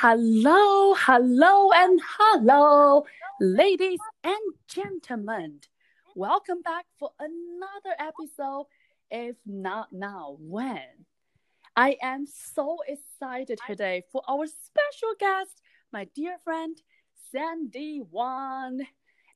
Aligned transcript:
Hello, 0.00 0.94
hello, 0.94 1.72
and 1.72 2.00
hello, 2.06 3.04
ladies 3.40 3.98
and 4.22 4.54
gentlemen. 4.68 5.58
Welcome 6.14 6.62
back 6.62 6.84
for 7.00 7.10
another 7.18 7.96
episode. 7.98 8.66
If 9.10 9.34
not 9.44 9.92
now, 9.92 10.36
when? 10.38 11.04
I 11.74 11.96
am 12.00 12.26
so 12.26 12.76
excited 12.86 13.58
today 13.66 14.04
for 14.12 14.22
our 14.28 14.46
special 14.46 15.14
guest, 15.18 15.60
my 15.92 16.06
dear 16.14 16.36
friend, 16.44 16.80
Sandy 17.32 18.00
Wan. 18.08 18.78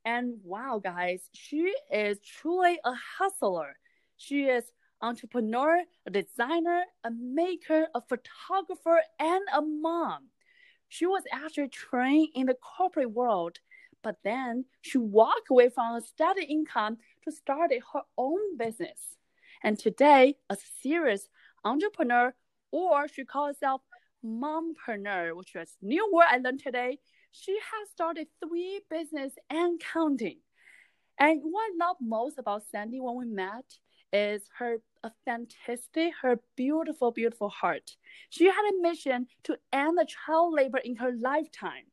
And 0.04 0.34
wow, 0.44 0.80
guys, 0.80 1.28
she 1.32 1.74
is 1.92 2.20
truly 2.20 2.78
a 2.84 2.94
hustler. 3.18 3.78
She 4.16 4.44
is 4.44 4.62
entrepreneur, 5.00 5.82
a 6.06 6.10
designer, 6.12 6.84
a 7.02 7.10
maker, 7.10 7.88
a 7.96 8.00
photographer, 8.00 9.00
and 9.18 9.42
a 9.52 9.60
mom. 9.60 10.28
She 10.92 11.06
was 11.06 11.22
actually 11.32 11.68
trained 11.68 12.28
in 12.34 12.44
the 12.44 12.54
corporate 12.76 13.12
world, 13.12 13.60
but 14.02 14.16
then 14.24 14.66
she 14.82 14.98
walked 14.98 15.48
away 15.48 15.70
from 15.70 15.94
a 15.94 16.02
steady 16.02 16.44
income 16.44 16.98
to 17.24 17.32
start 17.32 17.72
her 17.94 18.02
own 18.18 18.58
business. 18.58 19.16
And 19.62 19.78
today, 19.78 20.36
a 20.50 20.56
serious 20.82 21.30
entrepreneur, 21.64 22.34
or 22.72 23.08
she 23.08 23.24
calls 23.24 23.56
herself 23.56 23.80
mompreneur, 24.22 25.34
which 25.34 25.56
is 25.56 25.78
new 25.80 26.10
word 26.12 26.26
I 26.28 26.36
learned 26.36 26.62
today. 26.62 26.98
She 27.30 27.52
has 27.52 27.88
started 27.88 28.26
three 28.46 28.82
business 28.90 29.32
and 29.48 29.80
counting. 29.80 30.40
And 31.18 31.40
what 31.42 31.70
I 31.72 31.86
love 31.86 31.96
most 32.02 32.38
about 32.38 32.64
Sandy 32.70 33.00
when 33.00 33.16
we 33.16 33.24
met 33.24 33.78
is 34.12 34.42
her 34.58 34.78
authenticity, 35.04 36.12
her 36.22 36.40
beautiful, 36.56 37.10
beautiful 37.10 37.48
heart. 37.48 37.96
She 38.30 38.46
had 38.46 38.70
a 38.70 38.82
mission 38.82 39.26
to 39.44 39.58
end 39.72 39.98
the 39.98 40.06
child 40.06 40.54
labor 40.54 40.78
in 40.78 40.96
her 40.96 41.12
lifetime. 41.12 41.84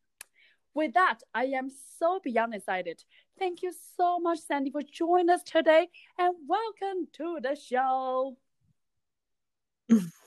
With 0.73 0.93
that, 0.93 1.19
I 1.33 1.45
am 1.45 1.69
so 1.97 2.19
beyond 2.23 2.53
excited. 2.53 3.03
Thank 3.37 3.63
you 3.63 3.73
so 3.97 4.19
much, 4.19 4.39
Sandy, 4.39 4.69
for 4.71 4.81
joining 4.81 5.29
us 5.29 5.43
today, 5.43 5.89
and 6.17 6.35
welcome 6.47 7.07
to 7.13 7.39
the 7.41 7.55
show. 7.55 8.37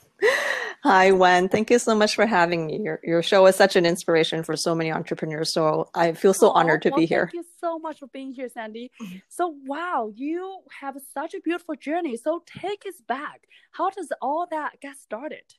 Hi, 0.84 1.12
Wen. 1.12 1.48
Thank 1.48 1.70
you 1.70 1.78
so 1.78 1.94
much 1.94 2.16
for 2.16 2.26
having 2.26 2.66
me. 2.66 2.80
Your, 2.82 2.98
your 3.04 3.22
show 3.22 3.46
is 3.46 3.54
such 3.54 3.76
an 3.76 3.86
inspiration 3.86 4.42
for 4.42 4.56
so 4.56 4.74
many 4.74 4.90
entrepreneurs. 4.90 5.52
So 5.52 5.88
I 5.94 6.12
feel 6.12 6.34
so 6.34 6.50
honored 6.50 6.82
to 6.82 6.90
well, 6.90 6.98
be 6.98 7.06
here. 7.06 7.30
Thank 7.32 7.44
you 7.44 7.50
so 7.60 7.78
much 7.78 8.00
for 8.00 8.08
being 8.08 8.32
here, 8.32 8.48
Sandy. 8.48 8.90
So, 9.28 9.54
wow, 9.64 10.10
you 10.14 10.62
have 10.80 10.96
such 11.14 11.34
a 11.34 11.40
beautiful 11.40 11.76
journey. 11.76 12.16
So, 12.16 12.42
take 12.46 12.84
us 12.86 13.00
back. 13.06 13.42
How 13.70 13.90
does 13.90 14.12
all 14.20 14.48
that 14.50 14.80
get 14.80 14.96
started? 14.96 15.54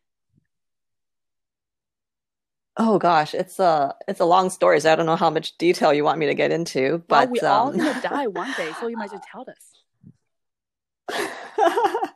Oh 2.76 2.98
gosh, 2.98 3.36
it's 3.36 3.60
a 3.60 3.94
it's 4.08 4.20
a 4.20 4.26
long 4.26 4.50
story. 4.50 4.80
So 4.80 4.92
I 4.92 4.96
don't 4.96 5.06
know 5.06 5.16
how 5.16 5.30
much 5.30 5.58
detail 5.58 5.94
you 5.94 6.04
want 6.04 6.18
me 6.18 6.26
to 6.26 6.34
get 6.34 6.52
into, 6.52 7.04
but 7.08 7.30
well, 7.30 7.40
we're 7.42 7.48
um... 7.48 7.54
all 7.54 7.72
gonna 7.72 8.02
die 8.02 8.28
one 8.28 8.52
day, 8.58 8.72
so 8.80 8.88
you 8.88 8.98
might 8.98 9.12
just 9.12 9.24
tell 9.32 9.46
us. 9.48 9.84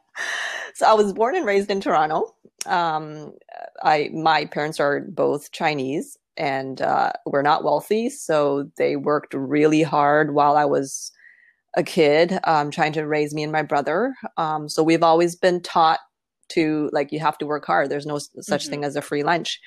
so 0.73 0.87
I 0.87 0.93
was 0.93 1.13
born 1.13 1.35
and 1.35 1.45
raised 1.45 1.69
in 1.69 1.79
Toronto. 1.79 2.35
Um, 2.67 3.33
I 3.81 4.09
my 4.13 4.45
parents 4.45 4.79
are 4.79 5.01
both 5.01 5.51
Chinese 5.51 6.17
and 6.35 6.81
uh, 6.81 7.13
we're 7.25 7.41
not 7.41 7.63
wealthy, 7.63 8.09
so 8.09 8.69
they 8.77 8.95
worked 8.95 9.33
really 9.33 9.81
hard 9.81 10.33
while 10.33 10.55
I 10.55 10.65
was 10.65 11.11
a 11.75 11.83
kid, 11.83 12.39
um, 12.43 12.71
trying 12.71 12.93
to 12.93 13.07
raise 13.07 13.33
me 13.33 13.43
and 13.43 13.51
my 13.51 13.63
brother. 13.63 14.15
Um, 14.37 14.69
so 14.69 14.83
we've 14.83 15.03
always 15.03 15.35
been 15.35 15.61
taught 15.61 15.99
to 16.49 16.89
like 16.93 17.11
you 17.11 17.19
have 17.19 17.37
to 17.39 17.45
work 17.45 17.65
hard. 17.65 17.89
There's 17.89 18.05
no 18.05 18.19
such 18.19 18.63
mm-hmm. 18.63 18.69
thing 18.69 18.83
as 18.83 18.95
a 18.95 19.01
free 19.01 19.23
lunch, 19.23 19.59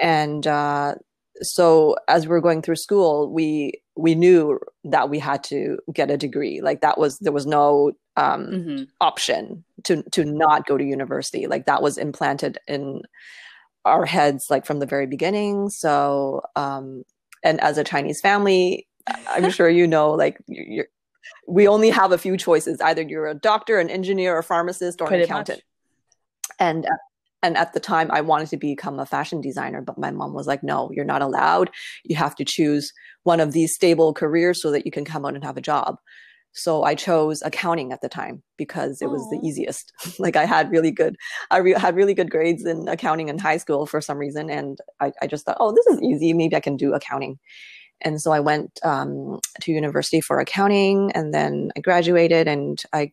and 0.00 0.46
uh, 0.46 0.94
so 1.42 1.96
as 2.08 2.26
we 2.26 2.30
were 2.30 2.40
going 2.40 2.62
through 2.62 2.76
school, 2.76 3.32
we 3.32 3.72
we 3.96 4.14
knew 4.14 4.58
that 4.84 5.10
we 5.10 5.18
had 5.18 5.44
to 5.44 5.78
get 5.92 6.10
a 6.10 6.16
degree. 6.16 6.60
Like 6.60 6.80
that 6.80 6.98
was 6.98 7.18
there 7.18 7.32
was 7.32 7.46
no 7.46 7.92
um, 8.16 8.46
mm-hmm. 8.46 8.82
option 9.00 9.64
to 9.84 10.02
to 10.10 10.24
not 10.24 10.66
go 10.66 10.76
to 10.76 10.84
university. 10.84 11.46
Like 11.46 11.66
that 11.66 11.82
was 11.82 11.98
implanted 11.98 12.58
in 12.66 13.02
our 13.84 14.04
heads 14.04 14.46
like 14.50 14.66
from 14.66 14.78
the 14.78 14.86
very 14.86 15.06
beginning. 15.06 15.70
So 15.70 16.42
um, 16.56 17.04
and 17.42 17.60
as 17.60 17.78
a 17.78 17.84
Chinese 17.84 18.20
family, 18.20 18.86
I'm 19.28 19.50
sure 19.50 19.68
you 19.68 19.86
know 19.86 20.10
like 20.12 20.38
you're, 20.46 20.88
we 21.46 21.66
only 21.66 21.90
have 21.90 22.12
a 22.12 22.18
few 22.18 22.36
choices. 22.36 22.80
Either 22.80 23.02
you're 23.02 23.26
a 23.26 23.34
doctor, 23.34 23.78
an 23.78 23.90
engineer, 23.90 24.38
a 24.38 24.42
pharmacist, 24.42 25.00
or 25.00 25.06
Pretty 25.06 25.24
an 25.24 25.30
accountant. 25.30 25.58
Much. 25.58 25.64
And 26.58 26.86
uh, 26.86 26.96
and 27.42 27.56
at 27.56 27.72
the 27.72 27.80
time 27.80 28.10
i 28.10 28.20
wanted 28.20 28.48
to 28.48 28.56
become 28.56 28.98
a 28.98 29.06
fashion 29.06 29.40
designer 29.40 29.80
but 29.80 29.98
my 29.98 30.10
mom 30.10 30.34
was 30.34 30.46
like 30.46 30.62
no 30.62 30.90
you're 30.92 31.04
not 31.04 31.22
allowed 31.22 31.70
you 32.04 32.16
have 32.16 32.34
to 32.34 32.44
choose 32.44 32.92
one 33.22 33.40
of 33.40 33.52
these 33.52 33.74
stable 33.74 34.12
careers 34.12 34.60
so 34.60 34.70
that 34.70 34.84
you 34.84 34.92
can 34.92 35.04
come 35.04 35.24
out 35.24 35.34
and 35.34 35.44
have 35.44 35.56
a 35.56 35.62
job 35.62 35.96
so 36.52 36.82
i 36.82 36.94
chose 36.94 37.42
accounting 37.42 37.92
at 37.92 38.00
the 38.00 38.08
time 38.08 38.42
because 38.56 39.00
it 39.00 39.10
was 39.10 39.22
the 39.30 39.40
easiest. 39.46 39.92
Like 40.18 40.36
i 40.36 40.44
had 40.44 40.70
really 40.70 40.90
good 40.90 41.16
i 41.50 41.58
re- 41.58 41.72
had 41.72 41.96
really 41.96 42.14
good 42.14 42.30
grades 42.30 42.64
in 42.64 42.88
accounting 42.88 43.28
in 43.28 43.38
high 43.38 43.56
school 43.58 43.86
for 43.86 44.00
some 44.00 44.18
reason 44.18 44.50
and 44.50 44.78
I, 45.00 45.12
I 45.22 45.26
just 45.26 45.44
thought 45.44 45.58
oh 45.60 45.72
this 45.72 45.86
is 45.86 46.02
easy. 46.02 46.32
Maybe 46.32 46.56
i 46.56 46.60
can 46.60 46.76
do 46.76 46.94
accounting. 46.94 47.38
And 48.02 48.20
so 48.20 48.32
i 48.32 48.40
went 48.40 48.80
um, 48.82 49.40
to 49.60 49.72
university 49.72 50.20
for 50.20 50.40
accounting 50.40 51.12
and 51.12 51.32
then 51.34 51.70
i 51.76 51.80
graduated 51.80 52.48
and 52.48 52.82
i 52.92 53.12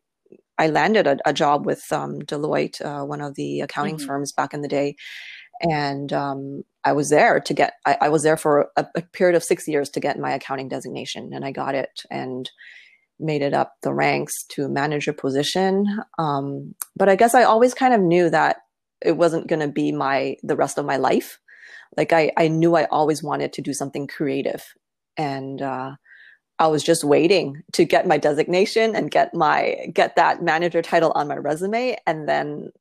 I 0.59 0.67
landed 0.67 1.05
a, 1.05 1.17
a 1.25 1.33
job 1.33 1.67
with 1.67 1.91
um, 1.91 2.19
Deloitte, 2.19 2.83
uh, 2.83 3.05
one 3.05 3.21
of 3.21 3.35
the 3.35 3.61
accounting 3.61 3.97
mm-hmm. 3.97 4.07
firms 4.07 4.31
back 4.31 4.55
in 4.55 4.61
the 4.61 4.67
day, 4.67 4.95
and 5.61 6.11
um, 6.13 6.63
I 6.83 6.93
was 6.93 7.09
there 7.09 7.39
to 7.39 7.53
get. 7.53 7.73
I, 7.85 7.97
I 8.01 8.09
was 8.09 8.23
there 8.23 8.37
for 8.37 8.69
a, 8.75 8.87
a, 8.95 9.01
period 9.01 9.35
of 9.35 9.43
six 9.43 9.67
years 9.67 9.89
to 9.91 9.99
get 9.99 10.19
my 10.19 10.31
accounting 10.31 10.69
designation, 10.69 11.31
and 11.33 11.45
I 11.45 11.51
got 11.51 11.75
it. 11.75 12.01
And 12.09 12.49
made 13.19 13.41
it 13.41 13.53
up 13.53 13.73
the 13.81 13.94
ranks 13.94 14.44
to 14.50 14.67
manager 14.67 15.13
position. 15.13 16.01
Um, 16.17 16.75
but 16.95 17.09
I 17.09 17.16
guess 17.16 17.33
I 17.33 17.44
always 17.44 17.73
kind 17.73 17.94
of 17.94 18.01
knew 18.01 18.29
that 18.29 18.57
it 19.03 19.17
wasn't 19.17 19.47
going 19.47 19.59
to 19.59 19.67
be 19.67 19.91
my 19.91 20.38
the 20.44 20.55
rest 20.55 20.78
of 20.78 20.85
my 20.85 20.97
life. 20.97 21.39
Like 21.95 22.13
I, 22.13 22.31
I 22.38 22.47
knew 22.47 22.75
I 22.75 22.85
always 22.85 23.23
wanted 23.23 23.53
to 23.53 23.61
do 23.61 23.73
something 23.73 24.07
creative, 24.07 24.63
and 25.16 25.61
uh, 25.61 25.95
I 26.59 26.67
was 26.67 26.83
just 26.83 27.03
waiting 27.03 27.63
to 27.73 27.85
get 27.85 28.07
my 28.07 28.17
designation 28.17 28.95
and 28.95 29.09
get 29.09 29.33
my 29.33 29.88
get 29.94 30.16
that 30.16 30.44
manager 30.44 30.81
title 30.81 31.11
on 31.16 31.27
my 31.27 31.38
resume, 31.38 31.97
and 32.06 32.27
then 32.27 32.72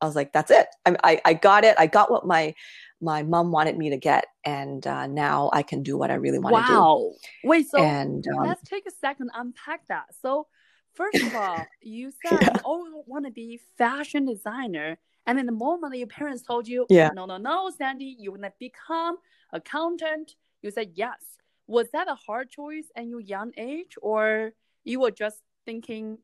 I 0.00 0.06
was 0.06 0.16
like, 0.16 0.32
"That's 0.32 0.50
it. 0.50 0.68
I, 0.86 0.96
I, 1.02 1.20
I 1.24 1.34
got 1.34 1.64
it. 1.64 1.74
I 1.78 1.86
got 1.86 2.10
what 2.10 2.26
my 2.26 2.54
my 3.02 3.22
mom 3.22 3.52
wanted 3.52 3.76
me 3.76 3.90
to 3.90 3.96
get, 3.96 4.26
and 4.44 4.86
uh, 4.86 5.06
now 5.06 5.50
I 5.52 5.62
can 5.62 5.82
do 5.82 5.96
what 5.96 6.10
I 6.10 6.14
really 6.14 6.38
want 6.38 6.54
wow. 6.54 6.60
to 6.60 6.66
do." 6.66 6.74
Wow! 6.74 7.12
Wait, 7.44 7.68
so 7.68 7.78
and, 7.82 8.24
um, 8.28 8.46
let's 8.46 8.62
take 8.68 8.86
a 8.86 8.90
second 8.90 9.30
unpack 9.34 9.86
that. 9.88 10.06
So, 10.20 10.46
first 10.94 11.20
of 11.22 11.34
all, 11.34 11.66
you 11.80 12.10
said 12.10 12.38
yeah. 12.40 12.50
you 12.54 12.60
always 12.64 12.92
want 13.06 13.26
to 13.26 13.32
be 13.32 13.60
fashion 13.76 14.26
designer, 14.26 14.98
and 15.26 15.36
then 15.36 15.46
the 15.46 15.52
moment 15.52 15.96
your 15.96 16.06
parents 16.06 16.42
told 16.42 16.68
you, 16.68 16.86
"Yeah, 16.88 17.10
no, 17.14 17.26
no, 17.26 17.36
no, 17.36 17.70
Sandy, 17.76 18.16
you 18.18 18.30
want 18.30 18.44
to 18.44 18.52
become 18.58 19.16
accountant," 19.52 20.36
you 20.62 20.70
said 20.70 20.92
yes 20.94 21.18
was 21.66 21.88
that 21.92 22.08
a 22.08 22.14
hard 22.14 22.50
choice 22.50 22.88
at 22.96 23.06
your 23.06 23.20
young 23.20 23.52
age 23.56 23.94
or 24.02 24.52
you 24.84 25.00
were 25.00 25.10
just 25.10 25.38
thinking 25.64 26.18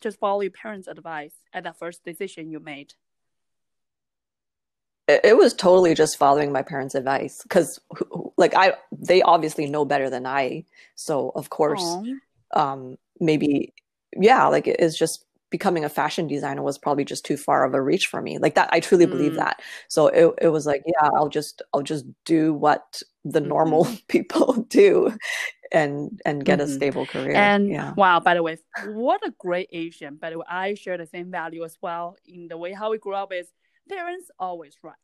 just 0.00 0.18
follow 0.18 0.40
your 0.40 0.50
parents 0.50 0.88
advice 0.88 1.34
at 1.52 1.64
that 1.64 1.78
first 1.78 2.04
decision 2.04 2.50
you 2.50 2.60
made 2.60 2.94
it 5.08 5.36
was 5.36 5.54
totally 5.54 5.94
just 5.94 6.16
following 6.16 6.52
my 6.52 6.62
parents 6.62 6.94
advice 6.94 7.42
because 7.42 7.80
like 8.36 8.54
i 8.54 8.74
they 8.92 9.22
obviously 9.22 9.66
know 9.66 9.84
better 9.84 10.10
than 10.10 10.26
i 10.26 10.64
so 10.94 11.32
of 11.34 11.50
course 11.50 11.82
Aww. 11.82 12.18
um 12.54 12.96
maybe 13.20 13.72
yeah 14.16 14.46
like 14.46 14.66
it's 14.66 14.98
just 14.98 15.24
becoming 15.50 15.84
a 15.84 15.88
fashion 15.88 16.26
designer 16.26 16.62
was 16.62 16.76
probably 16.76 17.04
just 17.04 17.24
too 17.24 17.36
far 17.36 17.64
of 17.64 17.72
a 17.72 17.80
reach 17.80 18.08
for 18.08 18.20
me 18.20 18.38
like 18.38 18.56
that 18.56 18.68
i 18.72 18.80
truly 18.80 19.06
mm. 19.06 19.10
believe 19.10 19.34
that 19.34 19.62
so 19.88 20.08
it, 20.08 20.34
it 20.42 20.48
was 20.48 20.66
like 20.66 20.82
yeah 20.86 21.08
i'll 21.14 21.28
just 21.28 21.62
i'll 21.72 21.82
just 21.82 22.04
do 22.24 22.52
what 22.52 23.02
the 23.24 23.38
mm-hmm. 23.38 23.48
normal 23.48 23.88
people 24.08 24.54
do 24.68 25.16
and 25.72 26.20
and 26.24 26.44
get 26.44 26.58
mm-hmm. 26.58 26.70
a 26.70 26.74
stable 26.74 27.06
career 27.06 27.34
and 27.34 27.68
yeah. 27.68 27.92
wow 27.96 28.18
by 28.18 28.34
the 28.34 28.42
way 28.42 28.56
what 28.88 29.24
a 29.24 29.32
great 29.38 29.68
asian 29.72 30.16
by 30.16 30.30
the 30.30 30.38
way 30.38 30.44
i 30.48 30.74
share 30.74 30.98
the 30.98 31.06
same 31.06 31.30
value 31.30 31.64
as 31.64 31.76
well 31.80 32.16
in 32.26 32.48
the 32.48 32.56
way 32.56 32.72
how 32.72 32.90
we 32.90 32.98
grew 32.98 33.14
up 33.14 33.32
is 33.32 33.48
parents 33.88 34.30
always 34.38 34.76
right 34.82 34.94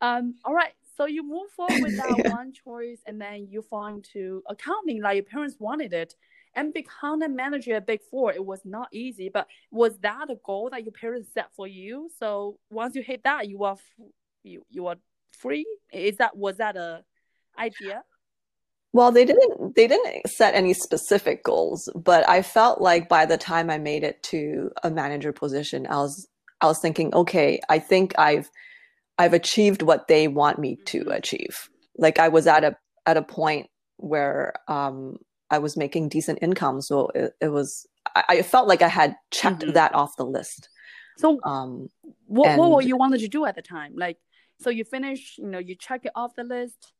um 0.00 0.34
all 0.44 0.54
right 0.54 0.72
so 0.96 1.06
you 1.06 1.22
move 1.22 1.50
forward 1.50 1.82
with 1.82 1.96
that 1.96 2.14
yeah. 2.24 2.30
one 2.30 2.52
choice 2.52 3.00
and 3.06 3.20
then 3.20 3.46
you 3.48 3.62
fall 3.62 3.86
into 3.86 4.42
accounting 4.48 5.00
like 5.00 5.14
your 5.14 5.24
parents 5.24 5.56
wanted 5.58 5.92
it 5.92 6.14
and 6.54 6.74
become 6.74 7.22
a 7.22 7.28
manager 7.28 7.74
at 7.76 7.86
Big 7.86 8.00
Four. 8.02 8.32
It 8.32 8.44
was 8.44 8.60
not 8.64 8.88
easy, 8.92 9.28
but 9.28 9.46
was 9.70 9.96
that 9.98 10.28
a 10.28 10.36
goal 10.44 10.70
that 10.72 10.82
your 10.82 10.92
parents 10.92 11.30
set 11.32 11.54
for 11.54 11.68
you? 11.68 12.10
So 12.18 12.58
once 12.68 12.96
you 12.96 13.02
hit 13.02 13.22
that, 13.24 13.48
you 13.48 13.62
are 13.62 13.76
you 14.42 14.64
you 14.68 14.88
are 14.88 14.96
free. 15.38 15.66
Is 15.92 16.16
that 16.16 16.36
was 16.36 16.56
that 16.56 16.76
a 16.76 17.04
idea? 17.56 18.02
Well, 18.92 19.12
they 19.12 19.24
didn't 19.24 19.76
they 19.76 19.86
didn't 19.86 20.28
set 20.28 20.54
any 20.54 20.72
specific 20.72 21.44
goals, 21.44 21.88
but 21.94 22.28
I 22.28 22.42
felt 22.42 22.80
like 22.80 23.08
by 23.08 23.26
the 23.26 23.38
time 23.38 23.70
I 23.70 23.78
made 23.78 24.02
it 24.02 24.22
to 24.24 24.70
a 24.82 24.90
manager 24.90 25.32
position, 25.32 25.86
I 25.86 25.96
was 25.96 26.26
I 26.60 26.66
was 26.66 26.78
thinking, 26.78 27.14
okay, 27.14 27.60
I 27.68 27.78
think 27.78 28.14
I've 28.18 28.50
I've 29.18 29.34
achieved 29.34 29.82
what 29.82 30.08
they 30.08 30.28
want 30.28 30.58
me 30.58 30.76
to 30.86 31.04
Mhm. 31.04 31.16
achieve. 31.16 31.68
Like 31.96 32.18
I 32.18 32.28
was 32.28 32.46
at 32.46 32.64
a 32.64 32.76
at 33.06 33.16
a 33.16 33.22
point 33.22 33.68
where 33.96 34.54
um, 34.68 35.18
I 35.50 35.58
was 35.58 35.76
making 35.76 36.08
decent 36.08 36.38
income, 36.42 36.80
so 36.80 37.08
it, 37.14 37.32
it 37.40 37.48
was. 37.48 37.86
I, 38.14 38.24
I 38.28 38.42
felt 38.42 38.68
like 38.68 38.82
I 38.82 38.88
had 38.88 39.16
checked 39.30 39.62
Mhm. 39.62 39.74
that 39.74 39.94
off 39.94 40.16
the 40.16 40.24
list. 40.24 40.68
So 41.16 41.40
Um, 41.42 41.90
what 42.26 42.58
what 42.58 42.70
were 42.70 42.82
you 42.82 42.96
wanted 42.96 43.20
to 43.20 43.28
do 43.28 43.44
at 43.44 43.56
the 43.56 43.62
time? 43.62 43.94
Like 43.96 44.18
so 44.60 44.70
you 44.70 44.84
finish, 44.84 45.36
you 45.38 45.46
know, 45.46 45.58
you 45.58 45.74
check 45.74 46.04
it 46.04 46.12
off 46.14 46.34
the 46.34 46.44
list 46.44 46.92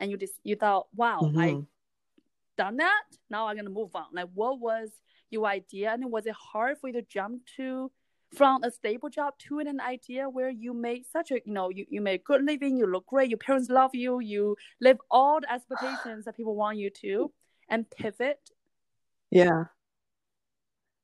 and 0.00 0.10
you 0.10 0.16
just 0.16 0.34
you 0.44 0.56
thought, 0.56 0.86
wow, 0.94 1.20
I 1.36 1.48
mhm. 1.50 1.66
done 2.56 2.76
that. 2.78 3.04
Now 3.28 3.48
I'm 3.48 3.56
gonna 3.56 3.70
move 3.70 3.94
on. 3.94 4.06
Like 4.12 4.28
what 4.34 4.60
was 4.60 4.90
your 5.30 5.46
idea 5.46 5.92
and 5.92 6.10
was 6.10 6.26
it 6.26 6.34
hard 6.34 6.78
for 6.78 6.88
you 6.88 6.94
to 6.94 7.02
jump 7.02 7.42
to 7.56 7.90
from 8.34 8.62
a 8.62 8.70
stable 8.70 9.08
job 9.08 9.34
to 9.38 9.58
an 9.60 9.80
idea 9.80 10.28
where 10.28 10.50
you 10.50 10.74
make 10.74 11.04
such 11.10 11.30
a 11.30 11.40
you 11.44 11.52
know, 11.52 11.70
you, 11.70 11.86
you 11.88 12.00
made 12.00 12.24
good 12.24 12.44
living, 12.44 12.76
you 12.76 12.86
look 12.86 13.06
great, 13.06 13.30
your 13.30 13.38
parents 13.38 13.70
love 13.70 13.94
you, 13.94 14.20
you 14.20 14.56
live 14.80 14.98
all 15.10 15.40
the 15.40 15.52
expectations 15.52 16.24
that 16.24 16.36
people 16.36 16.54
want 16.54 16.78
you 16.78 16.90
to 16.90 17.32
and 17.68 17.88
pivot. 17.90 18.50
Yeah. 19.30 19.64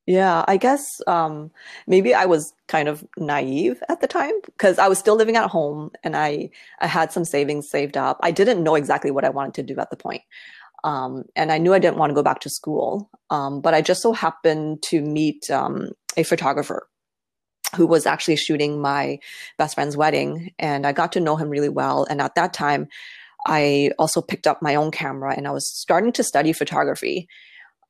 Yeah, 0.05 0.45
I 0.49 0.57
guess 0.57 0.85
um, 1.07 1.53
maybe 1.87 2.13
I 2.13 2.25
was 2.25 2.53
kind 2.67 2.89
of 2.89 3.07
naive 3.17 3.81
at 3.89 4.01
the 4.01 4.09
time 4.09 4.33
because 4.47 4.79
I 4.79 4.89
was 4.89 4.99
still 4.99 5.15
living 5.15 5.37
at 5.37 5.49
home 5.49 5.93
and 6.03 6.17
I 6.17 6.51
I 6.81 6.89
had 6.89 7.13
some 7.13 7.25
savings 7.25 7.71
saved 7.71 7.97
up. 7.97 8.19
I 8.21 8.33
didn't 8.33 8.65
know 8.65 8.75
exactly 8.75 9.13
what 9.13 9.25
I 9.25 9.29
wanted 9.29 9.55
to 9.55 9.63
do 9.63 9.81
at 9.81 9.91
the 9.91 9.97
point. 9.97 10.23
Um, 10.83 11.25
and 11.37 11.53
I 11.53 11.59
knew 11.59 11.73
I 11.73 11.79
didn't 11.79 11.99
want 11.99 12.11
to 12.11 12.15
go 12.15 12.23
back 12.25 12.41
to 12.41 12.51
school. 12.51 13.11
Um, 13.31 13.61
but 13.61 13.75
I 13.75 13.81
just 13.81 14.03
so 14.03 14.13
happened 14.13 14.83
to 14.85 15.01
meet 15.01 15.49
um, 15.51 15.93
a 16.17 16.25
photographer 16.25 16.89
who 17.77 17.87
was 17.87 18.07
actually 18.07 18.37
shooting 18.37 18.81
my 18.81 19.19
best 19.59 19.75
friend's 19.75 19.97
wedding 19.97 20.53
and 20.59 20.87
I 20.87 20.93
got 20.93 21.13
to 21.13 21.21
know 21.21 21.37
him 21.37 21.49
really 21.49 21.69
well. 21.69 22.07
And 22.09 22.21
at 22.21 22.35
that 22.35 22.53
time, 22.53 22.89
I 23.47 23.91
also 23.99 24.21
picked 24.21 24.47
up 24.47 24.63
my 24.63 24.75
own 24.75 24.91
camera 24.91 25.35
and 25.37 25.47
I 25.49 25.51
was 25.51 25.69
starting 25.69 26.13
to 26.13 26.25
study 26.25 26.53
photography. 26.53 27.29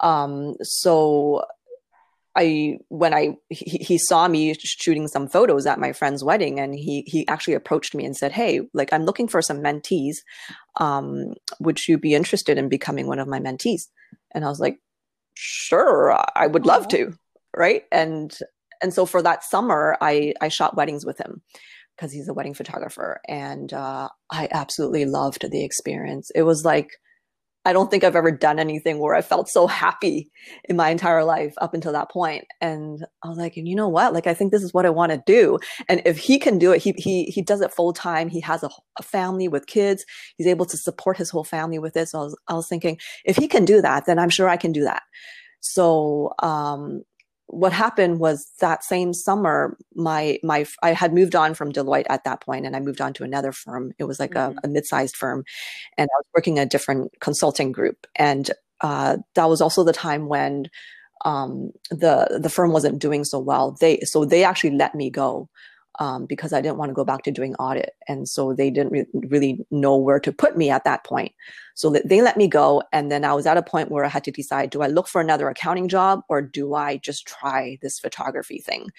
Um, 0.01 0.57
so 0.63 1.45
I 2.35 2.79
when 2.89 3.13
I 3.13 3.37
he, 3.51 3.79
he 3.79 3.99
saw 3.99 4.27
me 4.27 4.55
shooting 4.55 5.07
some 5.07 5.29
photos 5.29 5.67
at 5.67 5.79
my 5.79 5.93
friend's 5.93 6.25
wedding 6.25 6.59
and 6.59 6.75
he 6.75 7.03
he 7.07 7.29
actually 7.29 7.55
approached 7.55 7.95
me 7.95 8.05
and 8.05 8.17
said, 8.17 8.33
"Hey, 8.33 8.61
like 8.73 8.93
I'm 8.93 9.05
looking 9.05 9.29
for 9.29 9.43
some 9.43 9.59
mentees. 9.59 10.17
Um, 10.81 11.35
would 11.61 11.87
you 11.87 11.99
be 11.99 12.15
interested 12.15 12.57
in 12.57 12.69
becoming 12.69 13.07
one 13.07 13.19
of 13.19 13.29
my 13.29 13.39
mentees?" 13.39 13.83
And 14.35 14.45
I 14.45 14.49
was 14.49 14.61
like, 14.61 14.79
"Sure, 15.35 16.19
I 16.35 16.47
would 16.47 16.65
love 16.65 16.89
to." 16.89 17.13
Right? 17.55 17.85
And 17.93 18.35
and 18.83 18.93
so 18.93 19.07
for 19.07 19.23
that 19.23 19.45
summer, 19.45 19.97
I 20.01 20.35
I 20.41 20.49
shot 20.49 20.77
weddings 20.77 21.07
with 21.07 21.19
him 21.19 21.43
because 21.97 22.13
he's 22.13 22.29
a 22.29 22.35
wedding 22.35 22.55
photographer 22.55 23.21
and 23.29 23.73
uh, 23.73 24.09
I 24.31 24.49
absolutely 24.51 25.05
loved 25.05 25.51
the 25.51 25.65
experience. 25.65 26.31
It 26.35 26.43
was 26.43 26.65
like 26.65 26.91
I 27.65 27.73
don't 27.73 27.91
think 27.91 28.03
I've 28.03 28.17
ever 28.17 28.33
done 28.33 28.59
anything 28.59 28.99
where 28.99 29.15
I 29.15 29.23
felt 29.23 29.49
so 29.49 29.69
happy 29.69 30.31
in 30.65 30.75
my 30.75 30.91
entire 30.91 31.23
life 31.23 31.55
up 31.61 31.75
until 31.75 31.93
that 31.93 32.11
point. 32.11 32.45
And 32.61 33.07
I 33.23 33.29
was 33.29 33.39
like, 33.39 33.57
and 33.57 33.69
you 33.69 33.77
know 33.77 33.89
what? 33.89 34.13
Like, 34.13 34.27
I 34.27 34.35
think 34.35 34.51
this 34.51 34.65
is 34.65 34.75
what 34.75 34.85
I 34.85 34.91
want 34.91 35.13
to 35.13 35.23
do. 35.25 35.61
And 35.89 36.03
if 36.05 36.19
he 36.19 36.41
can 36.41 36.59
do 36.59 36.73
it, 36.73 36.83
he 36.83 36.93
he 36.97 37.25
he 37.27 37.41
does 37.41 37.61
it 37.61 37.73
full 37.73 37.93
time. 37.93 38.29
He 38.29 38.41
has 38.41 38.65
a, 38.65 38.71
a 38.99 39.03
family 39.03 39.47
with 39.47 39.69
kids. 39.69 40.05
He's 40.37 40.49
able 40.49 40.67
to 40.67 40.77
support 40.77 41.17
his 41.17 41.31
whole 41.31 41.45
family 41.45 41.79
with 41.79 41.97
it. 41.97 42.09
So 42.09 42.19
I 42.19 42.23
was 42.25 42.39
I 42.49 42.55
was 42.55 42.69
thinking, 42.69 42.99
if 43.25 43.37
he 43.37 43.47
can 43.47 43.65
do 43.65 43.81
that, 43.81 44.07
then 44.07 44.19
I'm 44.19 44.31
sure 44.31 44.49
I 44.49 44.57
can 44.57 44.73
do 44.73 44.83
that. 44.83 45.03
So 45.61 46.33
um, 46.41 47.03
what 47.53 47.73
happened 47.73 48.19
was 48.19 48.51
that 48.61 48.83
same 48.83 49.13
summer, 49.13 49.77
my 49.95 50.39
my 50.43 50.65
I 50.83 50.93
had 50.93 51.13
moved 51.15 51.35
on 51.37 51.55
from 51.55 51.73
Deloitte 51.73 52.07
at 52.09 52.25
that 52.25 52.41
point, 52.41 52.67
and 52.67 52.75
I 52.75 52.81
moved 52.81 53.01
on 53.01 53.13
to 53.15 53.25
another 53.25 53.53
firm. 53.53 53.93
It 53.99 54.05
was 54.05 54.19
like 54.19 54.33
Mhm. 54.33 54.57
a, 54.57 54.67
a 54.67 54.69
mid-sized 54.69 55.17
firm, 55.17 55.45
and 55.99 56.09
I 56.11 56.17
was 56.19 56.27
working 56.35 56.59
a 56.59 56.67
different 56.67 57.13
consulting 57.21 57.73
group. 57.73 58.07
And 58.17 58.51
uh, 58.81 59.19
that 59.35 59.49
was 59.49 59.61
also 59.61 59.85
the 59.85 59.93
time 59.93 60.29
when 60.29 60.67
um, 61.25 61.71
the 61.91 62.41
the 62.43 62.51
firm 62.51 62.73
wasn't 62.73 62.99
doing 63.01 63.25
so 63.25 63.39
well. 63.39 63.77
They 63.81 64.01
so 64.01 64.25
they 64.25 64.45
actually 64.45 64.77
let 64.77 64.95
me 64.95 65.11
go 65.11 65.49
um, 65.99 66.27
because 66.27 66.53
I 66.53 66.61
didn't 66.61 66.79
want 66.79 66.91
to 66.91 66.95
go 66.95 67.05
back 67.05 67.23
to 67.25 67.31
doing 67.31 67.55
audit, 67.57 67.95
and 68.09 68.29
so 68.29 68.53
they 68.53 68.71
didn't 68.71 68.93
re- 68.93 69.07
really 69.15 69.65
know 69.71 69.97
where 69.97 70.21
to 70.21 70.33
put 70.33 70.57
me 70.57 70.71
at 70.71 70.85
that 70.85 71.05
point. 71.05 71.33
So 71.75 71.91
they 71.91 72.23
let 72.23 72.37
me 72.37 72.49
go, 72.49 72.83
and 72.93 73.11
then 73.11 73.25
I 73.25 73.35
was 73.35 73.47
at 73.47 73.57
a 73.57 73.63
point 73.63 73.91
where 73.91 74.05
I 74.05 74.09
had 74.09 74.25
to 74.25 74.31
decide: 74.31 74.71
do 74.71 74.83
I 74.83 74.87
look 74.87 75.09
for 75.09 75.21
another 75.21 75.49
accounting 75.49 75.89
job, 75.89 76.23
or 76.29 76.43
do 76.43 76.75
I 76.75 76.97
just 76.99 77.27
try 77.27 77.79
this 77.83 77.99
photography 77.99 78.59
thing? 78.59 78.91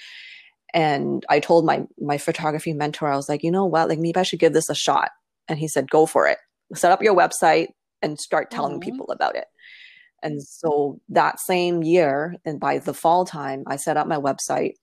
And 0.74 1.26
I 1.30 1.40
told 1.40 1.66
my 1.66 1.86
my 2.00 2.18
photography 2.18 2.74
mentor, 2.74 3.08
I 3.08 3.16
was 3.16 3.30
like, 3.30 3.44
you 3.44 3.52
know 3.52 3.66
what, 3.66 3.90
like 3.90 4.00
maybe 4.00 4.18
I 4.18 4.24
should 4.24 4.40
give 4.40 4.54
this 4.54 4.70
a 4.70 4.76
shot. 4.76 5.12
And 5.48 5.60
he 5.60 5.68
said, 5.68 5.90
go 5.90 6.06
for 6.06 6.28
it. 6.28 6.38
Set 6.74 6.92
up 6.92 7.02
your 7.02 7.16
website 7.16 7.68
and 8.02 8.20
start 8.20 8.50
telling 8.50 8.78
Aw. 8.78 8.80
people 8.80 9.12
about 9.12 9.36
it. 9.36 9.46
And 10.24 10.42
so 10.42 11.00
that 11.10 11.40
same 11.40 11.84
year, 11.84 12.36
and 12.46 12.60
by 12.60 12.80
the 12.80 12.94
fall 12.94 13.26
time, 13.26 13.64
I 13.68 13.76
set 13.76 13.98
up 13.98 14.08
my 14.08 14.18
website 14.18 14.74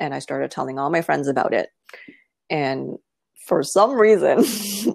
and 0.00 0.14
I 0.14 0.18
started 0.18 0.50
telling 0.50 0.78
all 0.78 0.90
my 0.90 1.02
friends 1.02 1.28
about 1.28 1.54
it. 1.54 1.70
And 2.50 2.96
for 3.46 3.62
some 3.62 3.92
reason, 3.92 4.44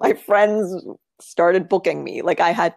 my 0.00 0.14
friends 0.14 0.74
started 1.20 1.68
booking 1.68 2.04
me. 2.04 2.22
Like 2.22 2.40
I 2.40 2.50
had, 2.50 2.74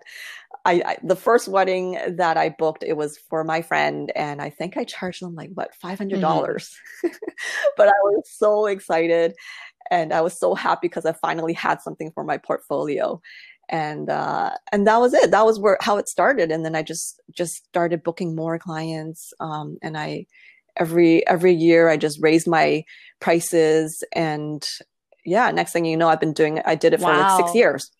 I, 0.65 0.81
I 0.85 0.97
the 1.03 1.15
first 1.15 1.47
wedding 1.47 1.97
that 2.07 2.37
I 2.37 2.49
booked, 2.49 2.83
it 2.83 2.97
was 2.97 3.17
for 3.29 3.43
my 3.43 3.61
friend, 3.61 4.11
and 4.15 4.41
I 4.41 4.49
think 4.49 4.77
I 4.77 4.83
charged 4.83 5.21
them 5.21 5.35
like 5.35 5.51
what 5.53 5.75
five 5.75 5.97
hundred 5.97 6.21
dollars. 6.21 6.75
but 7.77 7.87
I 7.87 7.99
was 8.03 8.23
so 8.31 8.65
excited, 8.65 9.35
and 9.91 10.13
I 10.13 10.21
was 10.21 10.37
so 10.39 10.55
happy 10.55 10.87
because 10.87 11.05
I 11.05 11.13
finally 11.13 11.53
had 11.53 11.81
something 11.81 12.11
for 12.11 12.23
my 12.23 12.37
portfolio 12.37 13.21
and 13.69 14.09
uh, 14.09 14.51
and 14.71 14.85
that 14.87 14.97
was 14.97 15.13
it. 15.13 15.31
That 15.31 15.45
was 15.45 15.59
where 15.59 15.77
how 15.81 15.97
it 15.97 16.07
started, 16.07 16.51
and 16.51 16.65
then 16.65 16.75
I 16.75 16.83
just 16.83 17.21
just 17.31 17.65
started 17.65 18.03
booking 18.03 18.35
more 18.35 18.59
clients. 18.59 19.33
Um, 19.39 19.77
and 19.81 19.97
I 19.97 20.27
every 20.77 21.25
every 21.27 21.53
year 21.53 21.89
I 21.89 21.97
just 21.97 22.19
raise 22.21 22.47
my 22.47 22.83
prices, 23.19 24.03
and 24.13 24.63
yeah, 25.25 25.51
next 25.51 25.71
thing 25.73 25.85
you 25.85 25.97
know, 25.97 26.07
I've 26.09 26.19
been 26.19 26.33
doing. 26.33 26.61
I 26.65 26.75
did 26.75 26.93
it 26.93 27.01
for 27.01 27.15
like 27.15 27.29
six 27.37 27.55
years 27.55 27.91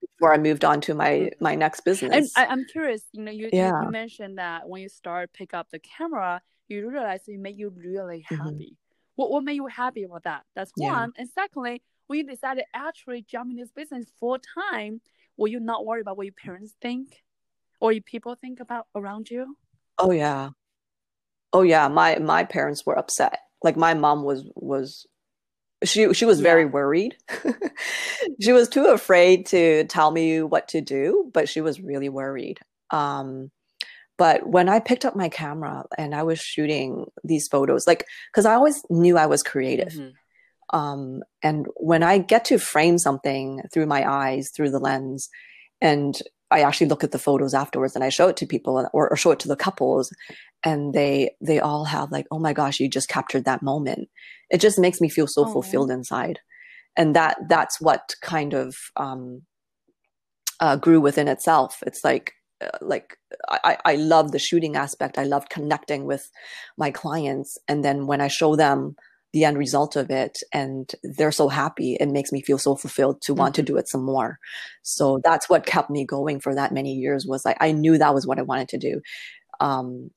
before 0.00 0.32
I 0.32 0.38
moved 0.38 0.64
on 0.64 0.80
to 0.82 0.94
my 0.94 1.30
my 1.40 1.54
next 1.54 1.80
business. 1.84 2.12
And 2.12 2.48
I, 2.48 2.50
I'm 2.50 2.64
curious, 2.64 3.02
you 3.12 3.22
know, 3.22 3.30
you, 3.32 3.50
Yeah. 3.52 3.80
you 3.82 3.90
mentioned 3.90 4.38
that 4.38 4.68
when 4.68 4.82
you 4.82 4.88
start 4.88 5.32
pick 5.32 5.54
up 5.54 5.68
the 5.70 5.78
camera, 5.78 6.40
you 6.68 6.88
realize 6.88 7.20
it 7.26 7.38
made 7.38 7.56
you 7.56 7.70
really 7.70 8.24
Mhm. 8.30 8.44
happy. 8.44 8.76
What 9.16 9.30
what 9.30 9.44
made 9.44 9.54
you 9.54 9.66
happy 9.66 10.04
about 10.04 10.24
that? 10.24 10.44
That's 10.54 10.72
Yeah. 10.76 10.92
one. 10.92 11.12
And 11.16 11.28
secondly, 11.28 11.82
when 12.06 12.18
you 12.20 12.26
decided 12.26 12.64
actually 12.74 13.22
jump 13.22 13.50
in 13.50 13.56
this 13.56 13.70
business 13.70 14.06
full 14.20 14.38
time, 14.70 15.00
were 15.36 15.48
you 15.48 15.60
not 15.60 15.84
worried 15.84 16.02
about 16.02 16.16
what 16.16 16.26
your 16.26 16.32
parents 16.34 16.74
think 16.80 17.22
or 17.80 17.92
your 17.92 18.02
people 18.02 18.34
think 18.34 18.60
about 18.60 18.86
around 18.94 19.30
you? 19.30 19.56
oh 19.98 20.10
yeah, 20.10 20.50
oh 21.56 21.62
yeah. 21.62 21.88
My 21.88 22.18
my 22.18 22.44
parents 22.44 22.84
were 22.86 22.98
upset. 22.98 23.38
Like 23.62 23.76
my 23.76 23.94
mom 23.94 24.22
was 24.22 24.44
was 24.54 25.06
she 25.84 26.12
she 26.14 26.24
was 26.24 26.40
very 26.40 26.64
Yeah. 26.64 26.74
worried. 26.78 27.16
she 28.40 28.52
was 28.52 28.68
too 28.68 28.86
afraid 28.86 29.46
to 29.46 29.84
tell 29.84 30.10
me 30.10 30.42
what 30.42 30.68
to 30.68 30.80
do, 30.80 31.30
but 31.32 31.48
she 31.48 31.60
was 31.60 31.80
really 31.80 32.08
worried. 32.20 32.58
Um, 32.90 33.50
but 34.18 34.46
when 34.56 34.68
I 34.68 34.80
picked 34.80 35.04
up 35.04 35.16
my 35.16 35.28
camera 35.28 35.84
and 35.98 36.14
I 36.14 36.22
was 36.22 36.38
shooting 36.40 37.06
these 37.24 37.48
photos, 37.48 37.86
like 37.86 38.02
because 38.32 38.46
I 38.46 38.54
always 38.54 38.82
knew 38.90 39.16
I 39.18 39.26
was 39.26 39.42
creative. 39.42 39.92
Mhm. 39.94 40.12
Um, 40.72 41.22
and 41.42 41.66
when 41.76 42.02
I 42.02 42.18
get 42.18 42.44
to 42.46 42.58
frame 42.58 42.98
something 42.98 43.62
through 43.72 43.86
my 43.86 44.02
eyes, 44.10 44.50
through 44.54 44.70
the 44.72 44.80
lens, 44.88 45.28
and 45.80 46.14
I 46.50 46.60
actually 46.62 46.88
look 46.88 47.04
at 47.04 47.12
the 47.12 47.18
photos 47.28 47.54
afterwards 47.54 47.94
and 47.94 48.04
I 48.04 48.08
show 48.08 48.28
it 48.28 48.36
to 48.38 48.46
people 48.46 48.74
or, 48.92 49.08
or 49.10 49.16
show 49.16 49.32
it 49.32 49.40
to 49.40 49.48
the 49.48 49.56
couples, 49.66 50.12
and 50.64 50.92
they 50.94 51.30
they 51.40 51.60
all 51.60 51.84
have 51.84 52.10
like, 52.10 52.26
oh 52.30 52.38
my 52.38 52.52
gosh, 52.52 52.80
you 52.80 52.88
just 52.88 53.08
captured 53.08 53.44
that 53.44 53.62
moment. 53.62 54.08
It 54.50 54.60
just 54.60 54.78
makes 54.78 55.00
me 55.00 55.08
feel 55.08 55.26
so 55.26 55.42
Aw. 55.44 55.52
fulfilled 55.52 55.90
inside, 55.90 56.40
and 56.96 57.14
that 57.14 57.36
that's 57.48 57.80
what 57.80 58.14
kind 58.22 58.54
of 58.54 58.76
um, 58.96 59.42
uh, 60.60 60.76
grew 60.76 61.00
within 61.00 61.28
itself. 61.28 61.82
It's 61.86 62.04
like 62.04 62.32
uh, 62.60 62.78
like 62.80 63.16
I, 63.48 63.78
I 63.84 63.96
love 63.96 64.32
the 64.32 64.38
shooting 64.38 64.76
aspect. 64.76 65.18
I 65.18 65.24
love 65.24 65.48
connecting 65.48 66.04
with 66.04 66.30
my 66.76 66.90
clients, 66.90 67.58
and 67.68 67.84
then 67.84 68.06
when 68.06 68.20
I 68.20 68.28
show 68.28 68.56
them 68.56 68.96
the 69.32 69.44
end 69.44 69.58
result 69.58 69.96
of 69.96 70.10
it 70.10 70.38
and 70.50 70.94
they're 71.02 71.30
so 71.30 71.48
happy 71.48 71.94
it 72.00 72.08
makes 72.08 72.32
me 72.32 72.40
feel 72.40 72.56
so 72.56 72.74
fulfilled 72.74 73.20
to 73.20 73.34
want 73.34 73.54
to 73.54 73.62
do 73.62 73.76
it 73.76 73.86
some 73.86 74.02
more 74.02 74.38
so 74.82 75.20
that's 75.22 75.46
what 75.50 75.66
kept 75.66 75.90
me 75.90 76.06
going 76.06 76.40
for 76.40 76.54
that 76.54 76.72
many 76.72 76.94
years 76.94 77.26
was 77.26 77.44
like 77.44 77.58
i 77.60 77.70
knew 77.70 77.98
that 77.98 78.14
was 78.14 78.26
what 78.26 78.38
i 78.38 78.42
wanted 78.42 78.66
to 78.66 78.78
do 78.78 78.98
um 79.60 80.10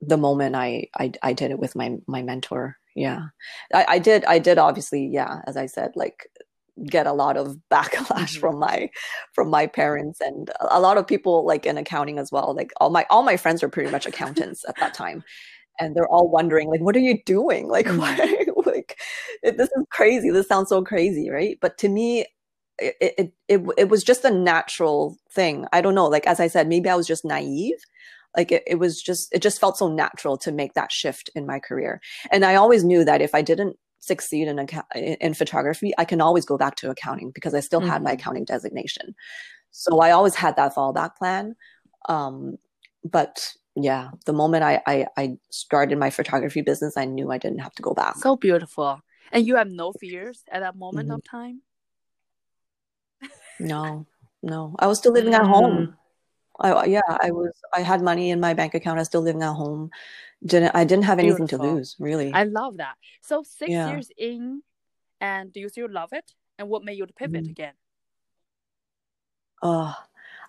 the 0.00 0.16
moment 0.16 0.54
i 0.54 0.86
i, 0.98 1.10
I 1.22 1.32
did 1.32 1.50
it 1.50 1.58
with 1.58 1.74
my 1.76 1.96
my 2.06 2.22
mentor. 2.22 2.76
Yeah. 2.94 3.26
I, 3.74 3.84
I 3.88 3.98
did 3.98 4.24
i 4.24 4.38
did 4.38 4.58
obviously 4.58 5.06
yeah 5.12 5.40
as 5.46 5.56
i 5.56 5.66
said 5.66 5.92
like 5.96 6.28
get 6.86 7.06
a 7.06 7.12
lot 7.12 7.36
of 7.36 7.56
backlash 7.70 8.36
Mhm. 8.36 8.40
from 8.40 8.58
my 8.58 8.90
from 9.32 9.48
my 9.50 9.66
parents 9.66 10.20
and 10.20 10.50
a 10.70 10.80
lot 10.80 10.98
of 10.98 11.06
people 11.06 11.44
like 11.46 11.66
in 11.66 11.78
accounting 11.78 12.18
as 12.18 12.30
well 12.32 12.54
like 12.54 12.72
all 12.80 12.90
my 12.90 13.06
all 13.10 13.22
my 13.22 13.36
friends 13.36 13.62
are 13.62 13.68
pretty 13.68 13.90
much 13.90 14.06
accountants 14.06 14.64
at 14.68 14.76
that 14.80 14.94
time. 14.94 15.24
And 15.78 15.94
they're 15.94 16.08
all 16.08 16.28
wondering 16.30 16.68
like 16.70 16.80
what 16.80 16.96
are 16.96 17.00
you 17.00 17.22
doing? 17.24 17.68
Like 17.68 17.86
Mm. 17.92 17.98
why 17.98 18.72
like 18.72 18.98
it, 19.42 19.56
this 19.58 19.68
is 19.76 19.84
crazy. 19.90 20.30
This 20.30 20.48
sounds 20.48 20.68
so 20.70 20.82
crazy 20.82 21.28
right? 21.30 21.58
But 21.60 21.76
to 21.78 21.88
me 21.88 22.26
it, 22.78 22.94
it 23.00 23.32
it 23.48 23.60
it 23.78 23.88
was 23.88 24.04
just 24.04 24.24
a 24.24 24.30
natural 24.30 25.16
thing. 25.32 25.66
I 25.72 25.80
don't 25.82 25.94
know 25.94 26.06
like 26.08 26.26
as 26.26 26.40
i 26.40 26.46
said 26.48 26.68
maybe 26.68 26.88
i 26.90 26.94
was 26.96 27.06
just 27.06 27.24
naive 27.24 27.78
like 28.36 28.52
it, 28.52 28.62
it 28.66 28.76
was 28.76 29.02
just 29.02 29.32
it 29.34 29.42
just 29.42 29.60
felt 29.60 29.76
so 29.78 29.88
natural 29.88 30.36
to 30.36 30.52
make 30.52 30.74
that 30.74 30.92
shift 30.92 31.30
in 31.34 31.46
my 31.46 31.58
career 31.58 32.00
and 32.30 32.44
i 32.44 32.54
always 32.54 32.84
knew 32.84 33.04
that 33.04 33.20
if 33.20 33.34
i 33.34 33.42
didn't 33.42 33.76
succeed 33.98 34.46
in 34.46 34.58
account 34.58 34.86
in, 34.94 35.34
photography 35.34 35.92
i 35.98 36.04
can 36.04 36.20
always 36.20 36.44
go 36.44 36.56
back 36.56 36.76
to 36.76 36.90
accounting 36.90 37.30
because 37.34 37.54
i 37.54 37.60
still 37.60 37.80
had 37.80 38.02
my 38.02 38.10
Mhm. 38.12 38.14
accounting 38.14 38.44
designation 38.44 39.14
so 39.70 39.98
i 40.00 40.10
always 40.10 40.34
had 40.34 40.54
that 40.56 40.74
fallback 40.74 41.16
plan 41.16 41.56
um 42.08 42.56
but 43.04 43.52
yeah 43.74 44.10
the 44.26 44.32
moment 44.32 44.62
I, 44.62 44.80
I 44.86 45.06
i 45.16 45.36
started 45.50 45.98
my 45.98 46.10
photography 46.10 46.62
business 46.62 46.96
i 46.96 47.04
knew 47.04 47.30
i 47.32 47.38
didn't 47.38 47.58
have 47.60 47.74
to 47.74 47.82
go 47.82 47.94
back 47.94 48.16
So 48.16 48.36
beautiful. 48.36 49.00
And 49.32 49.44
you 49.44 49.56
have 49.56 49.68
no 49.68 49.92
fears 49.92 50.44
at 50.52 50.60
that 50.60 50.76
moment 50.76 51.08
Mhm. 51.08 51.14
of 51.16 51.24
time? 51.24 51.62
no 53.58 54.06
no 54.42 54.76
i 54.78 54.86
was 54.86 54.98
still 54.98 55.12
living 55.12 55.34
at 55.34 55.42
Mm. 55.42 55.48
home 55.56 55.96
I, 56.60 56.86
yeah 56.86 57.00
i 57.08 57.30
was 57.30 57.52
i 57.74 57.80
had 57.80 58.00
money 58.02 58.30
in 58.30 58.40
my 58.40 58.54
bank 58.54 58.74
account 58.74 58.98
i 58.98 59.00
was 59.00 59.08
still 59.08 59.20
living 59.22 59.42
at 59.42 59.52
home 59.54 59.90
didn't 60.44 60.74
i 60.74 60.84
didn't 60.84 61.04
have 61.04 61.18
anything 61.18 61.46
to 61.48 61.58
lose 61.58 61.96
really 61.98 62.32
I 62.32 62.44
love 62.44 62.76
that. 62.78 62.96
So 63.22 63.42
six 63.42 63.70
Yeah. 63.70 63.90
years 63.90 64.10
in, 64.16 64.62
and 65.20 65.52
do 65.52 65.60
you 65.60 65.68
still 65.68 65.90
love 65.90 66.12
it? 66.12 66.32
And 66.58 66.68
what 66.68 66.84
made 66.84 66.98
you 66.98 67.06
pivot 67.06 67.44
Mhm. 67.44 67.50
again? 67.50 67.74
Oh, 69.62 69.94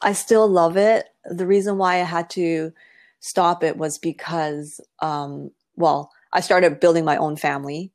I 0.02 0.14
still 0.14 0.48
love 0.48 0.78
it. 0.78 1.06
The 1.26 1.48
reason 1.48 1.78
why 1.78 1.96
I 1.96 2.04
had 2.04 2.30
to 2.32 2.74
stop 3.20 3.64
it 3.64 3.78
was 3.78 3.98
because, 3.98 4.80
um, 5.02 5.52
well, 5.76 6.12
I 6.34 6.42
started 6.42 6.80
building 6.80 7.06
my 7.06 7.18
own 7.18 7.36
family, 7.38 7.92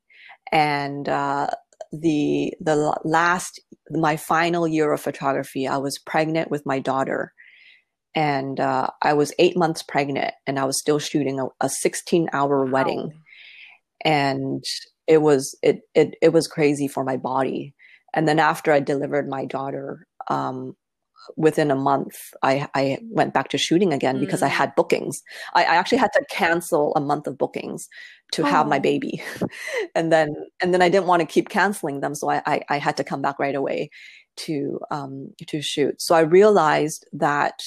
and 0.51 1.07
uh, 1.07 1.47
the 1.91 2.53
the 2.59 2.75
last 3.03 3.59
my 3.91 4.17
final 4.17 4.67
year 4.67 4.91
of 4.91 5.01
photography, 5.01 5.67
I 5.67 5.77
was 5.77 5.97
pregnant 5.99 6.49
with 6.51 6.65
my 6.65 6.79
daughter, 6.79 7.33
and 8.15 8.59
uh, 8.59 8.87
I 9.01 9.13
was 9.13 9.33
eight 9.39 9.57
months 9.57 9.83
pregnant, 9.83 10.33
and 10.47 10.59
I 10.59 10.65
was 10.65 10.79
still 10.79 10.99
shooting 10.99 11.39
a, 11.39 11.47
a 11.61 11.69
16 11.69 12.29
hour 12.33 12.65
wedding 12.65 13.03
Wow. 13.07 13.11
and 14.05 14.63
it 15.07 15.21
was 15.21 15.57
it 15.61 15.81
it 15.95 16.15
it 16.21 16.29
was 16.29 16.47
crazy 16.47 16.87
for 16.87 17.03
my 17.03 17.17
body 17.17 17.73
and 18.13 18.27
then 18.27 18.39
after 18.39 18.71
i 18.71 18.79
delivered 18.79 19.27
my 19.27 19.45
daughter 19.45 20.05
um 20.29 20.75
within 21.37 21.71
a 21.71 21.75
month 21.75 22.15
i 22.41 22.67
i 22.75 22.97
went 23.11 23.33
back 23.33 23.49
to 23.49 23.57
shooting 23.57 23.93
again 23.93 24.19
because 24.19 24.41
i 24.41 24.47
Mm. 24.49 24.51
had 24.51 24.75
bookings 24.75 25.21
I, 25.53 25.63
I 25.63 25.75
actually 25.75 25.99
had 25.99 26.11
to 26.13 26.25
cancel 26.29 26.93
a 26.95 27.01
month 27.01 27.27
of 27.27 27.37
bookings 27.37 27.87
to 28.33 28.43
have 28.43 28.67
my 28.67 28.77
Oh. 28.77 28.81
baby 28.81 29.21
and 29.95 30.11
then 30.11 30.29
and 30.61 30.73
then 30.73 30.81
i 30.81 30.89
didn't 30.89 31.07
want 31.07 31.21
to 31.21 31.25
keep 31.33 31.49
canceling 31.49 32.01
them 32.01 32.15
so 32.15 32.29
i 32.29 32.41
i, 32.45 32.61
I 32.69 32.77
had 32.77 32.97
to 32.97 33.03
come 33.03 33.21
back 33.21 33.39
right 33.39 33.55
away 33.55 33.89
to 34.37 34.79
um 34.91 35.29
to 35.47 35.61
shoot 35.61 36.01
so 36.01 36.15
i 36.15 36.21
realized 36.21 37.05
that 37.13 37.63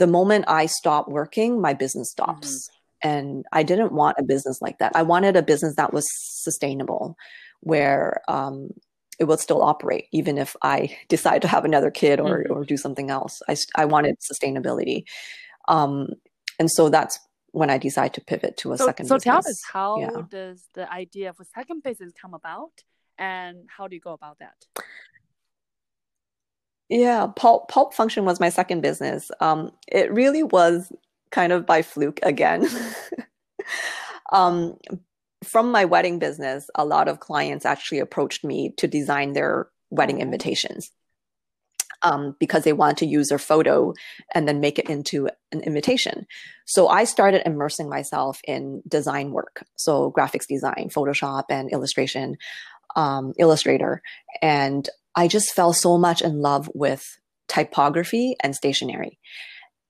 the 0.00 0.06
moment 0.18 0.44
i 0.48 0.66
stop 0.66 1.04
working 1.08 1.60
my 1.60 1.72
business 1.82 2.10
stops 2.10 2.68
and 3.02 3.46
I 3.52 3.62
didn't 3.62 3.92
want 3.92 4.18
a 4.18 4.22
business 4.22 4.60
like 4.60 4.78
that. 4.78 4.92
I 4.94 5.02
wanted 5.02 5.34
a 5.36 5.42
business 5.42 5.74
that 5.76 5.92
was 5.92 6.06
sustainable, 6.44 7.16
where 7.60 8.20
um, 8.28 8.70
it 9.18 9.24
would 9.24 9.40
still 9.40 9.62
operate 9.62 10.06
even 10.12 10.36
if 10.38 10.54
I 10.62 10.76
decide 11.08 11.40
to 11.42 11.48
have 11.48 11.64
another 11.64 11.90
kid 11.90 12.20
or 12.20 12.44
Mhm. 12.44 12.50
or 12.50 12.64
do 12.64 12.76
something 12.76 13.08
else. 13.10 13.34
I, 13.48 13.56
I 13.82 13.84
wanted 13.86 14.16
sustainability, 14.30 15.04
um, 15.68 16.08
and 16.58 16.68
so 16.70 16.82
that's 16.96 17.18
when 17.52 17.70
I 17.70 17.78
decided 17.78 18.14
to 18.14 18.20
pivot 18.20 18.56
to 18.58 18.72
a 18.72 18.78
So, 18.78 18.86
second 18.86 19.06
so 19.06 19.14
business. 19.16 19.24
tell 19.24 19.38
us, 19.38 19.62
how 19.72 19.88
Yeah. 20.04 20.22
does 20.38 20.58
the 20.74 20.86
idea 21.02 21.30
of 21.30 21.36
a 21.40 21.44
second 21.56 21.82
business 21.82 22.12
come 22.22 22.34
about, 22.34 22.74
and 23.18 23.56
how 23.76 23.88
do 23.88 23.94
you 23.96 24.00
go 24.10 24.12
about 24.20 24.36
that? 24.44 24.58
Yeah, 26.90 27.28
Pulp 27.36 27.68
Pulp 27.68 27.94
Function 27.94 28.24
was 28.24 28.40
my 28.40 28.48
second 28.48 28.80
business. 28.80 29.30
Um, 29.40 29.70
it 29.86 30.12
really 30.12 30.42
was 30.42 30.92
kind 31.30 31.52
of 31.52 31.64
by 31.64 31.82
fluke 31.82 32.18
again. 32.24 32.68
um, 34.32 34.76
from 35.44 35.70
my 35.70 35.84
wedding 35.84 36.18
business, 36.18 36.68
a 36.74 36.84
lot 36.84 37.06
of 37.06 37.20
clients 37.20 37.64
actually 37.64 38.00
approached 38.00 38.44
me 38.44 38.74
to 38.76 38.88
design 38.88 39.32
their 39.32 39.68
wedding 39.90 40.18
Oh. 40.18 40.22
invitations 40.22 40.90
um, 42.02 42.36
because 42.40 42.64
they 42.64 42.72
wanted 42.72 42.96
to 42.98 43.06
use 43.06 43.28
their 43.28 43.38
photo 43.38 43.94
and 44.34 44.48
then 44.48 44.60
make 44.60 44.78
it 44.78 44.90
into 44.90 45.28
an 45.52 45.60
invitation. 45.60 46.26
So 46.66 46.88
I 46.88 47.04
started 47.04 47.42
immersing 47.46 47.88
myself 47.88 48.40
in 48.44 48.82
design 48.88 49.30
work, 49.30 49.64
so 49.76 50.12
graphics 50.12 50.46
design, 50.48 50.90
Photoshop, 50.92 51.44
and 51.50 51.70
illustration, 51.70 52.36
um, 52.96 53.32
Illustrator, 53.38 54.02
and 54.42 54.88
I 55.14 55.28
just 55.28 55.52
fell 55.54 55.72
so 55.72 55.98
much 55.98 56.22
in 56.22 56.40
love 56.40 56.70
with 56.74 57.04
typography 57.48 58.36
and 58.42 58.54
stationery. 58.54 59.18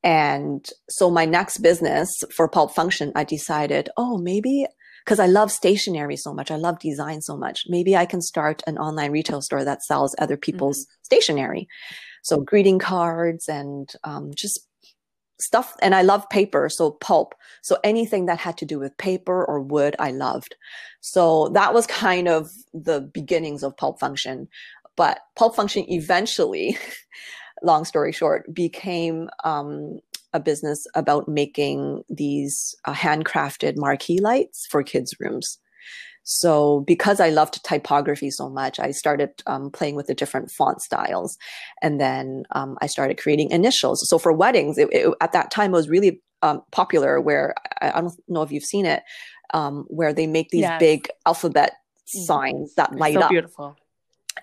And 0.02 0.66
so 0.88 1.10
my 1.10 1.26
next 1.26 1.58
business 1.58 2.10
for 2.34 2.48
Pulp 2.48 2.74
Function, 2.74 3.12
I 3.14 3.24
decided, 3.24 3.90
oh, 3.96 4.16
maybe 4.16 4.66
because 5.04 5.18
I 5.18 5.26
love 5.26 5.50
stationery 5.50 6.16
so 6.16 6.32
much, 6.32 6.50
I 6.50 6.56
love 6.56 6.78
design 6.78 7.20
so 7.20 7.36
much, 7.36 7.64
maybe 7.68 7.96
I 7.96 8.06
can 8.06 8.20
start 8.20 8.62
an 8.66 8.78
online 8.78 9.10
retail 9.10 9.40
store 9.40 9.64
that 9.64 9.82
sells 9.82 10.14
other 10.18 10.36
people's 10.36 10.86
stationery. 11.02 11.68
So 12.22 12.40
greeting 12.40 12.78
cards 12.78 13.48
and 13.48 13.90
um, 14.04 14.30
just 14.34 14.60
stuff. 15.40 15.74
And 15.80 15.94
I 15.94 16.02
love 16.02 16.28
paper, 16.28 16.68
so 16.68 16.92
pulp. 16.92 17.34
So 17.62 17.78
anything 17.82 18.26
that 18.26 18.38
had 18.38 18.58
to 18.58 18.66
do 18.66 18.78
with 18.78 18.96
paper 18.98 19.44
or 19.44 19.60
wood, 19.60 19.96
I 19.98 20.10
loved. 20.10 20.54
So 21.00 21.48
that 21.54 21.72
was 21.74 21.86
kind 21.86 22.28
of 22.28 22.50
the 22.74 23.00
beginnings 23.00 23.62
of 23.62 23.76
Pulp 23.76 23.98
Function. 23.98 24.48
But 25.00 25.20
Pulp 25.34 25.56
Function 25.56 25.86
eventually, 25.88 26.76
long 27.62 27.86
story 27.86 28.12
short, 28.12 28.54
became 28.54 29.30
um, 29.44 30.00
a 30.34 30.40
business 30.40 30.86
about 30.94 31.26
making 31.26 32.02
these 32.10 32.74
uh, 32.84 32.92
handcrafted 32.92 33.78
marquee 33.78 34.20
lights 34.20 34.66
for 34.70 34.82
kids' 34.82 35.14
rooms. 35.18 35.56
So, 36.22 36.84
because 36.86 37.18
I 37.18 37.30
loved 37.30 37.64
typography 37.64 38.30
so 38.30 38.50
much, 38.50 38.78
I 38.78 38.90
started 38.90 39.30
um, 39.46 39.70
playing 39.70 39.94
with 39.94 40.06
the 40.06 40.14
different 40.14 40.50
font 40.50 40.82
styles, 40.82 41.38
and 41.80 41.98
then 41.98 42.42
um, 42.50 42.76
I 42.82 42.86
started 42.86 43.16
creating 43.16 43.52
initials. 43.52 44.06
So, 44.06 44.18
for 44.18 44.34
weddings, 44.34 44.76
it, 44.76 44.90
it, 44.92 45.14
at 45.22 45.32
that 45.32 45.50
time, 45.50 45.70
it 45.70 45.78
was 45.78 45.88
really 45.88 46.20
um, 46.42 46.60
popular. 46.72 47.22
Where 47.22 47.54
I, 47.80 47.92
I, 47.92 48.00
don't 48.02 48.12
know 48.28 48.42
if 48.42 48.52
you've 48.52 48.64
seen 48.64 48.84
it, 48.84 49.02
um, 49.54 49.86
where 49.88 50.12
they 50.12 50.26
make 50.26 50.50
these 50.50 50.64
Yes. 50.64 50.78
big 50.78 51.08
alphabet 51.24 51.72
Mhm. 52.14 52.26
signs 52.26 52.74
that 52.74 52.94
light 52.96 53.14
so 53.14 53.22
up 53.22 53.30
beautiful. 53.30 53.76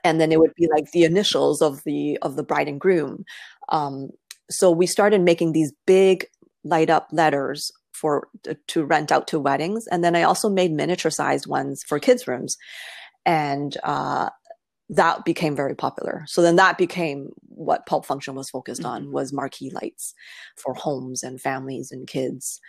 And 0.03 0.19
then 0.19 0.31
it 0.31 0.39
would 0.39 0.53
be 0.55 0.67
like 0.67 0.91
the 0.91 1.03
initials 1.03 1.61
of 1.61 1.83
the 1.83 2.17
of 2.21 2.35
the 2.35 2.43
bride 2.43 2.67
and 2.67 2.79
groom. 2.79 3.25
Um, 3.69 4.09
so 4.49 4.71
we 4.71 4.87
started 4.87 5.21
making 5.21 5.51
these 5.51 5.73
big 5.85 6.25
light 6.63 6.89
up 6.89 7.07
letters 7.11 7.71
for 7.93 8.27
to 8.67 8.85
rent 8.85 9.11
out 9.11 9.27
to 9.27 9.39
weddings. 9.39 9.87
And 9.87 10.03
then 10.03 10.15
i 10.15 10.21
also 10.23 10.49
made 10.49 10.71
miniature 10.71 11.11
sized 11.11 11.47
ones 11.47 11.83
for 11.87 11.99
kids 11.99 12.27
rooms. 12.27 12.55
And 13.25 13.75
uh, 13.83 14.29
that 14.89 15.25
became 15.25 15.55
very 15.55 15.75
popular. 15.75 16.23
So 16.27 16.41
then 16.41 16.55
that 16.57 16.77
became 16.77 17.29
what 17.49 17.85
pulp 17.85 18.05
function 18.05 18.35
was 18.35 18.49
focused 18.49 18.85
on 18.85 19.07
Mhm. 19.07 19.11
was 19.11 19.33
marquee 19.33 19.69
lights 19.71 20.13
for 20.55 20.73
homes 20.73 21.23
and 21.23 21.41
families 21.41 21.91
and 21.91 22.07
kids. 22.07 22.61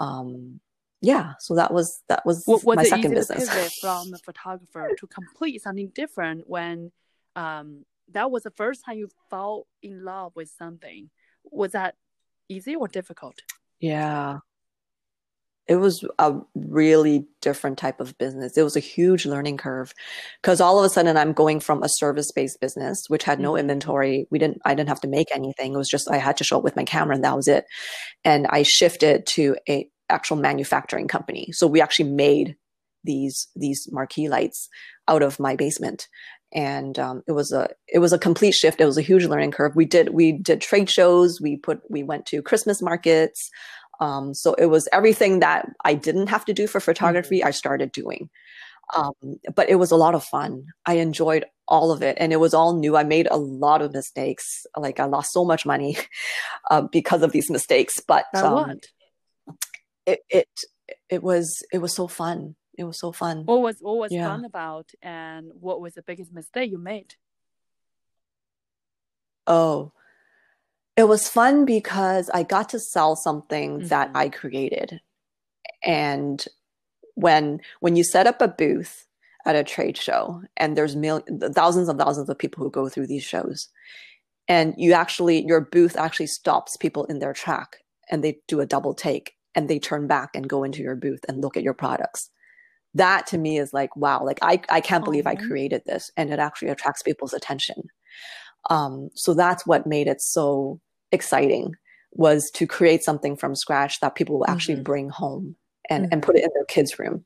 Um, 0.00 0.60
yeah 1.00 1.34
so 1.38 1.54
that 1.54 1.72
was 1.72 2.02
that 2.08 2.24
was 2.26 2.44
Wa- 2.46 2.60
was 2.64 2.76
my 2.76 2.82
second 2.84 3.14
business 3.14 3.78
from 3.80 4.12
a 4.14 4.18
photographer 4.18 4.90
to 4.98 5.06
complete 5.06 5.62
something 5.62 5.88
different 5.94 6.48
when 6.48 6.90
um, 7.36 7.84
that 8.12 8.30
was 8.30 8.42
the 8.42 8.50
first 8.50 8.84
time 8.84 8.98
you 8.98 9.08
fell 9.30 9.66
in 9.82 10.02
love 10.04 10.32
with 10.34 10.50
something? 10.58 11.10
Was 11.44 11.72
that 11.72 11.94
easy 12.48 12.74
or 12.74 12.88
difficult? 12.88 13.42
Yeah. 13.78 14.38
It 15.68 15.76
was 15.76 16.02
a 16.18 16.34
really 16.54 17.26
different 17.42 17.76
type 17.76 18.00
of 18.00 18.16
business. 18.16 18.56
It 18.56 18.62
was 18.62 18.74
a 18.74 18.80
huge 18.80 19.26
learning 19.26 19.58
curve 19.58 19.92
because 20.42 20.60
all 20.62 20.78
of 20.78 20.84
a 20.86 20.88
sudden 20.88 21.18
I'm 21.18 21.34
going 21.34 21.60
from 21.60 21.82
a 21.82 21.88
service-based 21.90 22.58
business, 22.58 23.04
which 23.08 23.22
had 23.24 23.38
no 23.38 23.52
Mhm. 23.52 23.60
inventory. 23.60 24.26
We 24.30 24.38
didn't, 24.38 24.62
I 24.64 24.74
didn't 24.74 24.88
have 24.88 25.02
to 25.02 25.08
make 25.08 25.28
anything. 25.30 25.74
It 25.74 25.76
was 25.76 25.90
just, 25.90 26.10
I 26.10 26.16
had 26.16 26.38
to 26.38 26.44
show 26.44 26.56
up 26.56 26.64
with 26.64 26.74
my 26.76 26.84
camera 26.84 27.14
and 27.14 27.22
that 27.24 27.36
was 27.36 27.48
it. 27.48 27.66
And 28.24 28.46
I 28.46 28.62
shifted 28.62 29.26
to 29.34 29.56
a 29.68 29.90
actual 30.08 30.36
manufacturing 30.36 31.08
company. 31.08 31.50
So 31.52 31.66
we 31.66 31.80
actually 31.80 32.10
made 32.10 32.56
these, 33.04 33.48
these 33.56 33.88
marquee 33.90 34.28
lights 34.28 34.68
out 35.06 35.22
of 35.22 35.40
my 35.40 35.56
basement. 35.56 36.08
And 36.52 36.98
um, 36.98 37.22
it 37.26 37.32
was 37.32 37.52
a 37.52 37.68
it 37.86 37.98
was 37.98 38.14
a 38.14 38.18
complete 38.18 38.52
shift. 38.52 38.80
It 38.80 38.86
was 38.86 38.96
a 38.96 39.02
huge 39.02 39.26
learning 39.26 39.50
curve. 39.50 39.76
We 39.76 39.84
did 39.84 40.14
we 40.14 40.32
did 40.32 40.62
trade 40.62 40.88
shows. 40.88 41.42
We 41.42 41.58
put 41.58 41.82
we 41.90 42.02
went 42.02 42.24
to 42.26 42.40
Christmas 42.40 42.80
markets. 42.80 43.50
Um, 44.00 44.32
so 44.32 44.54
it 44.54 44.66
was 44.66 44.88
everything 44.90 45.40
that 45.40 45.68
I 45.84 45.92
didn't 45.92 46.28
have 46.28 46.46
to 46.46 46.54
do 46.54 46.66
for 46.66 46.80
photography. 46.80 47.44
I 47.44 47.50
started 47.50 47.92
doing, 47.92 48.30
um, 48.96 49.12
but 49.54 49.68
it 49.68 49.74
was 49.74 49.90
a 49.90 49.96
lot 49.96 50.14
of 50.14 50.24
fun. 50.24 50.64
I 50.86 50.94
enjoyed 50.94 51.44
all 51.66 51.92
of 51.92 52.02
it, 52.02 52.16
and 52.18 52.32
it 52.32 52.40
was 52.40 52.54
all 52.54 52.74
new. 52.74 52.96
I 52.96 53.04
made 53.04 53.28
a 53.30 53.36
lot 53.36 53.82
of 53.82 53.92
mistakes. 53.92 54.64
Like 54.76 55.00
I 55.00 55.04
lost 55.04 55.32
so 55.32 55.44
much 55.44 55.66
money 55.66 55.98
uh, 56.70 56.82
because 56.82 57.22
of 57.22 57.32
these 57.32 57.50
mistakes. 57.50 58.00
But 58.06 58.24
um? 58.70 58.80
It, 60.12 60.20
it 60.30 60.48
it 61.08 61.22
was 61.22 61.62
it 61.72 61.78
was 61.78 61.94
so 61.94 62.06
fun. 62.08 62.56
It 62.76 62.84
was 62.84 62.98
so 62.98 63.10
fun. 63.12 63.44
What 63.44 63.60
was 63.60 63.76
what 63.80 63.98
was 63.98 64.12
Yeah. 64.12 64.28
fun 64.28 64.44
about, 64.44 64.90
and 65.02 65.50
what 65.60 65.80
was 65.80 65.94
the 65.94 66.02
biggest 66.02 66.32
mistake 66.32 66.70
you 66.70 66.78
made? 66.78 67.14
Oh, 69.46 69.92
it 70.96 71.04
was 71.08 71.28
fun 71.28 71.64
because 71.64 72.28
I 72.34 72.42
got 72.42 72.68
to 72.70 72.78
sell 72.80 73.16
something 73.16 73.86
that 73.88 74.08
Mhm. 74.12 74.16
I 74.16 74.28
created. 74.28 75.00
And 75.82 76.44
when 77.14 77.60
when 77.80 77.96
you 77.96 78.04
set 78.04 78.26
up 78.26 78.40
a 78.42 78.48
booth 78.48 79.06
at 79.44 79.56
a 79.56 79.64
trade 79.64 79.96
show 79.96 80.42
and 80.56 80.76
there's 80.76 80.96
mil- 80.96 81.24
thousands 81.54 81.88
and 81.88 81.98
thousands 81.98 82.28
of 82.28 82.38
people 82.38 82.62
who 82.62 82.70
go 82.70 82.88
through 82.88 83.06
these 83.06 83.24
shows 83.24 83.68
and 84.48 84.74
you 84.76 84.92
actually 84.92 85.44
your 85.46 85.60
booth 85.60 85.96
actually 85.96 86.26
stops 86.26 86.76
people 86.76 87.04
in 87.06 87.18
their 87.18 87.32
track 87.32 87.78
and 88.10 88.22
they 88.22 88.40
do 88.46 88.60
a 88.60 88.66
double 88.66 88.94
take 88.94 89.34
and 89.54 89.68
they 89.68 89.78
turn 89.78 90.06
back 90.06 90.30
and 90.34 90.48
go 90.48 90.64
into 90.64 90.82
your 90.82 90.96
booth 90.96 91.20
and 91.28 91.40
look 91.40 91.56
at 91.56 91.62
your 91.62 91.74
products. 91.74 92.30
That 92.94 93.26
to 93.28 93.38
me 93.38 93.58
is 93.58 93.72
like 93.72 93.94
wow, 93.96 94.24
like 94.24 94.38
I 94.42 94.60
I 94.70 94.80
can't 94.80 95.04
believe 95.04 95.26
I 95.26 95.34
created 95.34 95.82
this 95.86 96.10
and 96.16 96.32
it 96.32 96.38
actually 96.38 96.68
attracts 96.68 97.02
people's 97.02 97.34
attention. 97.34 97.84
Um, 98.70 99.10
so 99.14 99.34
that's 99.34 99.66
what 99.66 99.86
made 99.86 100.08
it 100.08 100.20
so 100.20 100.80
exciting 101.12 101.74
was 102.12 102.50
to 102.52 102.66
create 102.66 103.02
something 103.04 103.36
from 103.36 103.54
scratch 103.54 104.00
that 104.00 104.14
people 104.14 104.38
will 104.38 104.50
actually 104.50 104.76
Mhm. 104.76 104.84
bring 104.84 105.08
home 105.10 105.56
and, 105.90 106.08
and 106.12 106.22
put 106.22 106.36
it 106.36 106.44
in 106.44 106.50
their 106.54 106.64
kids' 106.64 106.98
room. 106.98 107.24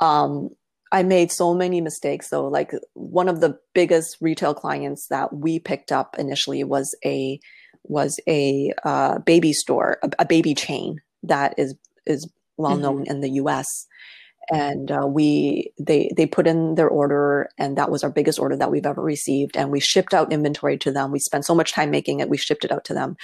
Um, 0.00 0.50
I 0.92 1.02
made 1.02 1.32
so 1.32 1.54
many 1.54 1.80
mistakes 1.80 2.28
though. 2.28 2.46
Like 2.46 2.72
one 2.94 3.28
of 3.28 3.40
the 3.40 3.58
biggest 3.74 4.16
retail 4.20 4.54
clients 4.54 5.08
that 5.08 5.32
we 5.32 5.58
picked 5.58 5.90
up 5.90 6.16
initially 6.18 6.62
was 6.62 6.94
a 7.04 7.40
was 7.84 8.18
a 8.26 8.72
uh, 8.84 9.18
baby 9.20 9.52
store, 9.52 9.98
a, 10.02 10.10
a 10.20 10.24
baby 10.24 10.54
chain 10.54 11.00
that 11.22 11.54
is 11.58 11.74
is 12.06 12.30
well 12.56 12.76
known 12.76 13.04
in 13.06 13.20
the 13.20 13.30
U.S. 13.30 13.86
And 14.50 14.90
uh, 14.90 15.06
we 15.06 15.72
they 15.78 16.10
they 16.16 16.26
put 16.26 16.46
in 16.46 16.74
their 16.74 16.88
order, 16.88 17.48
and 17.58 17.78
that 17.78 17.90
was 17.90 18.04
our 18.04 18.10
biggest 18.10 18.38
order 18.38 18.56
that 18.56 18.70
we've 18.70 18.84
ever 18.84 19.02
received. 19.02 19.56
And 19.56 19.70
we 19.70 19.80
shipped 19.80 20.12
out 20.12 20.32
inventory 20.32 20.76
to 20.78 20.92
them. 20.92 21.12
We 21.12 21.18
spent 21.18 21.46
so 21.46 21.54
much 21.54 21.72
time 21.72 21.90
making 21.90 22.20
it, 22.20 22.28
we 22.28 22.36
shipped 22.36 22.64
it 22.64 22.70
out 22.72 22.84
to 22.86 22.94
them, 22.94 23.16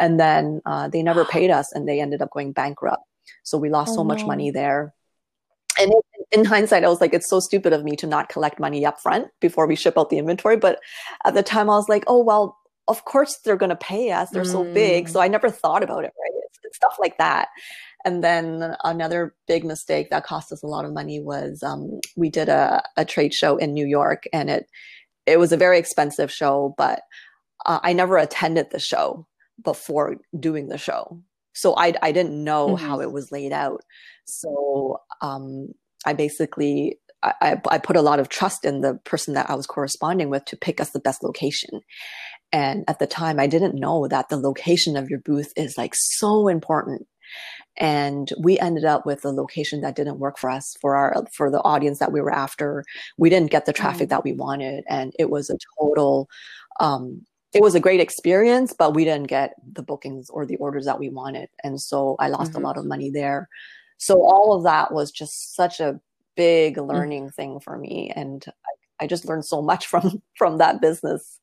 and 0.00 0.18
then 0.18 0.60
uh, 0.66 0.88
they 0.88 1.02
never 1.02 1.24
paid 1.24 1.50
us, 1.50 1.70
and 1.72 1.88
they 1.88 2.00
ended 2.00 2.22
up 2.22 2.30
going 2.32 2.52
bankrupt. 2.52 3.04
So 3.44 3.56
we 3.56 3.70
lost 3.70 3.92
Oh, 3.92 3.96
so 3.96 4.04
much 4.04 4.20
no. 4.20 4.26
money 4.26 4.50
there. 4.50 4.92
And 5.78 5.92
in, 5.92 6.40
in 6.40 6.44
hindsight, 6.44 6.84
I 6.84 6.88
was 6.88 7.00
like, 7.00 7.14
it's 7.14 7.28
so 7.30 7.40
stupid 7.40 7.72
of 7.72 7.84
me 7.84 7.96
to 7.96 8.06
not 8.06 8.28
collect 8.28 8.58
money 8.60 8.84
up 8.84 9.00
front 9.00 9.28
before 9.40 9.66
we 9.66 9.76
ship 9.76 9.96
out 9.98 10.10
the 10.10 10.18
inventory. 10.18 10.56
But 10.56 10.80
at 11.24 11.34
the 11.34 11.42
time, 11.42 11.70
I 11.70 11.76
was 11.76 11.88
like, 11.88 12.04
oh 12.06 12.22
well, 12.22 12.56
of 12.88 13.04
course 13.04 13.38
they're 13.44 13.56
going 13.56 13.70
to 13.70 13.76
pay 13.76 14.10
us. 14.10 14.30
They're 14.30 14.44
so 14.44 14.64
big, 14.74 15.06
Mm. 15.06 15.10
so 15.10 15.20
I 15.20 15.28
never 15.28 15.48
thought 15.50 15.82
about 15.82 16.04
it. 16.04 16.12
Right, 16.20 16.42
it's, 16.46 16.58
it's 16.64 16.76
stuff 16.76 16.96
like 17.00 17.16
that. 17.18 17.48
And 18.04 18.22
then 18.22 18.76
another 18.84 19.34
big 19.48 19.64
mistake 19.64 20.10
that 20.10 20.24
cost 20.26 20.52
us 20.52 20.62
a 20.62 20.66
lot 20.66 20.84
of 20.84 20.92
money 20.92 21.20
was 21.20 21.62
um, 21.62 22.00
we 22.16 22.28
did 22.28 22.48
a, 22.50 22.82
a 22.98 23.04
trade 23.06 23.32
show 23.32 23.56
in 23.56 23.72
New 23.72 23.86
York, 23.86 24.24
and 24.32 24.50
it 24.50 24.66
it 25.26 25.38
was 25.38 25.52
a 25.52 25.56
very 25.56 25.78
expensive 25.78 26.30
show, 26.30 26.74
but 26.76 27.00
uh, 27.64 27.80
I 27.82 27.94
never 27.94 28.18
attended 28.18 28.66
the 28.70 28.78
show 28.80 29.26
before 29.62 30.16
doing 30.38 30.68
the 30.68 30.76
show, 30.78 31.22
so 31.54 31.74
I 31.76 31.94
I 32.02 32.12
didn't 32.12 32.44
know 32.44 32.70
Mhm. 32.76 32.78
how 32.80 33.00
it 33.00 33.10
was 33.12 33.32
laid 33.32 33.52
out. 33.52 33.80
So 34.26 34.98
um, 35.22 35.68
I 36.04 36.12
basically 36.12 36.98
I 37.22 37.58
I 37.70 37.78
put 37.78 37.96
a 37.96 38.02
lot 38.02 38.20
of 38.20 38.28
trust 38.28 38.66
in 38.66 38.82
the 38.82 38.98
person 39.04 39.32
that 39.32 39.48
I 39.48 39.54
was 39.54 39.66
corresponding 39.66 40.28
with 40.28 40.44
to 40.46 40.56
pick 40.58 40.78
us 40.80 40.90
the 40.90 41.00
best 41.00 41.22
location. 41.22 41.80
And 42.54 42.84
at 42.86 43.00
the 43.00 43.06
time, 43.08 43.40
I 43.40 43.48
didn't 43.48 43.74
know 43.74 44.06
that 44.06 44.28
the 44.28 44.36
location 44.36 44.96
of 44.96 45.10
your 45.10 45.18
booth 45.18 45.52
is 45.56 45.76
like 45.76 45.92
so 45.96 46.46
important. 46.46 47.04
And 47.76 48.30
we 48.38 48.60
ended 48.60 48.84
up 48.84 49.04
with 49.04 49.24
a 49.24 49.30
location 49.32 49.80
that 49.80 49.96
didn't 49.96 50.20
work 50.20 50.38
for 50.38 50.48
us 50.48 50.76
for 50.80 50.94
our 50.94 51.24
for 51.32 51.50
the 51.50 51.60
audience 51.62 51.98
that 51.98 52.12
we 52.12 52.20
were 52.20 52.32
after. 52.32 52.84
We 53.18 53.28
didn't 53.28 53.50
get 53.50 53.66
the 53.66 53.72
traffic 53.72 54.06
Mm. 54.06 54.10
that 54.10 54.24
we 54.24 54.32
wanted 54.34 54.84
and 54.88 55.12
it 55.18 55.30
was 55.30 55.50
a 55.50 55.58
total 55.80 56.28
um 56.78 57.26
it 57.52 57.62
was 57.62 57.74
a 57.74 57.80
great 57.86 58.00
experience 58.00 58.72
but 58.80 58.94
we 58.94 59.04
didn't 59.04 59.28
get 59.28 59.54
the 59.78 59.82
bookings 59.82 60.30
or 60.30 60.46
the 60.46 60.56
orders 60.56 60.84
that 60.86 61.00
we 61.00 61.08
wanted. 61.08 61.48
And 61.64 61.80
so 61.80 62.14
i 62.20 62.28
lost 62.28 62.52
Mhm. 62.52 62.58
a 62.58 62.64
lot 62.66 62.76
of 62.78 62.86
money 62.86 63.10
there. 63.10 63.48
So 63.98 64.14
all 64.22 64.52
of 64.56 64.62
that 64.70 64.92
was 64.92 65.10
just 65.10 65.56
such 65.56 65.80
a 65.80 65.98
big 66.36 66.78
learning 66.78 67.30
thing 67.30 67.58
for 67.64 67.76
me. 67.78 68.12
And 68.14 68.44
I, 69.00 69.04
I 69.04 69.06
just 69.08 69.24
learned 69.28 69.44
so 69.44 69.60
much 69.70 69.86
from 69.92 70.22
from 70.38 70.58
that 70.58 70.80
business 70.80 71.40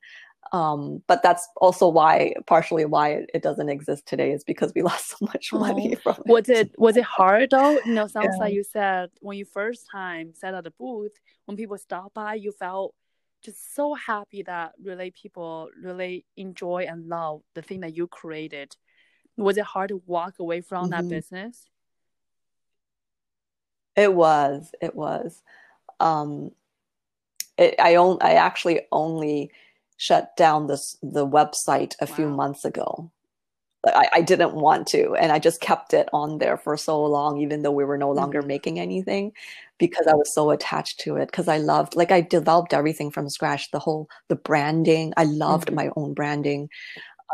um, 0.51 1.01
but 1.07 1.23
that's 1.23 1.47
also 1.57 1.87
why 1.87 2.33
partially 2.47 2.85
why 2.85 3.09
it, 3.11 3.29
it 3.33 3.43
doesn't 3.43 3.69
exist 3.69 4.05
today 4.05 4.31
is 4.31 4.43
because 4.43 4.73
we 4.75 4.81
lost 4.91 5.09
so 5.17 5.25
much 5.25 5.53
money 5.53 5.95
from 5.95 6.17
it. 6.25 6.25
Was 6.25 6.49
it 6.49 6.71
was 6.77 6.97
it 6.97 7.03
hard 7.03 7.51
though? 7.51 7.79
You 7.85 7.93
know, 7.93 8.07
sounds 8.07 8.39
Yeah. 8.39 8.45
like 8.45 8.53
you 8.53 8.63
said 8.63 9.09
when 9.21 9.37
you 9.37 9.45
first 9.45 9.87
time 9.91 10.33
set 10.33 10.53
at 10.53 10.63
the 10.63 10.71
booth, 10.71 11.13
when 11.45 11.57
people 11.57 11.77
stop 11.77 12.13
by, 12.13 12.35
you 12.35 12.51
felt 12.51 12.93
just 13.43 13.73
so 13.75 13.93
happy 13.95 14.43
that 14.43 14.73
really 14.83 15.11
people 15.11 15.69
really 15.81 16.25
enjoy 16.37 16.85
and 16.87 17.07
love 17.07 17.41
the 17.55 17.61
thing 17.61 17.81
that 17.81 17.95
you 17.95 18.07
created. 18.07 18.75
Was 19.37 19.57
it 19.57 19.65
hard 19.65 19.89
to 19.89 20.01
walk 20.05 20.39
away 20.39 20.61
from 20.61 20.89
that 20.91 21.05
Mhm. 21.05 21.09
business? 21.09 21.67
It 23.95 24.13
was. 24.13 24.73
It 24.81 24.95
was. 24.95 25.43
Um, 25.99 26.51
it, 27.57 27.75
I 27.79 27.95
on, 27.95 28.17
I 28.21 28.33
actually 28.33 28.81
only 28.91 29.51
shut 30.01 30.35
down 30.35 30.65
this 30.65 30.97
the 31.03 31.27
website 31.27 31.93
a 32.01 32.07
few 32.07 32.27
months 32.27 32.65
ago. 32.65 33.11
I, 33.85 34.07
I 34.13 34.21
didn't 34.21 34.55
want 34.55 34.87
to, 34.89 35.13
and 35.15 35.31
I 35.31 35.37
just 35.39 35.61
kept 35.61 35.93
it 35.93 36.07
on 36.11 36.39
there 36.39 36.57
for 36.57 36.75
so 36.77 37.03
long, 37.03 37.39
even 37.39 37.61
though 37.61 37.71
we 37.79 37.85
were 37.85 37.97
no 37.97 38.11
longer 38.11 38.41
Mhm. 38.41 38.47
making 38.47 38.79
anything, 38.79 39.31
because 39.77 40.07
I 40.07 40.15
was 40.15 40.33
so 40.33 40.49
attached 40.51 40.99
to 41.01 41.17
it. 41.17 41.27
Because 41.31 41.47
I 41.47 41.57
loved, 41.57 41.95
like, 41.95 42.11
I 42.11 42.21
developed 42.21 42.73
everything 42.73 43.11
from 43.11 43.29
scratch. 43.29 43.69
The 43.71 43.79
whole 43.79 44.07
the 44.27 44.35
branding. 44.35 45.13
I 45.17 45.25
loved 45.25 45.69
Mhm. 45.69 45.75
my 45.75 45.89
own 45.95 46.13
branding. 46.15 46.69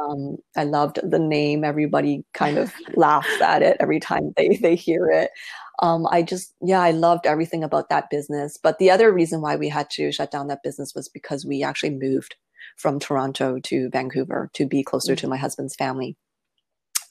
Um, 0.02 0.38
I 0.56 0.64
loved 0.66 1.00
the 1.04 1.20
name. 1.20 1.64
Everybody 1.64 2.24
kind 2.34 2.58
of 2.58 2.74
laughs 2.98 3.42
at 3.42 3.62
it 3.64 3.78
every 3.80 4.00
time 4.00 4.34
they 4.38 4.50
they 4.62 4.76
hear 4.76 5.10
it. 5.10 5.32
Um, 5.80 6.08
I 6.12 6.22
just, 6.24 6.54
yeah, 6.62 6.82
I 6.82 6.92
loved 6.92 7.26
everything 7.28 7.64
about 7.64 7.90
that 7.90 8.10
business. 8.10 8.58
But 8.62 8.78
the 8.80 8.92
other 8.92 9.12
reason 9.14 9.42
why 9.42 9.56
we 9.58 9.70
had 9.70 9.90
to 9.92 10.12
shut 10.12 10.32
down 10.32 10.48
that 10.48 10.64
business 10.64 10.94
was 10.96 11.08
because 11.10 11.46
we 11.46 11.64
actually 11.64 11.92
moved 12.08 12.36
from 12.78 13.00
Toronto 13.00 13.60
to 13.60 13.90
Vancouver 13.90 14.50
to 14.54 14.66
be 14.66 14.84
closer 14.84 15.16
to 15.16 15.26
Mhm. 15.28 15.30
my 15.32 15.38
husband's 15.38 15.76
family. 15.76 16.16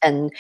And 0.03 0.31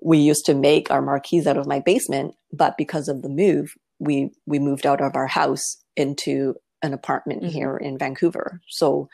we 0.00 0.18
used 0.18 0.46
to 0.46 0.54
make 0.54 0.90
our 0.90 1.02
marquees 1.02 1.46
out 1.46 1.56
of 1.56 1.66
my 1.66 1.80
basement, 1.80 2.34
but 2.52 2.76
because 2.76 3.08
of 3.08 3.22
the 3.22 3.28
move, 3.28 3.74
we 3.98 4.30
we 4.46 4.58
moved 4.58 4.86
out 4.86 5.00
of 5.00 5.14
our 5.14 5.26
house 5.28 5.76
into 5.96 6.54
an 6.82 6.92
apartment 6.92 7.42
Mhm. 7.42 7.50
here 7.50 7.76
in 7.76 7.98
Vancouver. 7.98 8.60
So 8.68 9.08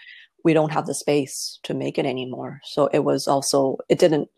we 0.45 0.55
don't 0.55 0.73
have 0.73 0.87
the 0.87 0.95
space 0.95 1.59
to 1.65 1.75
make 1.75 1.99
it 1.99 2.07
anymore. 2.07 2.61
So 2.65 2.87
it 2.87 3.01
was 3.01 3.27
also 3.27 3.77
it 3.89 3.99
didn't 3.99 4.29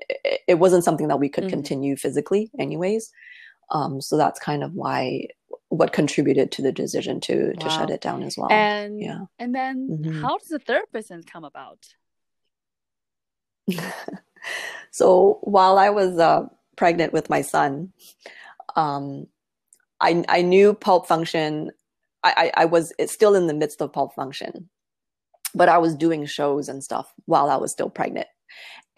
it, 0.49 0.59
wasn't 0.59 0.85
something 0.85 1.09
that 1.09 1.21
we 1.21 1.29
could 1.29 1.45
Mhm. 1.45 1.51
continue 1.51 1.97
physically 1.97 2.51
anyways. 2.59 3.09
Um, 3.71 4.01
so 4.01 4.17
that's 4.17 4.41
kind 4.41 4.65
of 4.65 4.73
why 4.75 5.29
what 5.81 5.95
contributed 5.95 6.53
to 6.53 6.61
the 6.61 6.73
decision 6.73 7.21
to 7.21 7.55
to 7.55 7.71
shut 7.71 7.89
it 7.89 8.03
down 8.03 8.23
as 8.23 8.37
well. 8.37 8.53
And 8.53 9.01
yeah. 9.01 9.25
and 9.39 9.55
then 9.55 9.89
Mhm. 9.89 10.21
how 10.21 10.37
does 10.37 10.49
the 10.49 10.59
third 10.59 10.85
business 10.93 11.25
come 11.25 11.43
about? 11.43 11.79
so 14.91 15.39
while 15.41 15.79
I 15.79 15.89
was 15.89 16.19
uh, 16.19 16.49
pregnant 16.77 17.15
with 17.15 17.31
my 17.31 17.41
son, 17.41 17.95
um, 18.77 19.27
I 19.99 20.23
I 20.29 20.43
knew 20.43 20.75
Pulp 20.75 21.07
Function. 21.07 21.71
I, 22.23 22.33
I 22.37 22.63
I 22.63 22.65
was 22.67 22.93
still 23.07 23.35
in 23.35 23.47
the 23.47 23.55
midst 23.55 23.81
of 23.81 23.91
Pulp 23.91 24.15
Function, 24.15 24.69
but 25.55 25.71
I 25.71 25.79
was 25.79 25.95
doing 25.95 26.27
shows 26.27 26.69
and 26.69 26.85
stuff 26.85 27.11
while 27.25 27.49
I 27.49 27.57
was 27.57 27.73
still 27.73 27.89
pregnant, 27.89 28.29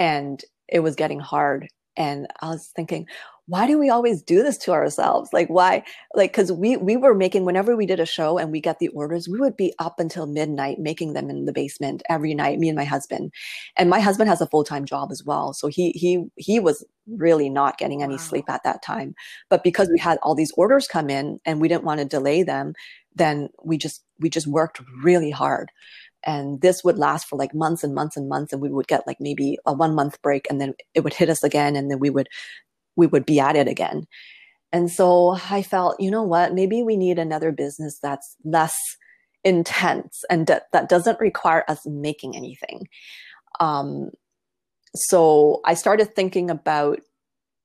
and 0.00 0.44
it 0.66 0.80
was 0.80 0.96
getting 0.96 1.20
hard. 1.20 1.68
And 1.96 2.26
I 2.40 2.48
was 2.48 2.72
thinking, 2.74 3.06
why 3.52 3.66
do 3.66 3.78
we 3.78 3.90
always 3.90 4.22
do 4.22 4.42
this 4.42 4.56
to 4.56 4.72
ourselves? 4.72 5.30
Like 5.30 5.48
why? 5.48 5.84
Like 6.14 6.32
because 6.32 6.50
we 6.50 6.78
we 6.78 6.96
were 6.96 7.14
making 7.14 7.44
whenever 7.44 7.76
we 7.76 7.84
did 7.84 8.00
a 8.00 8.06
show 8.06 8.38
and 8.38 8.50
we 8.50 8.62
got 8.62 8.78
the 8.78 8.88
orders, 8.88 9.28
we 9.28 9.38
would 9.38 9.58
be 9.58 9.74
up 9.78 10.00
until 10.00 10.24
midnight 10.26 10.78
making 10.78 11.12
them 11.12 11.28
in 11.28 11.44
the 11.44 11.52
basement 11.52 12.02
every 12.08 12.32
night. 12.32 12.58
Me 12.58 12.70
and 12.70 12.76
my 12.78 12.84
husband, 12.84 13.30
and 13.76 13.90
my 13.90 14.00
husband 14.00 14.30
has 14.30 14.40
a 14.40 14.46
full 14.46 14.64
time 14.64 14.86
job 14.86 15.12
as 15.12 15.22
well, 15.22 15.52
so 15.52 15.68
he 15.68 15.90
he 15.90 16.24
he 16.36 16.60
was 16.60 16.82
really 17.06 17.50
not 17.50 17.76
getting 17.76 18.02
any 18.02 18.14
Wow. 18.14 18.16
sleep 18.16 18.48
at 18.48 18.64
that 18.64 18.82
time. 18.82 19.14
But 19.50 19.62
because 19.62 19.90
we 19.90 19.98
had 19.98 20.18
all 20.22 20.34
these 20.34 20.52
orders 20.56 20.88
come 20.88 21.10
in 21.10 21.38
and 21.44 21.60
we 21.60 21.68
didn't 21.68 21.84
want 21.84 22.00
to 22.00 22.06
delay 22.06 22.42
them, 22.42 22.72
then 23.14 23.50
we 23.62 23.76
just 23.76 24.02
we 24.18 24.30
just 24.30 24.46
worked 24.46 24.80
really 25.02 25.30
hard 25.30 25.70
and 26.24 26.60
this 26.60 26.84
would 26.84 26.98
last 26.98 27.26
for 27.28 27.36
like 27.36 27.54
months 27.54 27.82
and 27.82 27.94
months 27.94 28.16
and 28.16 28.28
months 28.28 28.52
and 28.52 28.62
we 28.62 28.70
would 28.70 28.86
get 28.86 29.06
like 29.06 29.20
maybe 29.20 29.58
a 29.66 29.72
one 29.72 29.94
month 29.94 30.22
break 30.22 30.46
and 30.48 30.60
then 30.60 30.72
it 30.94 31.00
would 31.00 31.14
hit 31.14 31.28
us 31.28 31.42
again 31.42 31.74
and 31.76 31.90
then 31.90 31.98
we 31.98 32.10
would 32.10 32.28
we 32.96 33.06
would 33.06 33.26
be 33.26 33.40
at 33.40 33.56
it 33.56 33.68
again. 33.68 34.06
And 34.72 34.90
so 34.90 35.36
i 35.50 35.62
felt 35.62 36.00
you 36.00 36.10
know 36.10 36.22
what? 36.22 36.54
Maybe 36.54 36.82
we 36.82 36.96
need 36.96 37.18
another 37.18 37.52
business 37.52 37.98
that's 38.02 38.36
less 38.44 38.76
intense 39.44 40.24
and 40.30 40.46
that, 40.46 40.66
that 40.72 40.88
doesn't 40.88 41.20
require 41.20 41.64
us 41.68 41.84
making 41.86 42.36
anything. 42.36 42.88
Um, 43.60 44.10
so 44.94 45.60
i 45.64 45.72
started 45.74 46.14
thinking 46.14 46.50
about 46.50 47.00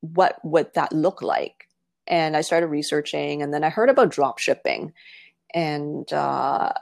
what 0.00 0.36
would 0.44 0.72
that 0.74 0.92
look 0.92 1.22
like? 1.22 1.68
And 2.06 2.36
I 2.36 2.40
started 2.40 2.68
researching, 2.68 3.42
and 3.42 3.52
then 3.52 3.64
I 3.64 3.68
heard 3.68 3.90
about 3.90 4.10
drop 4.10 4.38
shipping, 4.38 4.92
and 5.54 6.10
uh, 6.12 6.72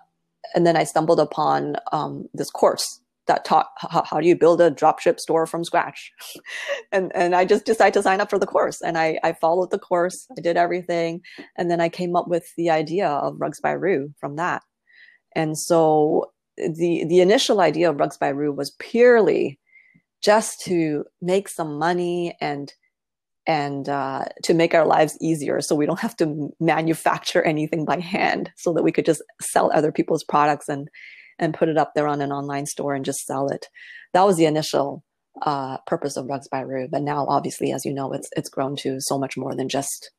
and 0.54 0.64
then 0.64 0.76
I 0.76 0.84
stumbled 0.84 1.18
upon 1.18 1.76
um, 1.90 2.28
this 2.32 2.50
course 2.50 3.00
that 3.26 3.44
taught 3.44 3.68
how, 3.78 4.04
how, 4.04 4.20
do 4.20 4.28
you 4.28 4.36
build 4.36 4.60
a 4.60 4.70
dropship 4.70 5.18
store 5.18 5.46
from 5.46 5.64
scratch? 5.64 6.12
And 6.92 7.10
and 7.14 7.34
i 7.34 7.44
just 7.44 7.64
decided 7.64 7.94
to 7.94 8.02
sign 8.02 8.20
up 8.20 8.30
for 8.30 8.38
the 8.38 8.46
course 8.46 8.80
and 8.80 8.96
I, 8.96 9.18
I 9.24 9.32
followed 9.32 9.70
the 9.70 9.78
course 9.78 10.26
i 10.36 10.40
did 10.40 10.56
everything 10.56 11.20
and 11.56 11.70
then 11.70 11.80
i 11.80 11.88
came 11.88 12.14
up 12.16 12.28
with 12.28 12.46
the 12.56 12.70
idea 12.70 13.08
of 13.08 13.40
Rugs 13.40 13.60
by 13.60 13.72
Roo 13.72 14.12
from 14.18 14.36
that. 14.36 14.62
And 15.34 15.58
so 15.58 16.32
the 16.56 17.04
the 17.06 17.20
initial 17.20 17.60
idea 17.60 17.90
of 17.90 18.00
Rugs 18.00 18.16
by 18.16 18.28
Roo 18.28 18.52
was 18.52 18.70
purely 18.78 19.58
just 20.22 20.60
to 20.62 21.04
make 21.20 21.48
some 21.48 21.78
money 21.78 22.36
and 22.40 22.72
and 23.46 23.88
uh, 23.88 24.24
to 24.42 24.54
make 24.54 24.74
our 24.74 24.86
lives 24.86 25.16
easier 25.20 25.60
so 25.60 25.76
we 25.76 25.86
don't 25.86 26.00
have 26.00 26.16
to 26.16 26.52
manufacture 26.58 27.42
anything 27.42 27.84
by 27.84 28.00
hand 28.00 28.50
so 28.56 28.72
that 28.72 28.82
we 28.82 28.90
could 28.90 29.04
just 29.04 29.22
sell 29.40 29.70
other 29.72 29.92
people's 29.92 30.24
products 30.24 30.68
and 30.68 30.88
and 31.38 31.54
put 31.54 31.68
it 31.68 31.76
up 31.76 31.92
there 31.94 32.08
on 32.08 32.20
an 32.20 32.32
online 32.32 32.66
store 32.66 32.94
and 32.94 33.04
just 33.04 33.24
sell 33.26 33.48
it 33.48 33.66
that 34.12 34.24
was 34.24 34.36
the 34.36 34.46
initial 34.46 35.02
uh, 35.42 35.76
purpose 35.86 36.16
of 36.16 36.26
Rugs 36.26 36.48
by 36.48 36.60
Roo 36.60 36.88
but 36.90 37.02
now 37.02 37.26
obviously 37.28 37.72
as 37.72 37.84
you 37.84 37.92
know 37.92 38.12
it's 38.12 38.28
it's 38.36 38.48
grown 38.48 38.76
to 38.76 39.00
so 39.00 39.18
much 39.18 39.36
more 39.36 39.54
than 39.54 39.68
just 39.68 40.10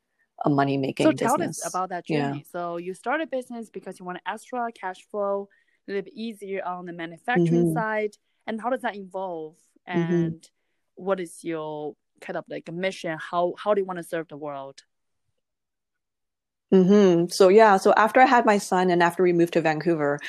a 0.46 0.50
money 0.50 0.78
making 0.78 1.06
so 1.06 1.12
business. 1.12 1.32
tell 1.38 1.42
us 1.42 1.68
about 1.68 1.90
that 1.90 2.06
journey 2.06 2.38
yeah. 2.38 2.52
so 2.52 2.78
you 2.78 2.94
started 2.94 3.28
a 3.28 3.28
business 3.28 3.70
because 3.70 4.00
you 4.00 4.06
want 4.06 4.20
extra 4.28 4.72
cash 4.72 5.06
flow 5.10 5.50
a 5.88 5.92
little 5.92 6.04
bit 6.04 6.14
easier 6.14 6.64
on 6.64 6.86
the 6.86 6.94
manufacturing 6.94 7.66
mm-hmm. 7.66 7.74
side 7.74 8.12
and 8.46 8.62
how 8.62 8.70
does 8.70 8.82
that 8.82 8.96
evolve 8.96 9.56
mm-hmm. 9.90 10.00
and 10.00 10.34
mm-hmm. 10.34 11.04
what 11.04 11.20
is 11.20 11.44
your 11.44 11.96
kind 12.22 12.38
of 12.38 12.46
like 12.50 12.72
mission 12.72 13.18
how 13.20 13.54
how 13.58 13.74
do 13.74 13.82
you 13.82 13.86
want 13.86 13.98
to 13.98 14.04
serve 14.04 14.28
the 14.28 14.38
world 14.38 14.84
mm-hmm. 16.74 17.26
so 17.30 17.48
yeah 17.48 17.78
so 17.78 17.94
after 17.96 18.20
i 18.20 18.26
had 18.26 18.46
my 18.46 18.58
son 18.58 18.90
and 18.90 19.02
after 19.02 19.24
we 19.24 19.34
moved 19.34 19.54
to 19.54 19.62
vancouver 19.62 20.20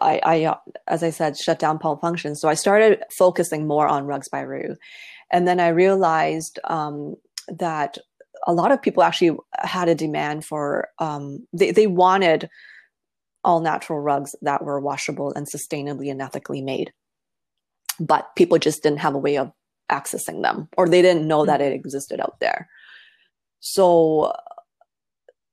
i, 0.00 0.20
I 0.22 0.44
uh, 0.44 0.56
as 0.86 1.02
i 1.02 1.10
said 1.10 1.36
shut 1.36 1.58
down 1.58 1.78
pulp 1.78 2.00
function 2.00 2.34
so 2.34 2.48
i 2.48 2.54
started 2.54 3.02
focusing 3.16 3.66
more 3.66 3.86
on 3.86 4.06
Rugs 4.06 4.28
by 4.28 4.40
Roo 4.40 4.76
and 5.32 5.46
then 5.46 5.60
i 5.60 5.68
realized 5.68 6.58
um, 6.64 7.16
that 7.48 7.98
a 8.46 8.52
lot 8.52 8.72
of 8.72 8.82
people 8.82 9.02
actually 9.02 9.36
had 9.54 9.88
a 9.88 9.94
demand 9.94 10.44
for 10.44 10.88
um, 10.98 11.46
they, 11.52 11.70
they 11.70 11.86
wanted 11.86 12.48
all 13.44 13.60
natural 13.60 14.00
rugs 14.00 14.34
that 14.42 14.64
were 14.64 14.80
washable 14.80 15.32
and 15.34 15.46
sustainably 15.46 16.10
and 16.10 16.20
ethically 16.20 16.62
made 16.62 16.92
but 18.00 18.34
people 18.36 18.58
just 18.58 18.82
didn't 18.82 19.00
have 19.00 19.14
a 19.14 19.18
way 19.18 19.38
of 19.38 19.52
accessing 19.90 20.42
them 20.42 20.68
or 20.76 20.88
they 20.88 21.02
didn't 21.02 21.28
know 21.28 21.44
that 21.46 21.60
it 21.60 21.66
mm-hmm. 21.66 21.74
existed 21.74 22.20
out 22.20 22.38
there. 22.40 22.68
So 23.60 24.32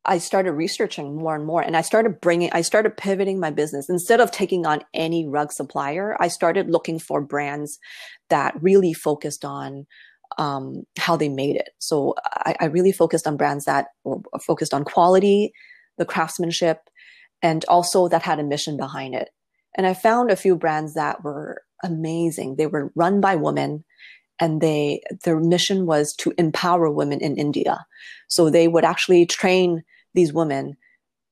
I 0.05 0.17
started 0.17 0.51
researching 0.53 1.15
more 1.15 1.35
and 1.35 1.45
more 1.45 1.61
and 1.61 1.77
I 1.77 1.81
started 1.81 2.19
bringing, 2.19 2.49
I 2.51 2.61
started 2.61 2.97
pivoting 2.97 3.39
my 3.39 3.51
business. 3.51 3.89
Instead 3.89 4.19
of 4.19 4.31
taking 4.31 4.65
on 4.65 4.83
any 4.93 5.27
rug 5.27 5.51
supplier, 5.51 6.17
I 6.19 6.27
started 6.27 6.69
looking 6.69 6.99
for 6.99 7.21
brands 7.21 7.79
that 8.29 8.53
really 8.61 8.93
focused 8.93 9.45
on 9.45 9.85
um, 10.37 10.83
how 10.97 11.15
they 11.15 11.29
made 11.29 11.55
it. 11.55 11.69
So 11.79 12.15
I, 12.25 12.55
I 12.59 12.65
really 12.65 12.91
focused 12.91 13.27
on 13.27 13.37
brands 13.37 13.65
that 13.65 13.87
were 14.03 14.19
focused 14.41 14.73
on 14.73 14.83
quality, 14.83 15.53
the 15.97 16.05
craftsmanship, 16.05 16.89
and 17.41 17.63
also 17.65 18.07
that 18.09 18.23
had 18.23 18.39
a 18.39 18.43
mission 18.43 18.75
behind 18.75 19.15
it. 19.15 19.29
And 19.77 19.87
I 19.87 19.93
found 19.93 20.31
a 20.31 20.35
few 20.35 20.55
brands 20.55 20.95
that 20.95 21.23
were 21.23 21.63
amazing. 21.83 22.55
They 22.55 22.67
were 22.67 22.91
run 22.95 23.21
by 23.21 23.35
women 23.35 23.83
and 24.39 24.61
they 24.61 25.01
their 25.23 25.39
mission 25.39 25.85
was 25.85 26.13
to 26.15 26.33
empower 26.37 26.89
women 26.89 27.19
in 27.19 27.37
India. 27.37 27.85
So 28.27 28.49
they 28.49 28.67
would 28.67 28.83
actually 28.83 29.25
train 29.25 29.83
these 30.13 30.33
women 30.33 30.77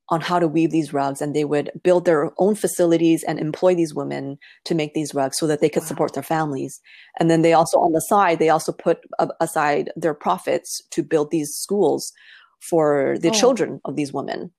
on 0.10 0.20
how 0.20 0.40
to 0.40 0.48
weave 0.48 0.72
these 0.72 0.92
rugs 0.92 1.22
and 1.22 1.34
they 1.34 1.46
would 1.46 1.72
build 1.84 2.04
their 2.04 2.32
own 2.38 2.54
facilities 2.54 3.24
and 3.24 3.40
employ 3.40 3.74
these 3.74 3.94
women 3.94 4.38
to 4.66 4.76
make 4.76 4.94
these 4.94 5.14
rugs 5.14 5.38
so 5.38 5.48
that 5.48 5.62
they 5.62 5.70
could 5.70 5.84
wow. 5.84 5.88
support 5.88 6.14
their 6.14 6.24
families 6.24 6.82
and 7.20 7.32
then 7.32 7.42
they 7.42 7.54
also 7.54 7.78
on 7.80 7.94
the 7.94 8.02
side 8.02 8.38
they 8.38 8.50
also 8.50 8.72
put 8.72 9.00
aside 9.40 9.90
their 9.96 10.14
profits 10.14 10.82
to 10.92 11.02
build 11.02 11.32
these 11.32 11.56
schools 11.56 12.12
for 12.60 13.18
the 13.20 13.30
oh. 13.30 13.34
children 13.34 13.80
of 13.86 13.96
these 13.96 14.14
women 14.14 14.52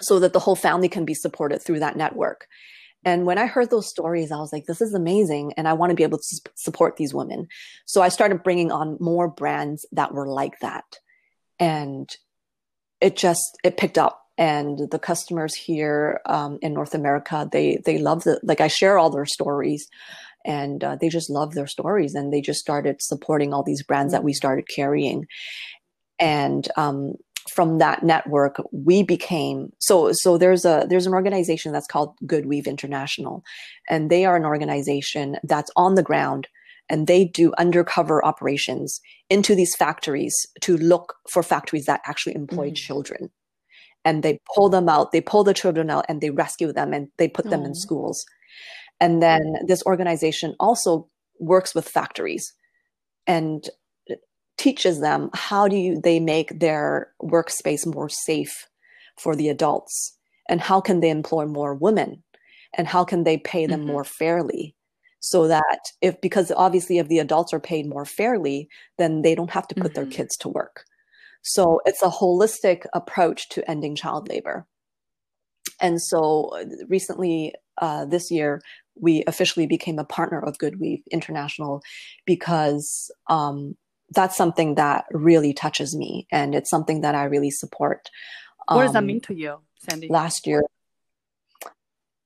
so 0.00 0.18
that 0.18 0.32
the 0.32 0.40
whole 0.40 0.56
family 0.56 0.88
can 0.88 1.04
be 1.04 1.14
supported 1.14 1.60
through 1.60 1.78
that 1.78 1.96
network 1.96 2.46
and 3.04 3.26
when 3.26 3.38
I 3.38 3.46
heard 3.46 3.70
those 3.70 3.88
stories, 3.88 4.32
I 4.32 4.38
was 4.38 4.52
like, 4.52 4.64
this 4.66 4.80
is 4.80 4.94
amazing. 4.94 5.52
And 5.56 5.68
I 5.68 5.74
want 5.74 5.90
to 5.90 5.96
be 5.96 6.04
able 6.04 6.18
to 6.18 6.40
support 6.54 6.96
these 6.96 7.12
women. 7.12 7.48
So 7.84 8.00
I 8.00 8.08
started 8.08 8.42
bringing 8.42 8.72
on 8.72 8.96
more 8.98 9.28
brands 9.28 9.84
that 9.92 10.14
were 10.14 10.26
like 10.26 10.58
that. 10.60 10.84
And 11.58 12.08
it 13.04 13.16
just, 13.16 13.58
it 13.62 13.76
picked 13.76 13.98
up. 13.98 14.22
And 14.38 14.90
the 14.90 14.98
customers 14.98 15.54
here 15.54 16.20
um, 16.26 16.58
in 16.62 16.72
North 16.72 16.94
America, 16.94 17.48
they, 17.52 17.80
they 17.84 17.98
love 17.98 18.24
the, 18.24 18.40
like 18.42 18.60
I 18.60 18.68
share 18.68 18.98
all 18.98 19.10
their 19.10 19.26
stories 19.26 19.86
and 20.44 20.82
uh, 20.82 20.96
they 20.96 21.08
just 21.08 21.30
love 21.30 21.54
their 21.54 21.66
stories. 21.66 22.14
And 22.14 22.32
they 22.32 22.40
just 22.40 22.60
started 22.60 22.96
supporting 23.00 23.52
all 23.52 23.62
these 23.62 23.84
brands 23.84 24.12
that 24.12 24.24
we 24.24 24.32
started 24.32 24.66
carrying. 24.74 25.26
And 26.18 26.66
um, 26.76 27.14
from 27.50 27.76
that 27.78 28.02
network 28.02 28.56
we 28.72 29.02
became 29.02 29.70
so 29.78 30.10
so 30.12 30.38
there's 30.38 30.64
a 30.64 30.86
there's 30.88 31.06
an 31.06 31.12
organization 31.12 31.72
that's 31.72 31.86
called 31.86 32.14
GoodWeave 32.24 32.66
international 32.66 33.44
and 33.90 34.08
they 34.08 34.24
are 34.24 34.36
an 34.36 34.46
organization 34.46 35.36
that's 35.44 35.70
on 35.76 35.94
the 35.94 36.02
ground 36.02 36.48
and 36.90 37.06
they 37.06 37.24
do 37.24 37.52
undercover 37.58 38.24
operations 38.24 39.00
into 39.30 39.54
these 39.54 39.74
factories 39.76 40.34
to 40.60 40.76
look 40.76 41.14
for 41.30 41.42
factories 41.42 41.86
that 41.86 42.00
actually 42.06 42.34
employ 42.34 42.70
mm. 42.70 42.76
children 42.76 43.30
and 44.04 44.22
they 44.22 44.38
pull 44.54 44.68
them 44.68 44.88
out 44.88 45.12
they 45.12 45.20
pull 45.20 45.44
the 45.44 45.54
children 45.54 45.90
out 45.90 46.04
and 46.08 46.20
they 46.20 46.30
rescue 46.30 46.72
them 46.72 46.92
and 46.92 47.08
they 47.18 47.28
put 47.28 47.48
them 47.48 47.64
in 47.64 47.74
schools 47.74 48.24
and 49.00 49.22
then 49.22 49.54
this 49.66 49.82
organization 49.86 50.54
also 50.60 51.08
works 51.40 51.74
with 51.74 51.88
factories 51.88 52.54
and 53.26 53.68
teaches 54.56 55.00
them 55.00 55.30
how 55.34 55.66
do 55.66 55.76
you, 55.76 56.00
they 56.02 56.20
make 56.20 56.60
their 56.60 57.12
workspace 57.22 57.86
more 57.86 58.08
safe 58.08 58.68
for 59.18 59.34
the 59.34 59.48
adults 59.48 60.16
and 60.48 60.60
how 60.60 60.80
can 60.80 61.00
they 61.00 61.10
employ 61.10 61.46
more 61.46 61.74
women 61.74 62.22
and 62.76 62.86
how 62.86 63.04
can 63.04 63.24
they 63.24 63.38
pay 63.38 63.66
them 63.66 63.80
mm-hmm. 63.80 63.92
more 63.92 64.04
fairly 64.04 64.76
so 65.24 65.48
that 65.48 65.90
if 66.02 66.20
because 66.20 66.52
obviously 66.54 66.98
if 66.98 67.08
the 67.08 67.18
adults 67.18 67.54
are 67.54 67.60
paid 67.60 67.88
more 67.88 68.04
fairly 68.04 68.68
then 68.98 69.22
they 69.22 69.34
don't 69.34 69.50
have 69.50 69.66
to 69.66 69.74
put 69.74 69.92
mm-hmm. 69.92 69.94
their 69.94 70.06
kids 70.06 70.36
to 70.36 70.50
work 70.50 70.84
so 71.42 71.80
it's 71.86 72.02
a 72.02 72.10
holistic 72.10 72.84
approach 72.92 73.48
to 73.48 73.68
ending 73.68 73.96
child 73.96 74.28
labor 74.28 74.66
and 75.80 76.00
so 76.00 76.50
uh, 76.54 76.64
recently 76.88 77.54
uh, 77.80 78.04
this 78.04 78.30
year 78.30 78.60
we 79.00 79.24
officially 79.26 79.66
became 79.66 79.98
a 79.98 80.04
partner 80.04 80.40
of 80.40 80.58
GoodWeave 80.58 81.02
International 81.10 81.82
because 82.26 83.10
um, 83.28 83.76
that's 84.10 84.36
something 84.36 84.74
that 84.74 85.06
really 85.10 85.54
touches 85.54 85.96
me 85.96 86.26
and 86.30 86.54
it's 86.54 86.70
something 86.70 87.00
that 87.00 87.14
I 87.14 87.24
really 87.24 87.50
support. 87.50 88.10
What 88.68 88.76
um, 88.76 88.84
does 88.84 88.92
that 88.92 88.98
um, 88.98 89.06
mean 89.06 89.20
to 89.22 89.34
you, 89.34 89.56
Sandy? 89.78 90.08
Last 90.08 90.46
year, 90.46 90.62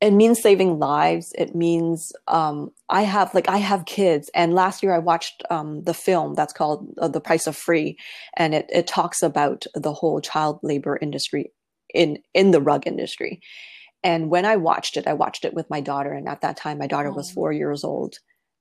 it 0.00 0.12
means 0.12 0.40
saving 0.40 0.78
lives. 0.78 1.32
It 1.36 1.54
means 1.54 2.12
um, 2.28 2.70
I 2.88 3.02
have 3.02 3.34
like 3.34 3.48
I 3.48 3.58
have 3.58 3.84
kids, 3.84 4.30
and 4.34 4.54
last 4.54 4.82
year 4.82 4.94
I 4.94 4.98
watched 4.98 5.42
um, 5.50 5.82
the 5.82 5.94
film 5.94 6.34
that's 6.34 6.52
called 6.52 6.94
uh, 6.98 7.08
"The 7.08 7.20
Price 7.20 7.46
of 7.46 7.56
Free," 7.56 7.96
and 8.36 8.54
it 8.54 8.66
it 8.68 8.86
talks 8.86 9.22
about 9.22 9.64
the 9.74 9.92
whole 9.92 10.20
child 10.20 10.60
labor 10.62 10.98
industry 11.00 11.52
in 11.92 12.18
in 12.32 12.52
the 12.52 12.60
rug 12.60 12.86
industry. 12.86 13.40
And 14.04 14.30
when 14.30 14.44
I 14.44 14.54
watched 14.54 14.96
it, 14.96 15.08
I 15.08 15.14
watched 15.14 15.44
it 15.44 15.54
with 15.54 15.68
my 15.68 15.80
daughter, 15.80 16.12
and 16.12 16.28
at 16.28 16.42
that 16.42 16.56
time, 16.56 16.78
my 16.78 16.86
daughter 16.86 17.08
oh. 17.08 17.14
was 17.14 17.32
four 17.32 17.52
years 17.52 17.82
old, 17.82 18.16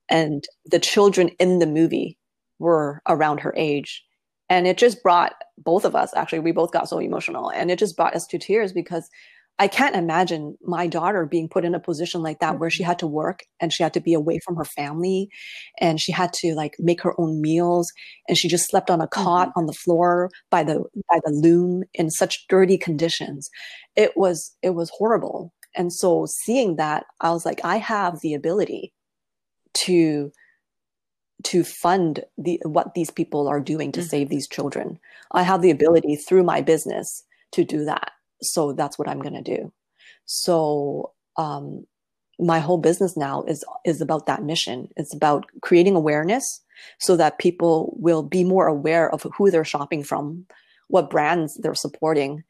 and 0.08 0.44
the 0.66 0.80
children 0.80 1.28
in 1.38 1.60
the 1.60 1.66
movie 1.66 2.18
were 2.58 3.00
around 3.08 3.40
her 3.40 3.54
age. 3.56 4.04
And 4.50 4.66
it 4.66 4.78
just 4.78 5.02
brought 5.02 5.34
both 5.58 5.84
of 5.84 5.94
us, 5.94 6.12
actually, 6.16 6.38
we 6.38 6.52
both 6.52 6.72
got 6.72 6.88
so 6.88 6.98
emotional 6.98 7.50
and 7.50 7.70
it 7.70 7.78
just 7.78 7.96
brought 7.96 8.14
us 8.14 8.26
to 8.28 8.38
tears 8.38 8.72
because 8.72 9.10
I 9.60 9.66
can't 9.66 9.96
imagine 9.96 10.56
my 10.62 10.86
daughter 10.86 11.26
being 11.26 11.48
put 11.48 11.64
in 11.64 11.74
a 11.74 11.80
position 11.80 12.22
like 12.22 12.38
that 12.38 12.60
where 12.60 12.70
she 12.70 12.84
had 12.84 12.98
to 13.00 13.08
work 13.08 13.40
and 13.60 13.72
she 13.72 13.82
had 13.82 13.92
to 13.94 14.00
be 14.00 14.14
away 14.14 14.38
from 14.44 14.54
her 14.54 14.64
family 14.64 15.28
and 15.80 16.00
she 16.00 16.12
had 16.12 16.32
to 16.34 16.54
like 16.54 16.76
make 16.78 17.02
her 17.02 17.20
own 17.20 17.40
meals 17.40 17.90
and 18.28 18.38
she 18.38 18.48
just 18.48 18.68
slept 18.70 18.88
on 18.88 19.00
a 19.00 19.08
cot 19.08 19.48
mm-hmm. 19.48 19.58
on 19.58 19.66
the 19.66 19.72
floor 19.72 20.30
by 20.50 20.62
the 20.62 20.84
by 21.10 21.18
the 21.24 21.32
loom 21.32 21.82
in 21.94 22.10
such 22.10 22.46
dirty 22.48 22.78
conditions. 22.78 23.50
It 23.96 24.12
was 24.16 24.56
it 24.62 24.70
was 24.70 24.90
horrible. 24.90 25.52
And 25.74 25.92
so 25.92 26.26
seeing 26.26 26.76
that, 26.76 27.04
I 27.20 27.30
was 27.30 27.44
like, 27.44 27.60
I 27.64 27.76
have 27.76 28.20
the 28.20 28.34
ability 28.34 28.92
to 29.84 30.30
to 31.44 31.62
fund 31.62 32.24
the 32.36 32.60
what 32.64 32.94
these 32.94 33.10
people 33.10 33.48
are 33.48 33.60
doing 33.60 33.90
to 33.92 34.00
mm-hmm. 34.00 34.08
save 34.08 34.28
these 34.28 34.46
children. 34.46 35.00
I 35.32 35.42
have 35.42 35.62
the 35.62 35.70
ability 35.72 36.16
through 36.16 36.44
my 36.44 36.60
business 36.60 37.24
to 37.52 37.64
do 37.64 37.84
that. 37.84 38.12
So 38.42 38.72
that's 38.72 38.98
what 38.98 39.08
I'm 39.08 39.20
going 39.20 39.42
to 39.42 39.56
do. 39.56 39.72
So 40.24 41.12
um, 41.36 41.86
my 42.38 42.60
whole 42.60 42.78
business 42.78 43.16
now 43.16 43.42
is 43.44 43.64
is 43.84 44.00
about 44.00 44.26
that 44.26 44.42
mission. 44.42 44.88
It's 44.96 45.14
about 45.14 45.46
creating 45.62 45.96
awareness 45.96 46.62
so 47.00 47.16
that 47.16 47.38
people 47.38 47.96
will 47.98 48.22
be 48.22 48.44
more 48.44 48.66
aware 48.66 49.12
of 49.12 49.26
who 49.36 49.50
they're 49.50 49.64
shopping 49.64 50.04
from, 50.04 50.46
what 50.88 51.10
brands 51.10 51.56
they're 51.56 51.74
supporting 51.74 52.44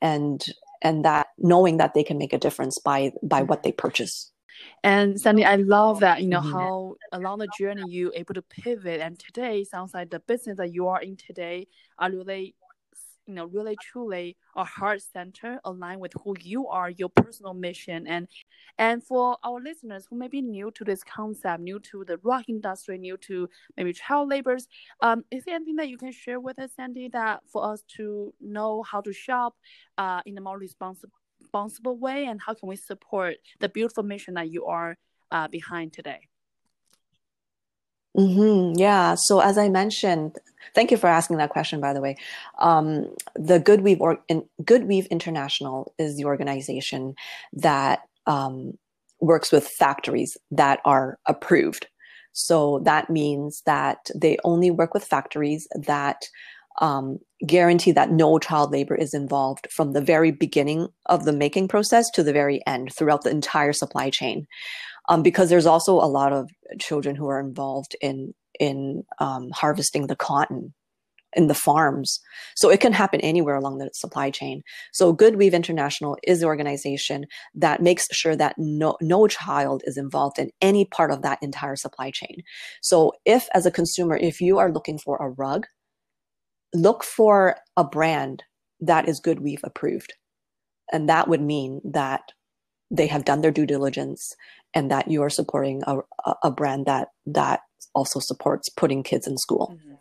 and 0.00 0.44
and 0.82 1.04
that 1.04 1.28
knowing 1.38 1.78
that 1.78 1.94
they 1.94 2.04
can 2.04 2.18
make 2.18 2.32
a 2.32 2.38
difference 2.38 2.78
by 2.78 3.12
by 3.22 3.42
what 3.42 3.62
they 3.62 3.72
purchase 3.72 4.30
and 4.82 5.20
Sandy, 5.20 5.44
I 5.44 5.56
love 5.56 6.00
that, 6.00 6.22
you 6.22 6.28
know, 6.28 6.40
mm-hmm. 6.40 6.52
how 6.52 6.94
along 7.12 7.38
the 7.38 7.48
journey 7.58 7.84
you 7.88 8.12
able 8.14 8.34
to 8.34 8.42
pivot. 8.42 9.00
And 9.00 9.18
today 9.18 9.64
sounds 9.64 9.94
like 9.94 10.10
the 10.10 10.20
business 10.20 10.58
that 10.58 10.72
you 10.72 10.88
are 10.88 11.00
in 11.00 11.16
today 11.16 11.68
are 11.98 12.10
really 12.10 12.54
you 13.26 13.34
know 13.34 13.46
really 13.46 13.76
truly 13.76 14.36
a 14.56 14.64
heart 14.64 15.02
center 15.02 15.60
aligned 15.64 16.00
with 16.00 16.12
who 16.24 16.34
you 16.40 16.68
are 16.68 16.90
your 16.90 17.08
personal 17.08 17.54
mission. 17.54 18.06
And 18.06 18.28
and 18.78 19.02
for 19.02 19.36
our 19.42 19.60
listeners 19.60 20.06
who 20.08 20.16
may 20.16 20.28
be 20.28 20.42
new 20.42 20.70
to 20.72 20.84
this 20.84 21.02
concept 21.04 21.60
new 21.62 21.78
to 21.80 22.04
the 22.04 22.18
rock 22.22 22.44
industry 22.48 22.98
new 22.98 23.16
to 23.18 23.48
maybe 23.76 23.92
child 23.92 24.28
labors 24.28 24.66
um 25.00 25.24
is 25.30 25.44
there 25.44 25.54
anything 25.54 25.76
that 25.76 25.88
you 25.88 25.96
can 25.98 26.12
share 26.12 26.40
with 26.40 26.58
us 26.58 26.70
sandy 26.76 27.08
that 27.08 27.40
for 27.50 27.64
us 27.72 27.82
to 27.96 28.34
know 28.40 28.82
how 28.82 29.00
to 29.00 29.12
shop 29.12 29.54
uh 29.98 30.20
in 30.26 30.36
a 30.38 30.40
more 30.40 30.58
responsible 30.58 31.12
responsible 31.40 31.96
way? 31.96 32.26
And 32.26 32.40
how 32.40 32.54
can 32.54 32.68
we 32.68 32.76
support 32.76 33.36
the 33.60 33.68
beautiful 33.68 34.02
mission 34.02 34.34
that 34.34 34.50
you 34.50 34.66
are 34.66 34.96
uh, 35.30 35.48
behind 35.48 35.92
today 35.92 36.20
Mm-hmm. 38.16 38.78
Yeah. 38.78 39.14
So 39.14 39.40
as 39.40 39.58
I 39.58 39.68
mentioned, 39.68 40.38
thank 40.74 40.90
you 40.90 40.96
for 40.96 41.08
asking 41.08 41.36
that 41.36 41.50
question. 41.50 41.80
By 41.80 41.92
the 41.92 42.00
way, 42.00 42.16
um, 42.58 43.14
the 43.34 43.60
GoodWeave 43.60 44.00
or 44.00 44.18
in, 44.28 44.44
GoodWeave 44.62 45.10
International 45.10 45.92
is 45.98 46.16
the 46.16 46.24
organization 46.24 47.14
that 47.52 48.00
um, 48.26 48.78
works 49.20 49.52
with 49.52 49.66
factories 49.66 50.36
that 50.50 50.80
are 50.84 51.18
approved. 51.26 51.86
So 52.32 52.80
that 52.84 53.08
means 53.08 53.62
that 53.64 54.10
they 54.14 54.36
only 54.44 54.70
work 54.70 54.92
with 54.92 55.04
factories 55.04 55.66
that 55.74 56.22
um, 56.80 57.18
guarantee 57.46 57.92
that 57.92 58.10
no 58.10 58.38
child 58.38 58.70
labor 58.70 58.94
is 58.94 59.14
involved 59.14 59.66
from 59.70 59.92
the 59.92 60.02
very 60.02 60.30
beginning 60.30 60.88
of 61.06 61.24
the 61.24 61.32
making 61.32 61.68
process 61.68 62.10
to 62.10 62.22
the 62.22 62.32
very 62.32 62.60
end 62.66 62.92
throughout 62.92 63.22
the 63.22 63.30
entire 63.30 63.72
supply 63.72 64.10
chain 64.10 64.46
um, 65.08 65.22
because 65.22 65.48
there's 65.48 65.66
also 65.66 65.94
a 65.94 66.06
lot 66.06 66.32
of 66.32 66.50
children 66.80 67.16
who 67.16 67.28
are 67.28 67.40
involved 67.40 67.96
in 68.00 68.34
in 68.58 69.04
um, 69.18 69.50
harvesting 69.52 70.06
the 70.06 70.16
cotton 70.16 70.72
in 71.36 71.46
the 71.46 71.54
farms. 71.54 72.18
So 72.56 72.70
it 72.70 72.80
can 72.80 72.92
happen 72.92 73.20
anywhere 73.20 73.54
along 73.54 73.78
the 73.78 73.90
supply 73.92 74.30
chain. 74.30 74.62
So 74.92 75.14
GoodWeave 75.14 75.52
International 75.52 76.16
is 76.22 76.40
the 76.40 76.46
organization 76.46 77.26
that 77.54 77.82
makes 77.82 78.06
sure 78.10 78.34
that 78.36 78.54
no, 78.56 78.96
no 79.02 79.28
child 79.28 79.82
is 79.84 79.98
involved 79.98 80.38
in 80.38 80.50
any 80.62 80.86
part 80.86 81.10
of 81.10 81.22
that 81.22 81.38
entire 81.42 81.76
supply 81.76 82.10
chain. 82.10 82.42
So 82.80 83.12
if 83.26 83.48
as 83.52 83.66
a 83.66 83.70
consumer, 83.70 84.16
if 84.16 84.40
you 84.40 84.58
are 84.58 84.72
looking 84.72 84.98
for 84.98 85.18
a 85.18 85.28
rug, 85.28 85.66
look 86.74 87.04
for 87.04 87.56
a 87.76 87.84
brand 87.84 88.42
that 88.80 89.08
is 89.08 89.20
GoodWeave 89.20 89.60
approved. 89.62 90.14
And 90.90 91.08
that 91.08 91.28
would 91.28 91.42
mean 91.42 91.80
that 91.84 92.32
they 92.90 93.08
have 93.08 93.24
done 93.24 93.40
their 93.40 93.50
due 93.50 93.66
diligence 93.66 94.34
and 94.76 94.90
that 94.90 95.10
you 95.10 95.22
are 95.22 95.30
supporting 95.30 95.82
a, 95.86 96.00
a 96.42 96.50
brand 96.50 96.84
that 96.84 97.08
that 97.24 97.60
also 97.94 98.20
supports 98.20 98.68
putting 98.68 99.02
kids 99.02 99.26
in 99.26 99.38
school. 99.38 99.74
Mm-hmm. 99.74 99.94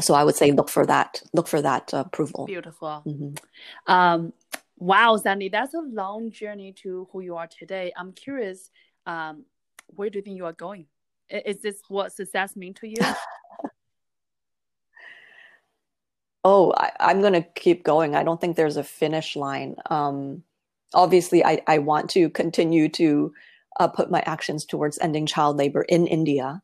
so 0.00 0.14
i 0.14 0.24
would 0.24 0.34
say 0.34 0.50
look 0.50 0.70
for 0.70 0.84
that 0.86 1.22
look 1.32 1.46
for 1.46 1.62
that 1.62 1.92
approval. 1.92 2.46
Beautiful. 2.46 3.02
Mm-hmm. 3.06 3.92
um, 3.92 4.32
wow 4.78 5.16
sandy 5.16 5.48
that's 5.50 5.74
a 5.74 5.84
long 6.02 6.30
journey 6.30 6.72
to 6.82 7.06
who 7.12 7.20
you 7.20 7.36
are 7.36 7.46
today. 7.46 7.92
I'm 7.96 8.12
curious 8.12 8.70
um, 9.06 9.44
where 9.88 10.10
do 10.10 10.18
you 10.18 10.22
think 10.22 10.36
you 10.36 10.46
are 10.46 10.58
going? 10.66 10.86
Is 11.28 11.60
this 11.60 11.82
what 11.88 12.12
success 12.12 12.56
mean 12.56 12.74
to 12.74 12.88
you? 12.88 12.96
Oh 16.48 16.72
I, 16.76 17.10
am 17.10 17.22
going 17.22 17.32
to 17.32 17.42
keep 17.42 17.82
going. 17.82 18.14
I 18.14 18.22
don't 18.22 18.40
think 18.40 18.54
there's 18.54 18.76
a 18.76 18.84
finish 18.84 19.34
line. 19.34 19.74
Um, 19.90 20.44
obviously 20.94 21.44
I, 21.44 21.60
I 21.66 21.78
want 21.78 22.08
to 22.10 22.30
continue 22.30 22.88
to 22.90 23.32
uh, 23.80 23.88
put 23.88 24.10
my 24.10 24.22
actions 24.26 24.64
towards 24.64 24.98
ending 24.98 25.26
child 25.26 25.56
labor 25.56 25.82
in 25.88 26.06
India. 26.06 26.60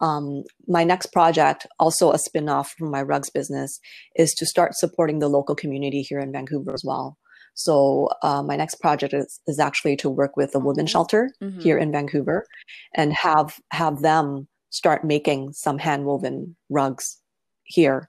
Um, 0.00 0.44
my 0.68 0.84
next 0.84 1.06
project, 1.06 1.66
also 1.78 2.12
a 2.12 2.18
spin-off 2.18 2.74
from 2.78 2.90
my 2.90 3.02
rugs 3.02 3.30
business, 3.30 3.80
is 4.14 4.32
to 4.34 4.46
start 4.46 4.74
supporting 4.74 5.18
the 5.18 5.28
local 5.28 5.56
community 5.56 6.02
here 6.02 6.20
in 6.20 6.32
Vancouver 6.32 6.72
as 6.72 6.82
well. 6.84 7.18
So 7.54 8.08
uh, 8.22 8.44
my 8.44 8.54
next 8.54 8.76
project 8.76 9.12
is, 9.12 9.40
is 9.48 9.58
actually 9.58 9.96
to 9.96 10.08
work 10.08 10.36
with 10.36 10.54
a 10.54 10.60
women's 10.60 10.90
shelter 10.90 11.30
mm-hmm. 11.42 11.58
here 11.58 11.76
in 11.76 11.90
Vancouver, 11.90 12.46
and 12.94 13.12
have 13.12 13.56
have 13.72 14.00
them 14.02 14.46
start 14.70 15.02
making 15.04 15.52
some 15.52 15.78
hand 15.78 16.04
woven 16.04 16.54
rugs 16.70 17.18
here. 17.64 18.08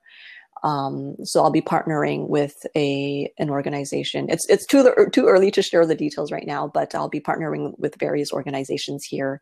Um, 0.64 1.16
so 1.24 1.44
I'll 1.44 1.52
be 1.52 1.62
partnering 1.62 2.28
with 2.28 2.66
a 2.76 3.32
an 3.38 3.50
organization. 3.50 4.28
It's 4.30 4.48
it's 4.50 4.66
too 4.66 4.94
too 5.12 5.28
early 5.28 5.52
to 5.52 5.62
share 5.62 5.86
the 5.86 5.96
details 5.96 6.32
right 6.32 6.48
now, 6.48 6.68
but 6.68 6.94
I'll 6.96 7.10
be 7.10 7.22
partnering 7.22 7.74
with 7.78 8.00
various 8.00 8.32
organizations 8.32 9.06
here 9.06 9.40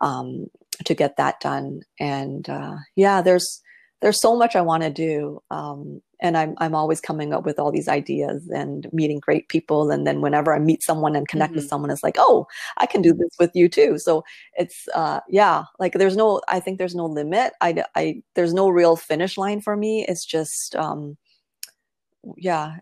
um, 0.00 0.46
to 0.84 0.94
get 0.94 1.16
that 1.16 1.40
done. 1.40 1.80
And 1.98 2.48
uh, 2.48 2.76
yeah, 2.96 3.22
there's 3.22 3.62
there's 4.00 4.20
so 4.20 4.36
much 4.36 4.56
I 4.56 4.62
want 4.62 4.82
to 4.82 4.90
do. 4.90 5.42
Um, 5.50 6.02
and 6.20 6.36
I'm 6.36 6.54
I'm 6.58 6.74
always 6.74 7.00
coming 7.00 7.32
up 7.32 7.44
with 7.44 7.58
all 7.58 7.72
these 7.72 7.88
ideas 7.88 8.48
and 8.48 8.86
meeting 8.92 9.20
great 9.20 9.48
people. 9.48 9.90
And 9.90 10.06
then 10.06 10.20
whenever 10.20 10.54
I 10.54 10.58
meet 10.58 10.82
someone 10.82 11.16
and 11.16 11.28
connect 11.28 11.52
mm-hmm. 11.52 11.60
with 11.60 11.68
someone, 11.68 11.90
it's 11.90 12.02
like, 12.02 12.16
oh, 12.18 12.46
I 12.78 12.86
can 12.86 13.02
do 13.02 13.12
this 13.12 13.36
with 13.38 13.50
you 13.54 13.68
too. 13.68 13.98
So 13.98 14.24
it's 14.54 14.88
uh, 14.94 15.20
yeah, 15.28 15.64
like 15.78 15.94
there's 15.94 16.16
no, 16.16 16.40
I 16.48 16.60
think 16.60 16.78
there's 16.78 16.94
no 16.94 17.06
limit. 17.06 17.52
I, 17.60 17.84
I 17.94 18.22
there's 18.34 18.54
no 18.54 18.68
real 18.68 18.96
finish 18.96 19.38
line 19.38 19.60
for 19.60 19.76
me. 19.76 20.04
It's 20.08 20.24
just 20.24 20.76
um, 20.76 21.16
yeah, 22.36 22.76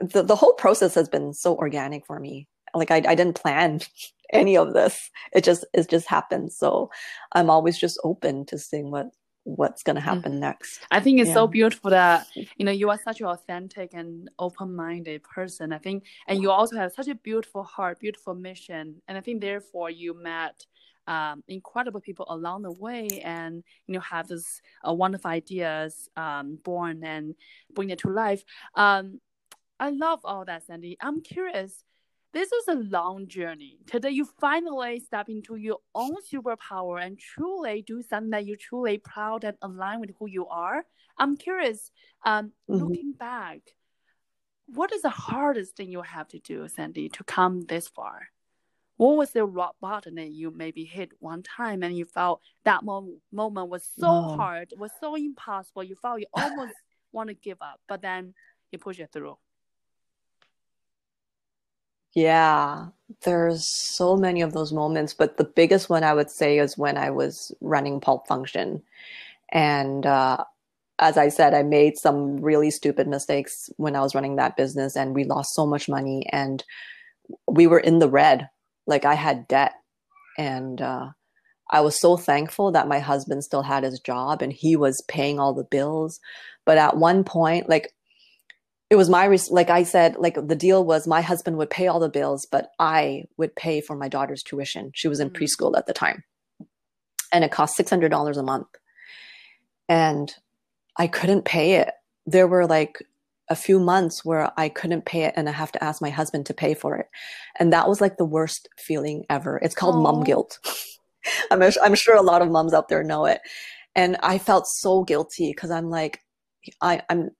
the 0.00 0.22
the 0.22 0.36
whole 0.36 0.54
process 0.54 0.94
has 0.94 1.08
been 1.08 1.32
so 1.34 1.56
organic 1.56 2.06
for 2.06 2.20
me. 2.20 2.48
Like 2.74 2.90
I 2.90 2.96
I 2.96 3.14
didn't 3.14 3.40
plan 3.40 3.80
any 4.32 4.56
of 4.56 4.74
this. 4.74 5.10
It 5.32 5.44
just 5.44 5.64
it 5.74 5.88
just 5.88 6.08
happened. 6.08 6.52
So 6.52 6.90
I'm 7.32 7.50
always 7.50 7.78
just 7.78 8.00
open 8.04 8.46
to 8.46 8.58
seeing 8.58 8.90
what 8.90 9.06
what's 9.44 9.82
going 9.82 9.96
to 9.96 10.02
happen 10.02 10.32
mm. 10.32 10.38
next. 10.38 10.80
I 10.90 11.00
think 11.00 11.20
it's 11.20 11.28
yeah. 11.28 11.34
so 11.34 11.46
beautiful 11.46 11.90
that 11.90 12.26
you 12.34 12.64
know 12.64 12.72
you 12.72 12.90
are 12.90 12.98
such 12.98 13.20
an 13.20 13.26
authentic 13.26 13.94
and 13.94 14.30
open-minded 14.38 15.22
person. 15.22 15.72
I 15.72 15.78
think, 15.78 16.04
and 16.26 16.40
you 16.42 16.50
also 16.50 16.76
have 16.76 16.92
such 16.92 17.08
a 17.08 17.14
beautiful 17.14 17.62
heart, 17.62 18.00
beautiful 18.00 18.34
mission, 18.34 19.02
and 19.08 19.18
I 19.18 19.20
think 19.20 19.40
therefore 19.40 19.90
you 19.90 20.14
met 20.14 20.66
um, 21.06 21.42
incredible 21.48 22.00
people 22.00 22.26
along 22.28 22.62
the 22.62 22.72
way, 22.72 23.08
and 23.24 23.62
you 23.86 23.94
know 23.94 24.00
have 24.00 24.28
this 24.28 24.60
uh, 24.86 24.92
wonderful 24.92 25.30
ideas 25.30 26.08
um, 26.16 26.58
born 26.62 27.02
and 27.04 27.34
bring 27.74 27.90
it 27.90 27.98
to 28.00 28.08
life. 28.08 28.44
Um, 28.74 29.20
I 29.80 29.90
love 29.90 30.20
all 30.24 30.44
that, 30.44 30.66
Sandy. 30.66 30.96
I'm 31.00 31.20
curious 31.22 31.82
this 32.32 32.50
is 32.50 32.68
a 32.68 32.74
long 32.74 33.28
journey. 33.28 33.78
Today, 33.86 34.10
you 34.10 34.26
finally 34.40 35.00
step 35.00 35.28
into 35.28 35.56
your 35.56 35.78
own 35.94 36.16
superpower 36.32 37.04
and 37.04 37.18
truly 37.18 37.82
do 37.86 38.02
something 38.02 38.30
that 38.30 38.46
you're 38.46 38.56
truly 38.56 38.98
proud 38.98 39.44
and 39.44 39.56
aligned 39.60 40.00
with 40.00 40.12
who 40.18 40.28
you 40.28 40.46
are. 40.46 40.84
I'm 41.18 41.36
curious, 41.36 41.90
um, 42.24 42.52
mm-hmm. 42.70 42.82
looking 42.82 43.12
back, 43.12 43.60
what 44.66 44.92
is 44.92 45.02
the 45.02 45.10
hardest 45.10 45.76
thing 45.76 45.90
you 45.90 46.00
have 46.00 46.28
to 46.28 46.38
do, 46.38 46.66
Sandy, 46.68 47.10
to 47.10 47.24
come 47.24 47.62
this 47.62 47.88
far? 47.88 48.28
What 48.96 49.16
was 49.16 49.30
the 49.30 49.44
rock 49.44 49.76
bottom 49.80 50.14
that 50.14 50.30
you 50.30 50.50
maybe 50.50 50.84
hit 50.84 51.10
one 51.18 51.42
time 51.42 51.82
and 51.82 51.96
you 51.96 52.04
felt 52.04 52.40
that 52.64 52.82
mo- 52.82 53.16
moment 53.30 53.68
was 53.68 53.86
so 53.98 54.06
hard, 54.06 54.72
was 54.78 54.92
so 55.00 55.16
impossible, 55.16 55.82
you 55.82 55.96
felt 55.96 56.20
you 56.20 56.26
almost 56.32 56.74
want 57.10 57.28
to 57.28 57.34
give 57.34 57.58
up, 57.60 57.80
but 57.88 58.00
then 58.00 58.32
you 58.70 58.78
push 58.78 59.00
it 59.00 59.10
through? 59.12 59.36
Yeah, 62.14 62.88
there's 63.24 63.66
so 63.66 64.16
many 64.16 64.42
of 64.42 64.52
those 64.52 64.72
moments, 64.72 65.14
but 65.14 65.36
the 65.36 65.44
biggest 65.44 65.88
one 65.88 66.04
I 66.04 66.12
would 66.12 66.30
say 66.30 66.58
is 66.58 66.76
when 66.76 66.96
I 66.98 67.10
was 67.10 67.54
running 67.60 68.00
Pulp 68.00 68.26
Function. 68.28 68.82
And 69.52 70.06
uh, 70.06 70.44
as 70.98 71.18
I 71.18 71.28
said, 71.28 71.54
I 71.54 71.62
made 71.62 71.98
some 71.98 72.38
really 72.40 72.70
stupid 72.70 73.08
mistakes 73.08 73.70
when 73.78 73.96
I 73.96 74.00
was 74.00 74.14
running 74.14 74.36
that 74.36 74.56
business, 74.56 74.96
and 74.96 75.14
we 75.14 75.24
lost 75.24 75.54
so 75.54 75.66
much 75.66 75.88
money, 75.88 76.26
and 76.32 76.64
we 77.48 77.66
were 77.66 77.80
in 77.80 77.98
the 77.98 78.10
red. 78.10 78.48
Like 78.86 79.04
I 79.04 79.14
had 79.14 79.48
debt, 79.48 79.74
and 80.38 80.80
uh, 80.82 81.08
I 81.70 81.80
was 81.80 81.98
so 81.98 82.16
thankful 82.16 82.72
that 82.72 82.88
my 82.88 82.98
husband 83.00 83.44
still 83.44 83.62
had 83.62 83.84
his 83.84 84.00
job 84.00 84.42
and 84.42 84.52
he 84.52 84.76
was 84.76 85.02
paying 85.08 85.40
all 85.40 85.54
the 85.54 85.64
bills. 85.64 86.20
But 86.66 86.78
at 86.78 86.98
one 86.98 87.24
point, 87.24 87.68
like 87.68 87.92
it 88.92 88.96
was 88.96 89.08
my 89.08 89.26
like 89.48 89.70
i 89.70 89.84
said 89.84 90.16
like 90.16 90.34
the 90.34 90.54
deal 90.54 90.84
was 90.84 91.06
my 91.08 91.22
husband 91.22 91.56
would 91.56 91.70
pay 91.70 91.86
all 91.86 91.98
the 91.98 92.10
bills 92.10 92.46
but 92.52 92.72
i 92.78 93.24
would 93.38 93.56
pay 93.56 93.80
for 93.80 93.96
my 93.96 94.06
daughter's 94.06 94.42
tuition. 94.42 94.92
She 94.94 95.08
was 95.08 95.18
in 95.18 95.30
mm-hmm. 95.30 95.42
preschool 95.42 95.78
at 95.78 95.86
the 95.86 95.94
time. 95.94 96.24
And 97.32 97.42
it 97.42 97.50
cost 97.50 97.78
$600 97.78 98.36
a 98.36 98.42
month. 98.42 98.66
And 99.88 100.34
i 100.98 101.06
couldn't 101.06 101.46
pay 101.46 101.76
it. 101.76 101.90
There 102.26 102.46
were 102.46 102.66
like 102.66 102.98
a 103.48 103.56
few 103.56 103.80
months 103.80 104.26
where 104.26 104.52
i 104.58 104.68
couldn't 104.68 105.06
pay 105.06 105.22
it 105.24 105.32
and 105.36 105.48
i 105.48 105.52
have 105.52 105.72
to 105.72 105.82
ask 105.82 106.02
my 106.02 106.10
husband 106.10 106.44
to 106.46 106.54
pay 106.54 106.74
for 106.74 106.96
it. 106.96 107.06
And 107.58 107.72
that 107.72 107.88
was 107.88 108.02
like 108.02 108.18
the 108.18 108.26
worst 108.26 108.68
feeling 108.76 109.24
ever. 109.30 109.58
It's 109.62 109.74
called 109.74 109.94
Aww. 109.94 110.02
mom 110.02 110.24
guilt. 110.24 110.58
I'm, 111.50 111.62
I'm 111.62 111.94
sure 111.94 112.16
a 112.16 112.20
lot 112.20 112.42
of 112.42 112.50
moms 112.50 112.74
out 112.74 112.88
there 112.90 113.02
know 113.02 113.24
it. 113.24 113.40
And 113.94 114.18
i 114.22 114.36
felt 114.36 114.66
so 114.66 115.02
guilty 115.02 115.50
because 115.50 115.70
i'm 115.70 115.88
like 115.88 116.20
I, 116.82 117.00
i'm 117.08 117.30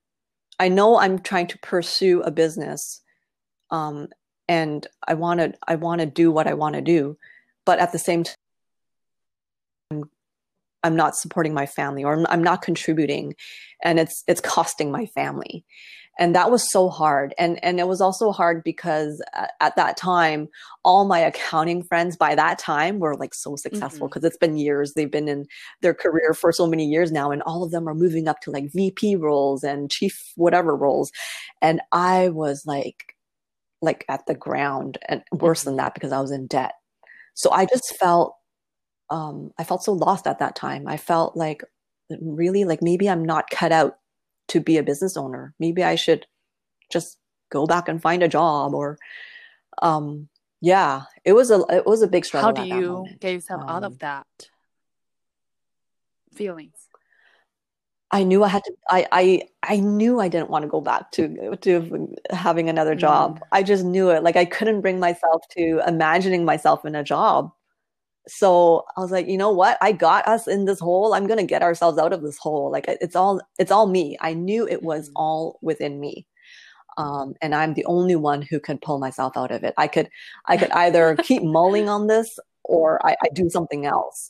I 0.59 0.69
know 0.69 0.97
I'm 0.97 1.19
trying 1.19 1.47
to 1.47 1.57
pursue 1.59 2.21
a 2.21 2.31
business, 2.31 3.01
um, 3.71 4.07
and 4.47 4.85
I 5.07 5.15
want 5.15 5.39
to 5.39 5.53
I 5.67 5.75
want 5.75 6.01
to 6.01 6.07
do 6.07 6.31
what 6.31 6.47
I 6.47 6.53
want 6.53 6.75
to 6.75 6.81
do, 6.81 7.17
but 7.65 7.79
at 7.79 7.91
the 7.91 7.99
same 7.99 8.23
time, 8.23 8.35
I'm, 9.91 10.03
I'm 10.83 10.95
not 10.95 11.15
supporting 11.15 11.53
my 11.53 11.65
family 11.65 12.03
or 12.03 12.13
I'm, 12.13 12.25
I'm 12.29 12.43
not 12.43 12.61
contributing, 12.61 13.35
and 13.83 13.99
it's 13.99 14.23
it's 14.27 14.41
costing 14.41 14.91
my 14.91 15.05
family 15.07 15.65
and 16.19 16.35
that 16.35 16.51
was 16.51 16.69
so 16.69 16.89
hard. 16.89 17.33
And 17.37 17.63
and 17.63 17.79
it 17.79 17.87
was 17.87 17.99
also 17.99 18.31
hard 18.31 18.63
because 18.63 19.21
at 19.59 19.75
that 19.75 19.97
time 19.97 20.47
all 20.83 21.05
my 21.05 21.19
accounting 21.19 21.83
friends 21.83 22.15
by 22.15 22.35
that 22.35 22.59
time 22.59 22.99
were 22.99 23.15
like 23.15 23.33
so 23.33 23.55
successful 23.55 24.07
because 24.07 24.19
mm-hmm. 24.19 24.27
it's 24.27 24.37
been 24.37 24.57
years. 24.57 24.93
They've 24.93 25.09
been 25.09 25.27
in 25.27 25.45
their 25.81 25.93
career 25.93 26.33
for 26.33 26.51
so 26.51 26.67
many 26.67 26.85
years 26.85 27.11
now 27.11 27.31
and 27.31 27.41
all 27.43 27.63
of 27.63 27.71
them 27.71 27.89
are 27.89 27.95
moving 27.95 28.27
up 28.27 28.41
to 28.41 28.51
like 28.51 28.71
vp 28.71 29.15
roles 29.15 29.63
and 29.63 29.89
chief 29.89 30.33
whatever 30.35 30.75
roles. 30.75 31.11
And 31.61 31.81
i 31.91 32.29
was 32.29 32.63
like 32.65 33.15
like 33.81 34.05
at 34.07 34.25
the 34.27 34.35
ground 34.35 34.97
and 35.07 35.23
worse 35.31 35.61
mm-hmm. 35.61 35.71
than 35.71 35.77
that 35.77 35.93
because 35.93 36.11
i 36.11 36.21
was 36.21 36.31
in 36.31 36.47
debt. 36.47 36.73
So 37.33 37.51
i 37.51 37.65
just 37.65 37.95
felt 37.97 38.35
um 39.09 39.51
i 39.57 39.63
felt 39.63 39.83
so 39.83 39.93
lost 39.93 40.27
at 40.27 40.39
that 40.39 40.55
time. 40.55 40.87
I 40.87 40.97
felt 40.97 41.35
like 41.35 41.63
really 42.21 42.65
like 42.65 42.81
maybe 42.81 43.09
i'm 43.09 43.25
not 43.25 43.49
cut 43.49 43.71
out 43.71 43.97
to 44.49 44.59
be 44.59 44.77
a 44.77 44.83
business 44.83 45.17
owner. 45.17 45.53
Maybe 45.59 45.83
I 45.83 45.95
should 45.95 46.25
just 46.91 47.17
go 47.49 47.65
back 47.65 47.87
and 47.87 48.01
find 48.01 48.23
a 48.23 48.27
job 48.27 48.73
or 48.73 48.97
um 49.81 50.29
yeah, 50.61 51.03
it 51.25 51.33
was 51.33 51.51
a 51.51 51.63
it 51.69 51.85
was 51.85 52.01
a 52.01 52.07
big 52.07 52.25
struggle. 52.25 52.55
How 52.55 52.63
do 52.63 52.67
you 52.67 53.05
get 53.19 53.33
yourself 53.33 53.63
um, 53.63 53.69
out 53.69 53.83
of 53.83 53.99
that 53.99 54.27
feelings? 56.33 56.87
I 58.11 58.23
knew 58.23 58.43
I 58.43 58.47
had 58.47 58.63
to 58.63 58.73
I 58.89 59.07
I 59.11 59.41
I 59.61 59.77
knew 59.77 60.19
I 60.19 60.29
didn't 60.29 60.49
want 60.49 60.63
to 60.63 60.69
go 60.69 60.79
back 60.79 61.11
to 61.13 61.57
to 61.57 62.15
having 62.29 62.69
another 62.69 62.95
job. 62.95 63.39
Mm. 63.39 63.43
I 63.51 63.63
just 63.63 63.83
knew 63.83 64.09
it. 64.11 64.23
Like 64.23 64.37
I 64.37 64.45
couldn't 64.45 64.81
bring 64.81 64.99
myself 64.99 65.41
to 65.57 65.81
imagining 65.85 66.45
myself 66.45 66.85
in 66.85 66.95
a 66.95 67.03
job 67.03 67.51
so 68.27 68.85
i 68.95 69.01
was 69.01 69.11
like 69.11 69.27
you 69.27 69.37
know 69.37 69.51
what? 69.51 69.77
I 69.81 69.91
got 69.91 70.27
us 70.27 70.47
in 70.47 70.65
this 70.65 70.79
hole. 70.79 71.13
I'm 71.13 71.27
gonna 71.27 71.43
get 71.43 71.61
ourselves 71.61 71.97
out 71.97 72.13
of 72.13 72.21
this 72.21 72.37
hole. 72.37 72.71
Like 72.71 72.85
it's 72.87 73.15
all 73.15 73.41
it's 73.59 73.71
all 73.71 73.87
me. 73.87 74.17
I 74.21 74.33
knew 74.33 74.67
it 74.67 74.83
was 74.83 75.09
mm-hmm. 75.09 75.17
all 75.17 75.59
within 75.61 75.99
me 75.99 76.25
um, 76.97 77.33
and 77.41 77.55
i'm 77.55 77.73
the 77.73 77.85
only 77.85 78.15
one 78.15 78.41
who 78.41 78.59
could 78.59 78.81
pull 78.81 78.99
myself 78.99 79.35
out 79.35 79.51
of 79.51 79.63
it. 79.63 79.73
I 79.77 79.87
could 79.87 80.09
i 80.45 80.57
could 80.57 80.71
either 80.83 81.15
keep 81.17 81.43
mulling 81.43 81.89
on 81.89 82.07
this 82.07 82.37
or 82.63 83.05
I, 83.05 83.15
I, 83.21 83.27
do 83.33 83.49
something 83.49 83.85
else. 83.85 84.29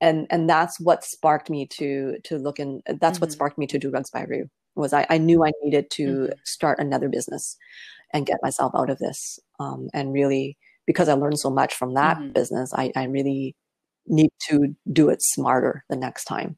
And 0.00 0.26
and 0.30 0.48
that's 0.48 0.80
what 0.80 1.04
sparked 1.04 1.50
me 1.50 1.66
to 1.68 2.18
to 2.24 2.38
look 2.38 2.58
in 2.58 2.82
that's 2.86 3.16
mm-hmm. 3.16 3.24
what 3.24 3.32
sparked 3.32 3.58
me 3.58 3.66
to 3.68 3.78
do 3.78 3.90
Rugs 3.90 4.10
by 4.10 4.24
Roo 4.24 4.48
was 4.74 4.92
I, 4.92 5.06
I 5.08 5.18
knew 5.18 5.44
i 5.44 5.52
needed 5.62 5.90
to 5.92 6.06
mm-hmm. 6.06 6.32
start 6.44 6.78
another 6.80 7.08
business 7.08 7.56
and 8.12 8.26
get 8.26 8.42
myself 8.42 8.72
out 8.74 8.90
of 8.90 8.98
this 8.98 9.38
um, 9.60 9.88
and 9.94 10.12
really 10.12 10.56
because 10.86 11.08
I 11.08 11.14
learned 11.14 11.38
so 11.38 11.50
much 11.50 11.74
from 11.74 11.94
that 11.94 12.18
mm-hmm. 12.18 12.32
business, 12.32 12.72
I, 12.74 12.92
I 12.96 13.04
really 13.04 13.56
need 14.06 14.30
to 14.48 14.74
do 14.92 15.08
it 15.08 15.22
smarter 15.22 15.84
the 15.88 15.96
next 15.96 16.24
time. 16.24 16.56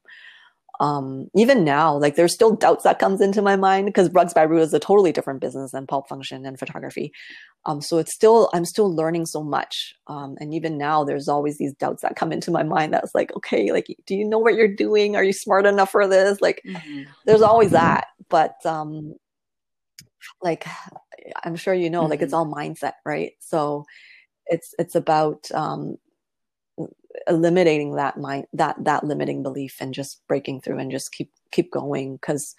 Um, 0.79 1.29
even 1.35 1.65
now, 1.65 1.97
like 1.97 2.17
there's 2.17 2.35
still 2.35 2.55
doubts 2.55 2.85
that 2.85 2.99
comes 2.99 3.23
into 3.23 3.41
my 3.41 3.57
mind 3.57 3.87
because 3.87 4.13
Rugs 4.13 4.35
by 4.35 4.43
Roo 4.43 4.61
is 4.61 4.75
a 4.75 4.79
totally 4.79 5.11
different 5.11 5.41
business 5.41 5.73
than 5.73 5.87
Pulp 5.87 6.07
Function 6.07 6.45
and 6.45 6.59
photography. 6.59 7.13
Um, 7.65 7.81
so 7.81 7.97
it's 7.97 8.13
still, 8.13 8.51
I'm 8.53 8.67
still 8.67 8.95
learning 8.95 9.25
so 9.25 9.43
much. 9.43 9.95
Um, 10.07 10.37
and 10.39 10.53
even 10.53 10.77
now 10.77 11.03
there's 11.03 11.29
always 11.29 11.57
these 11.57 11.73
doubts 11.75 12.03
that 12.03 12.17
come 12.17 12.31
into 12.31 12.51
my 12.51 12.63
mind 12.63 12.93
that's 12.93 13.15
like, 13.15 13.35
okay, 13.37 13.73
like, 13.73 13.87
do 14.07 14.15
you 14.15 14.29
know 14.29 14.39
what 14.39 14.55
you're 14.55 14.75
doing? 14.75 15.17
Are 15.17 15.25
you 15.25 15.33
smart 15.33 15.65
enough 15.65 15.91
for 15.91 16.07
this? 16.07 16.43
Like 16.43 16.61
mm-hmm. 16.67 17.05
there's 17.25 17.43
always 17.43 17.71
that, 17.71 18.09
but, 18.29 18.55
um, 18.67 19.15
like, 20.43 20.67
I'm 21.43 21.57
sure 21.57 21.73
you 21.73 21.89
know, 21.89 22.03
mm-hmm. 22.03 22.11
like 22.11 22.21
it's 22.23 22.35
mm-hmm. 22.35 22.53
all 22.53 22.55
mindset, 22.55 22.93
right? 23.07 23.33
So 23.41 23.85
it's 24.49 24.75
it's 24.79 24.95
about 24.95 25.51
um, 25.53 25.97
eliminating 27.27 27.97
that 27.97 28.19
mind 28.19 28.47
that 28.53 28.77
that 28.85 29.05
limiting 29.05 29.43
belief 29.43 29.77
and 29.81 29.95
just 29.95 30.27
breaking 30.29 30.61
through 30.61 30.79
and 30.79 30.91
just 30.91 31.13
keep 31.13 31.31
keep 31.53 31.71
going 31.73 32.17
because 32.17 32.55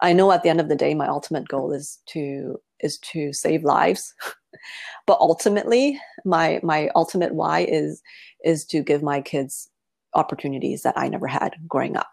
I 0.00 0.12
know 0.12 0.32
at 0.32 0.42
the 0.42 0.48
end 0.48 0.60
of 0.60 0.68
the 0.68 0.76
day 0.76 0.94
my 0.94 1.08
ultimate 1.08 1.48
goal 1.48 1.72
is 1.72 1.98
to 2.06 2.60
is 2.80 2.98
to 3.12 3.32
save 3.32 3.64
lives 3.64 4.14
but 5.06 5.18
ultimately 5.20 6.00
my 6.24 6.60
my 6.62 6.90
ultimate 6.94 7.34
why 7.34 7.60
is 7.60 8.02
is 8.44 8.64
to 8.66 8.82
give 8.82 9.02
my 9.02 9.20
kids 9.20 9.70
opportunities 10.14 10.82
that 10.82 10.98
I 10.98 11.08
never 11.08 11.28
had 11.28 11.56
growing 11.68 11.96
up 11.96 12.08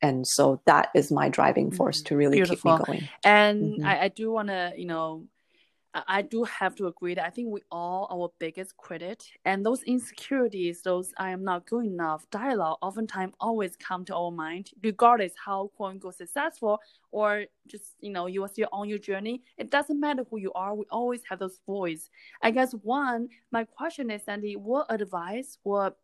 and 0.00 0.26
so 0.26 0.60
that 0.66 0.88
is 0.94 1.12
my 1.12 1.28
driving 1.28 1.70
force 1.70 1.98
mm-hmm. 1.98 2.08
to 2.08 2.16
really 2.16 2.36
Beautiful. 2.38 2.78
keep 2.78 2.88
me 2.88 2.94
going 2.94 3.08
and 3.24 3.62
mm-hmm. 3.74 3.86
I, 3.86 4.02
I 4.02 4.08
do 4.08 4.32
want 4.32 4.48
to 4.48 4.72
you 4.76 4.86
know 4.86 5.24
I 5.94 6.22
do 6.22 6.44
have 6.44 6.74
to 6.76 6.86
agree 6.86 7.14
that 7.14 7.26
I 7.26 7.30
think 7.30 7.48
we 7.50 7.60
all 7.70 8.08
our 8.10 8.32
biggest 8.38 8.76
critic 8.78 9.20
and 9.44 9.64
those 9.64 9.82
insecurities, 9.82 10.80
those 10.80 11.12
I 11.18 11.30
am 11.30 11.44
not 11.44 11.66
good 11.66 11.84
enough 11.84 12.24
dialogue 12.30 12.78
oftentimes 12.80 13.34
always 13.38 13.76
come 13.76 14.04
to 14.06 14.16
our 14.16 14.30
mind, 14.30 14.70
regardless 14.82 15.32
how 15.44 15.70
quote 15.76 15.92
unquote 15.92 16.14
successful 16.16 16.78
or 17.10 17.44
just 17.66 17.96
you 18.00 18.10
know 18.10 18.26
you 18.26 18.42
are 18.42 18.48
still 18.48 18.68
on 18.72 18.88
your 18.88 18.98
journey. 18.98 19.42
It 19.58 19.70
doesn't 19.70 20.00
matter 20.00 20.24
who 20.30 20.38
you 20.38 20.50
are, 20.54 20.74
we 20.74 20.86
always 20.90 21.20
have 21.28 21.38
those 21.38 21.60
voice. 21.66 22.08
I 22.40 22.52
guess 22.52 22.72
one, 22.72 23.28
my 23.50 23.64
question 23.64 24.10
is 24.10 24.22
Sandy, 24.24 24.56
what 24.56 24.86
advice, 24.88 25.58
what 25.62 25.98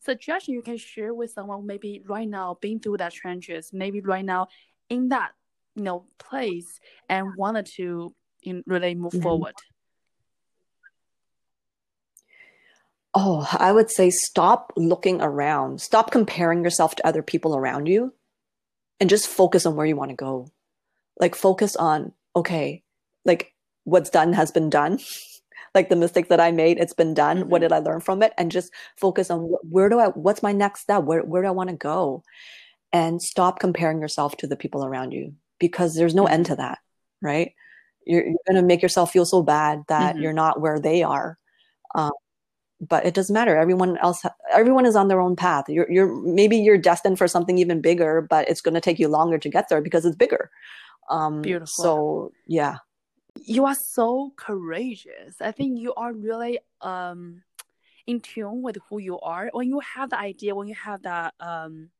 suggestion 0.00 0.54
you 0.54 0.62
can 0.62 0.76
share 0.76 1.14
with 1.14 1.30
someone 1.30 1.66
maybe 1.66 2.02
right 2.06 2.28
now 2.28 2.58
being 2.60 2.80
through 2.80 2.96
that 2.96 3.12
trenches, 3.12 3.70
maybe 3.72 4.00
right 4.00 4.24
now 4.24 4.48
in 4.88 5.08
that 5.10 5.30
you 5.76 5.84
know 5.84 6.04
place 6.18 6.80
and 7.08 7.36
wanted 7.36 7.64
to 7.64 8.12
in 8.42 8.62
really 8.66 8.94
move 8.94 9.12
mm-hmm. 9.12 9.22
forward? 9.22 9.54
Oh, 13.12 13.48
I 13.58 13.72
would 13.72 13.90
say 13.90 14.10
stop 14.10 14.72
looking 14.76 15.20
around. 15.20 15.80
Stop 15.80 16.12
comparing 16.12 16.62
yourself 16.62 16.94
to 16.96 17.06
other 17.06 17.22
people 17.22 17.56
around 17.56 17.86
you 17.86 18.14
and 19.00 19.10
just 19.10 19.26
focus 19.26 19.66
on 19.66 19.74
where 19.74 19.86
you 19.86 19.96
want 19.96 20.10
to 20.10 20.16
go. 20.16 20.48
Like 21.18 21.34
focus 21.34 21.74
on, 21.74 22.12
okay, 22.36 22.84
like 23.24 23.52
what's 23.84 24.10
done 24.10 24.32
has 24.32 24.52
been 24.52 24.70
done. 24.70 25.00
like 25.74 25.88
the 25.88 25.96
mistakes 25.96 26.28
that 26.28 26.40
I 26.40 26.52
made, 26.52 26.78
it's 26.78 26.92
been 26.92 27.14
done. 27.14 27.38
Mm-hmm. 27.40 27.48
What 27.48 27.62
did 27.62 27.72
I 27.72 27.78
learn 27.78 28.00
from 28.00 28.22
it? 28.22 28.32
And 28.38 28.52
just 28.52 28.72
focus 28.96 29.30
on 29.30 29.40
where 29.62 29.88
do 29.88 29.98
I 29.98 30.08
what's 30.08 30.42
my 30.42 30.52
next 30.52 30.82
step? 30.82 31.02
Where 31.02 31.22
where 31.22 31.42
do 31.42 31.48
I 31.48 31.52
want 31.52 31.70
to 31.70 31.76
go? 31.76 32.22
And 32.92 33.20
stop 33.20 33.60
comparing 33.60 34.00
yourself 34.00 34.36
to 34.38 34.46
the 34.46 34.56
people 34.56 34.84
around 34.84 35.12
you 35.12 35.34
because 35.58 35.94
there's 35.94 36.14
no 36.14 36.24
mm-hmm. 36.24 36.34
end 36.34 36.46
to 36.46 36.56
that, 36.56 36.78
right? 37.20 37.54
You're, 38.06 38.24
you're 38.24 38.38
going 38.46 38.60
to 38.60 38.62
make 38.62 38.82
yourself 38.82 39.12
feel 39.12 39.24
so 39.24 39.42
bad 39.42 39.82
that 39.88 40.14
mm-hmm. 40.14 40.22
you're 40.22 40.32
not 40.32 40.60
where 40.60 40.78
they 40.78 41.02
are. 41.02 41.38
Um, 41.94 42.12
but 42.80 43.04
it 43.04 43.14
doesn't 43.14 43.34
matter. 43.34 43.56
Everyone 43.56 43.98
else 43.98 44.24
everyone 44.52 44.86
is 44.86 44.96
on 44.96 45.08
their 45.08 45.20
own 45.20 45.36
path. 45.36 45.68
You're, 45.68 45.90
you're 45.90 46.14
maybe 46.22 46.56
you're 46.56 46.78
destined 46.78 47.18
for 47.18 47.28
something 47.28 47.58
even 47.58 47.80
bigger 47.80 48.22
but 48.22 48.48
it's 48.48 48.62
going 48.62 48.74
to 48.74 48.80
take 48.80 48.98
you 48.98 49.08
longer 49.08 49.38
to 49.38 49.48
get 49.48 49.68
there 49.68 49.82
because 49.82 50.04
it's 50.06 50.16
bigger. 50.16 50.50
Um 51.10 51.42
beautiful. 51.42 51.66
so 51.66 52.32
yeah. 52.46 52.78
You 53.44 53.66
are 53.66 53.74
so 53.74 54.32
courageous. 54.36 55.40
I 55.40 55.52
think 55.52 55.78
you 55.78 55.92
are 55.94 56.12
really 56.12 56.58
um 56.80 57.42
in 58.06 58.20
tune 58.20 58.62
with 58.62 58.78
who 58.88 58.98
you 58.98 59.20
are. 59.20 59.50
When 59.52 59.68
you 59.68 59.80
have 59.80 60.10
the 60.10 60.18
idea 60.18 60.54
when 60.54 60.68
you 60.68 60.74
have 60.74 61.02
that 61.02 61.34
um 61.38 61.90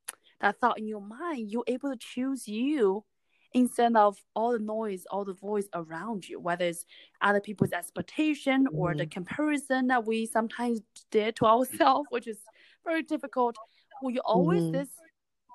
that 0.40 0.58
thought 0.60 0.78
in 0.78 0.86
your 0.86 1.02
mind 1.02 1.50
you're 1.50 1.64
able 1.66 1.90
to 1.90 1.98
choose 1.98 2.48
you 2.48 3.04
instead 3.52 3.96
of 3.96 4.16
all 4.34 4.52
the 4.52 4.58
noise, 4.58 5.04
all 5.10 5.24
the 5.24 5.34
voice 5.34 5.66
around 5.74 6.28
you, 6.28 6.38
whether 6.38 6.66
it's 6.66 6.84
other 7.20 7.40
people's 7.40 7.72
expectation 7.72 8.66
mm-hmm. 8.66 8.76
or 8.76 8.94
the 8.94 9.04
mm-hmm. 9.04 9.10
comparison 9.10 9.88
that 9.88 10.06
we 10.06 10.26
sometimes 10.26 10.80
did 11.10 11.36
to 11.36 11.46
ourselves, 11.46 12.08
which 12.10 12.26
is 12.26 12.38
very 12.84 13.02
difficult. 13.02 13.56
Were 14.02 14.10
you 14.10 14.20
always 14.24 14.62
mm-hmm. 14.62 14.72
this 14.72 14.88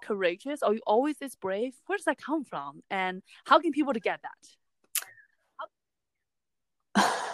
courageous? 0.04 0.62
Are 0.62 0.74
you 0.74 0.82
always 0.86 1.18
this 1.18 1.36
brave? 1.36 1.74
Where 1.88 1.98
does 1.98 2.06
that 2.06 2.18
come 2.18 2.43
from? 2.43 2.84
And 2.89 3.22
how 3.46 3.60
can 3.60 3.72
people 3.72 3.93
to 3.93 4.00
get 4.00 4.20
that? 4.22 4.32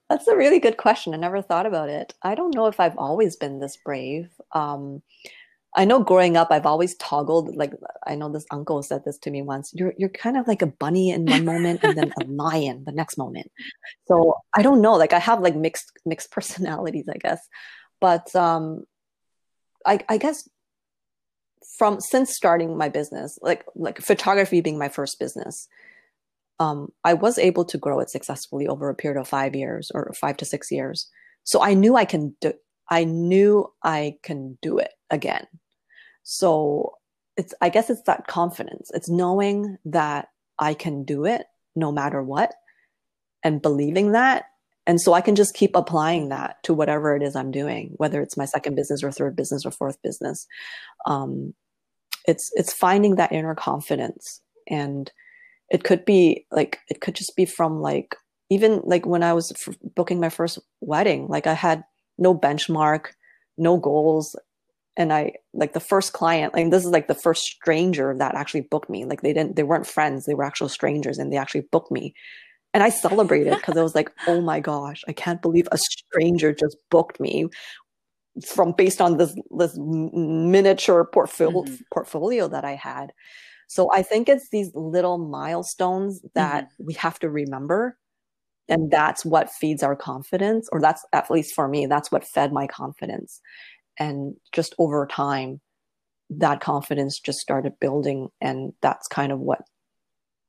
That's 0.09 0.27
a 0.27 0.37
really 0.37 0.59
good 0.59 0.77
question. 0.77 1.13
I 1.13 1.17
never 1.17 1.41
thought 1.41 1.65
about 1.65 1.89
it. 1.89 2.13
I 2.21 2.35
don't 2.35 2.55
know 2.55 2.67
if 2.67 2.79
I've 2.79 2.97
always 2.97 3.35
been 3.35 3.59
this 3.59 3.75
brave. 3.77 4.29
Um, 4.53 5.01
I 5.77 5.85
know 5.85 6.03
growing 6.03 6.35
up, 6.35 6.47
I've 6.49 6.65
always 6.65 6.95
toggled. 6.95 7.55
Like 7.55 7.71
I 8.07 8.15
know 8.15 8.29
this 8.29 8.47
uncle 8.49 8.81
said 8.81 9.05
this 9.05 9.19
to 9.19 9.29
me 9.29 9.43
once. 9.43 9.71
You're 9.75 9.93
you're 9.95 10.09
kind 10.09 10.35
of 10.35 10.47
like 10.47 10.63
a 10.63 10.67
bunny 10.67 11.11
in 11.11 11.27
one 11.27 11.45
moment 11.45 11.81
and 11.83 11.95
then 11.95 12.11
a 12.19 12.25
lion 12.27 12.83
the 12.83 12.91
next 12.91 13.15
moment. 13.15 13.51
So 14.07 14.37
I 14.55 14.63
don't 14.63 14.81
know. 14.81 14.95
Like 14.95 15.13
I 15.13 15.19
have 15.19 15.39
like 15.39 15.55
mixed 15.55 15.91
mixed 16.03 16.31
personalities, 16.37 17.07
I 17.07 17.17
guess. 17.19 17.47
But 18.01 18.35
um, 18.35 18.85
I 19.85 19.99
I 20.09 20.17
guess 20.17 20.49
from 21.77 22.01
since 22.01 22.33
starting 22.33 22.75
my 22.75 22.89
business, 22.89 23.37
like 23.43 23.63
like 23.75 24.01
photography 24.01 24.61
being 24.61 24.79
my 24.79 24.89
first 24.89 25.19
business, 25.19 25.67
um, 26.59 26.91
I 27.03 27.13
was 27.13 27.37
able 27.37 27.65
to 27.65 27.77
grow 27.77 27.99
it 27.99 28.09
successfully 28.09 28.67
over 28.67 28.89
a 28.89 28.95
period 28.95 29.19
of 29.19 29.27
five 29.27 29.55
years 29.55 29.91
or 29.93 30.11
five 30.19 30.37
to 30.37 30.45
six 30.45 30.71
years. 30.71 31.07
So 31.43 31.61
I 31.61 31.75
knew 31.75 31.95
I 31.95 32.05
can 32.05 32.35
do. 32.41 32.53
I 32.89 33.03
knew 33.03 33.71
I 33.83 34.15
can 34.23 34.57
do 34.63 34.79
it 34.79 34.93
again. 35.11 35.45
So 36.29 36.95
it's 37.37 37.53
i 37.61 37.69
guess 37.69 37.89
it's 37.89 38.01
that 38.03 38.27
confidence. 38.27 38.91
It's 38.93 39.09
knowing 39.09 39.77
that 39.85 40.27
i 40.59 40.73
can 40.73 41.05
do 41.05 41.23
it 41.23 41.45
no 41.73 41.89
matter 41.89 42.21
what 42.21 42.53
and 43.43 43.61
believing 43.61 44.11
that. 44.11 44.43
And 44.85 44.99
so 44.99 45.13
i 45.13 45.21
can 45.21 45.35
just 45.35 45.53
keep 45.53 45.73
applying 45.73 46.27
that 46.29 46.57
to 46.63 46.73
whatever 46.73 47.15
it 47.15 47.23
is 47.23 47.35
i'm 47.35 47.51
doing 47.51 47.93
whether 47.95 48.21
it's 48.21 48.35
my 48.35 48.43
second 48.43 48.75
business 48.75 49.03
or 49.03 49.11
third 49.11 49.37
business 49.37 49.65
or 49.65 49.71
fourth 49.71 50.01
business. 50.01 50.45
Um, 51.05 51.53
it's 52.27 52.51
it's 52.55 52.73
finding 52.73 53.15
that 53.15 53.31
inner 53.31 53.55
confidence. 53.55 54.41
And 54.69 55.09
it 55.69 55.85
could 55.85 56.03
be 56.03 56.45
like 56.51 56.79
it 56.89 56.99
could 56.99 57.15
just 57.15 57.37
be 57.37 57.45
from 57.45 57.79
like 57.79 58.17
even 58.49 58.81
like 58.83 59.05
when 59.05 59.23
i 59.23 59.33
was 59.33 59.51
f- 59.53 59.75
booking 59.95 60.19
my 60.19 60.29
first 60.29 60.59
wedding 60.81 61.27
like 61.27 61.47
i 61.47 61.53
had 61.53 61.83
no 62.17 62.37
benchmark 62.37 63.07
no 63.57 63.77
goals 63.77 64.35
and 64.97 65.13
i 65.13 65.31
like 65.53 65.73
the 65.73 65.79
first 65.79 66.11
client 66.11 66.53
like 66.53 66.69
this 66.71 66.83
is 66.83 66.91
like 66.91 67.07
the 67.07 67.15
first 67.15 67.43
stranger 67.43 68.13
that 68.17 68.35
actually 68.35 68.61
booked 68.61 68.89
me 68.89 69.05
like 69.05 69.21
they 69.21 69.33
didn't 69.33 69.55
they 69.55 69.63
weren't 69.63 69.87
friends 69.87 70.25
they 70.25 70.33
were 70.33 70.43
actual 70.43 70.67
strangers 70.67 71.17
and 71.17 71.31
they 71.31 71.37
actually 71.37 71.65
booked 71.71 71.91
me 71.91 72.13
and 72.73 72.83
i 72.83 72.89
celebrated 72.89 73.55
because 73.55 73.77
i 73.77 73.83
was 73.83 73.95
like 73.95 74.11
oh 74.27 74.41
my 74.41 74.59
gosh 74.59 75.03
i 75.07 75.13
can't 75.13 75.41
believe 75.41 75.67
a 75.71 75.77
stranger 75.77 76.51
just 76.51 76.77
booked 76.89 77.19
me 77.19 77.47
from 78.45 78.71
based 78.73 78.99
on 78.99 79.17
this 79.17 79.35
this 79.57 79.75
miniature 79.77 81.05
portfolio 81.05 81.63
mm-hmm. 81.63 81.75
portfolio 81.93 82.47
that 82.47 82.65
i 82.65 82.75
had 82.75 83.11
so 83.67 83.91
i 83.93 84.01
think 84.01 84.27
it's 84.27 84.49
these 84.49 84.71
little 84.73 85.17
milestones 85.17 86.21
that 86.35 86.65
mm-hmm. 86.65 86.85
we 86.87 86.93
have 86.93 87.17
to 87.19 87.29
remember 87.29 87.97
and 88.69 88.91
that's 88.91 89.23
what 89.23 89.49
feeds 89.49 89.81
our 89.81 89.95
confidence 89.95 90.67
or 90.71 90.81
that's 90.81 91.03
at 91.13 91.31
least 91.31 91.55
for 91.55 91.67
me 91.67 91.85
that's 91.85 92.11
what 92.11 92.27
fed 92.27 92.51
my 92.51 92.67
confidence 92.67 93.41
and 93.99 94.35
just 94.51 94.75
over 94.77 95.05
time 95.05 95.59
that 96.29 96.59
confidence 96.59 97.19
just 97.19 97.39
started 97.39 97.79
building 97.79 98.29
and 98.41 98.73
that's 98.81 99.07
kind 99.07 99.31
of 99.31 99.39
what 99.39 99.61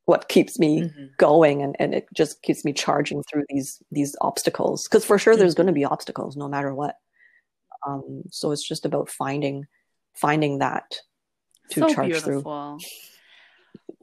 what 0.06 0.28
keeps 0.28 0.58
me 0.58 0.80
mm-hmm. 0.80 1.04
going 1.18 1.62
and, 1.62 1.76
and 1.78 1.94
it 1.94 2.06
just 2.14 2.42
keeps 2.42 2.64
me 2.64 2.72
charging 2.72 3.22
through 3.24 3.44
these 3.48 3.82
these 3.92 4.16
obstacles 4.20 4.84
because 4.84 5.04
for 5.04 5.18
sure 5.18 5.34
mm-hmm. 5.34 5.40
there's 5.40 5.54
going 5.54 5.66
to 5.66 5.72
be 5.72 5.84
obstacles 5.84 6.36
no 6.36 6.48
matter 6.48 6.74
what 6.74 6.96
um, 7.86 8.22
so 8.30 8.50
it's 8.50 8.66
just 8.66 8.84
about 8.84 9.08
finding 9.08 9.66
finding 10.14 10.58
that 10.58 10.98
to 11.70 11.80
so 11.80 11.94
charge 11.94 12.10
beautiful. 12.10 12.78
through 12.78 12.88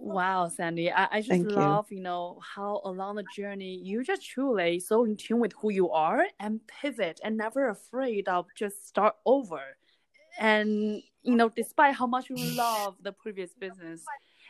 Wow, 0.06 0.50
Sandy, 0.50 0.92
I, 0.92 1.08
I 1.12 1.20
just 1.22 1.30
Thank 1.30 1.52
love, 1.52 1.88
you. 1.90 1.98
you 1.98 2.04
know, 2.04 2.40
how 2.40 2.80
along 2.86 3.16
the 3.16 3.26
journey 3.36 3.80
you 3.84 4.04
just 4.04 4.24
truly 4.24 4.80
so 4.80 5.04
in 5.04 5.18
tune 5.18 5.40
with 5.40 5.54
who 5.54 5.72
you 5.72 5.90
are 5.90 6.24
and 6.40 6.62
pivot 6.68 7.20
and 7.24 7.36
never 7.38 7.70
afraid 7.70 8.28
of 8.28 8.46
just 8.56 8.88
start 8.88 9.16
over. 9.26 9.62
And, 10.40 11.02
you 11.24 11.36
know, 11.36 11.50
despite 11.50 11.96
how 11.96 12.06
much 12.06 12.30
you 12.30 12.36
love 12.56 12.98
the 13.02 13.14
previous 13.14 13.52
business. 13.56 14.06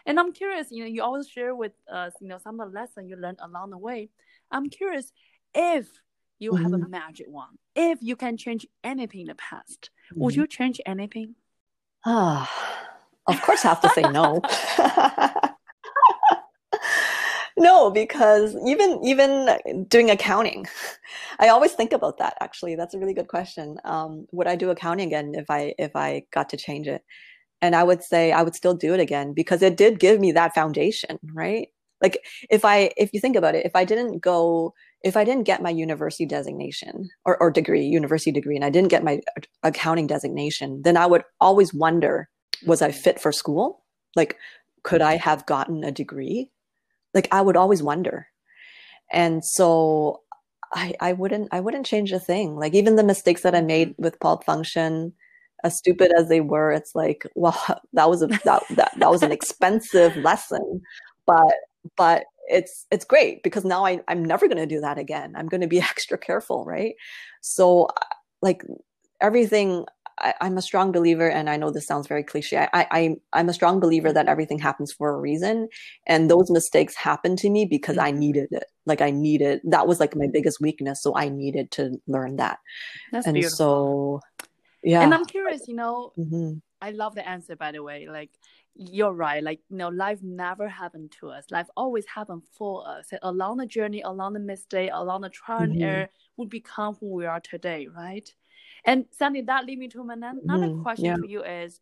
And 0.05 0.19
I'm 0.19 0.33
curious, 0.33 0.67
you 0.71 0.83
know, 0.83 0.89
you 0.89 1.01
always 1.01 1.29
share 1.29 1.55
with 1.55 1.71
us, 1.89 2.11
you 2.19 2.27
know, 2.27 2.37
some 2.37 2.59
of 2.59 2.73
the 2.73 2.77
lessons 2.77 3.09
you 3.09 3.15
learned 3.15 3.39
along 3.41 3.69
the 3.69 3.77
way. 3.77 4.09
I'm 4.51 4.69
curious 4.69 5.13
if 5.53 5.87
you 6.37 6.51
mm-hmm. 6.51 6.63
have 6.63 6.73
a 6.73 6.77
mm-hmm. 6.77 6.91
magic 6.91 7.27
one, 7.29 7.57
if 7.77 7.99
you 8.01 8.17
can 8.17 8.35
change 8.35 8.67
anything 8.83 9.21
in 9.21 9.27
the 9.27 9.35
past, 9.35 9.89
mm-hmm. 10.11 10.21
would 10.21 10.35
you 10.35 10.47
change 10.47 10.81
anything? 10.85 11.35
Ah. 12.05 12.51
Of 13.27 13.41
course, 13.41 13.65
I 13.65 13.69
have 13.69 13.81
to 13.81 13.89
say 13.89 14.03
no. 14.03 14.41
no, 17.57 17.89
because 17.89 18.55
even 18.65 18.99
even 19.03 19.85
doing 19.87 20.09
accounting, 20.11 20.67
I 21.39 21.49
always 21.49 21.73
think 21.73 21.93
about 21.93 22.17
that. 22.19 22.37
Actually, 22.39 22.75
that's 22.75 22.93
a 22.93 22.99
really 22.99 23.13
good 23.13 23.27
question. 23.27 23.77
Um, 23.83 24.27
would 24.31 24.47
I 24.47 24.55
do 24.55 24.69
accounting 24.69 25.07
again 25.07 25.33
if 25.35 25.49
I 25.49 25.73
if 25.79 25.95
I 25.95 26.23
got 26.31 26.49
to 26.49 26.57
change 26.57 26.87
it? 26.87 27.03
And 27.61 27.75
I 27.75 27.83
would 27.83 28.03
say 28.03 28.31
I 28.31 28.43
would 28.43 28.55
still 28.55 28.75
do 28.75 28.93
it 28.93 28.99
again 28.99 29.33
because 29.33 29.61
it 29.61 29.77
did 29.77 29.99
give 29.99 30.19
me 30.19 30.31
that 30.33 30.53
foundation, 30.53 31.17
right? 31.33 31.69
Like 32.01 32.23
if 32.49 32.65
I 32.65 32.91
if 32.97 33.11
you 33.13 33.19
think 33.19 33.35
about 33.35 33.55
it, 33.55 33.65
if 33.65 33.75
I 33.75 33.85
didn't 33.85 34.19
go 34.19 34.73
if 35.01 35.15
I 35.15 35.23
didn't 35.23 35.43
get 35.43 35.61
my 35.61 35.69
university 35.69 36.25
designation 36.25 37.09
or, 37.25 37.37
or 37.41 37.51
degree, 37.51 37.85
university 37.85 38.31
degree, 38.31 38.55
and 38.55 38.65
I 38.65 38.71
didn't 38.71 38.89
get 38.89 39.03
my 39.03 39.21
accounting 39.63 40.07
designation, 40.07 40.81
then 40.83 40.97
I 40.97 41.05
would 41.05 41.23
always 41.39 41.73
wonder 41.73 42.27
was 42.65 42.81
I 42.81 42.91
fit 42.91 43.19
for 43.19 43.31
school? 43.31 43.83
Like, 44.15 44.37
could 44.83 45.01
I 45.01 45.15
mm-hmm. 45.15 45.23
have 45.23 45.45
gotten 45.45 45.83
a 45.83 45.91
degree? 45.91 46.49
Like, 47.13 47.27
I 47.31 47.41
would 47.41 47.57
always 47.57 47.83
wonder. 47.83 48.27
And 49.11 49.43
so 49.43 50.21
I, 50.73 50.93
I 50.99 51.13
wouldn't, 51.13 51.49
I 51.51 51.59
wouldn't 51.59 51.85
change 51.85 52.11
a 52.11 52.19
thing. 52.19 52.55
Like, 52.55 52.73
even 52.73 52.95
the 52.95 53.03
mistakes 53.03 53.41
that 53.41 53.55
I 53.55 53.59
mm-hmm. 53.59 53.67
made 53.67 53.95
with 53.97 54.19
Pulp 54.19 54.43
Function, 54.43 55.13
as 55.63 55.77
stupid 55.77 56.11
as 56.17 56.29
they 56.29 56.41
were, 56.41 56.71
it's 56.71 56.95
like, 56.95 57.25
well, 57.35 57.81
that 57.93 58.09
was 58.09 58.21
a, 58.21 58.27
that, 58.27 58.63
that, 58.71 58.91
that 58.97 59.11
was 59.11 59.23
an 59.23 59.31
expensive 59.31 60.15
lesson, 60.17 60.81
but, 61.25 61.53
but 61.97 62.25
it's, 62.47 62.85
it's 62.91 63.05
great 63.05 63.41
because 63.41 63.65
now 63.65 63.85
I, 63.85 64.01
I'm 64.07 64.23
never 64.23 64.47
going 64.47 64.57
to 64.57 64.67
do 64.67 64.79
that 64.81 64.99
again. 64.99 65.33
I'm 65.35 65.47
going 65.47 65.61
to 65.61 65.67
be 65.67 65.79
extra 65.81 66.17
careful. 66.17 66.63
Right. 66.65 66.93
So 67.41 67.89
like 68.41 68.63
everything 69.21 69.85
I, 70.17 70.33
am 70.41 70.57
a 70.57 70.61
strong 70.61 70.91
believer, 70.91 71.29
and 71.29 71.49
I 71.49 71.57
know 71.57 71.71
this 71.71 71.87
sounds 71.87 72.07
very 72.07 72.23
cliche. 72.23 72.67
I, 72.73 72.87
I 72.91 73.15
I'm 73.33 73.49
a 73.49 73.53
strong 73.53 73.79
believer 73.79 74.13
that 74.13 74.27
everything 74.27 74.59
happens 74.59 74.91
for 74.91 75.09
a 75.09 75.19
reason, 75.19 75.67
and 76.07 76.29
those 76.29 76.49
mistakes 76.49 76.95
happened 76.95 77.39
to 77.39 77.49
me 77.49 77.65
because 77.65 77.97
I 77.97 78.11
mm-hmm. 78.11 78.19
needed 78.19 78.47
it. 78.51 78.65
Like 78.85 79.01
I 79.01 79.11
needed 79.11 79.61
that 79.65 79.87
was 79.87 79.99
like 79.99 80.15
my 80.15 80.27
biggest 80.31 80.61
weakness, 80.61 81.01
so 81.01 81.15
I 81.15 81.29
needed 81.29 81.71
to 81.71 81.99
learn 82.07 82.37
that. 82.37 82.59
That's 83.11 83.27
and 83.27 83.33
beautiful. 83.33 84.21
so, 84.39 84.45
yeah. 84.83 85.01
And 85.01 85.13
I'm 85.13 85.25
curious, 85.25 85.67
you 85.67 85.75
know, 85.75 86.13
mm-hmm. 86.17 86.59
I 86.81 86.91
love 86.91 87.15
the 87.15 87.27
answer 87.27 87.55
by 87.55 87.71
the 87.71 87.83
way. 87.83 88.07
Like 88.07 88.31
you're 88.75 89.13
right. 89.13 89.43
Like 89.43 89.59
you 89.69 89.77
know, 89.77 89.89
life 89.89 90.19
never 90.21 90.69
happened 90.69 91.13
to 91.19 91.29
us. 91.29 91.45
Life 91.51 91.67
always 91.75 92.05
happened 92.05 92.43
for 92.57 92.87
us. 92.87 93.07
And 93.11 93.19
along 93.23 93.57
the 93.57 93.65
journey, 93.65 94.01
along 94.01 94.33
the 94.33 94.39
mistake, 94.39 94.91
along 94.93 95.21
the 95.21 95.29
trial 95.29 95.63
and 95.63 95.73
mm-hmm. 95.73 95.83
error, 95.83 96.09
we 96.37 96.45
become 96.45 96.95
who 96.99 97.13
we 97.13 97.25
are 97.25 97.39
today, 97.39 97.87
right? 97.87 98.29
And 98.85 99.05
Sandy, 99.11 99.41
that 99.41 99.65
lead 99.65 99.79
me 99.79 99.87
to 99.89 100.01
another 100.01 100.67
mm, 100.67 100.83
question 100.83 101.05
yeah. 101.05 101.17
for 101.17 101.25
you 101.25 101.43
is, 101.43 101.81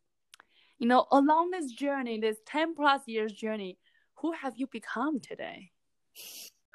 you 0.79 0.87
know, 0.87 1.05
along 1.11 1.51
this 1.51 1.71
journey, 1.71 2.19
this 2.19 2.37
10 2.45 2.75
plus 2.75 3.01
years 3.07 3.33
journey, 3.33 3.77
who 4.15 4.31
have 4.31 4.53
you 4.55 4.67
become 4.67 5.19
today? 5.19 5.71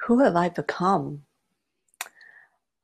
Who 0.07 0.21
have 0.21 0.37
I 0.37 0.51
become? 0.51 1.23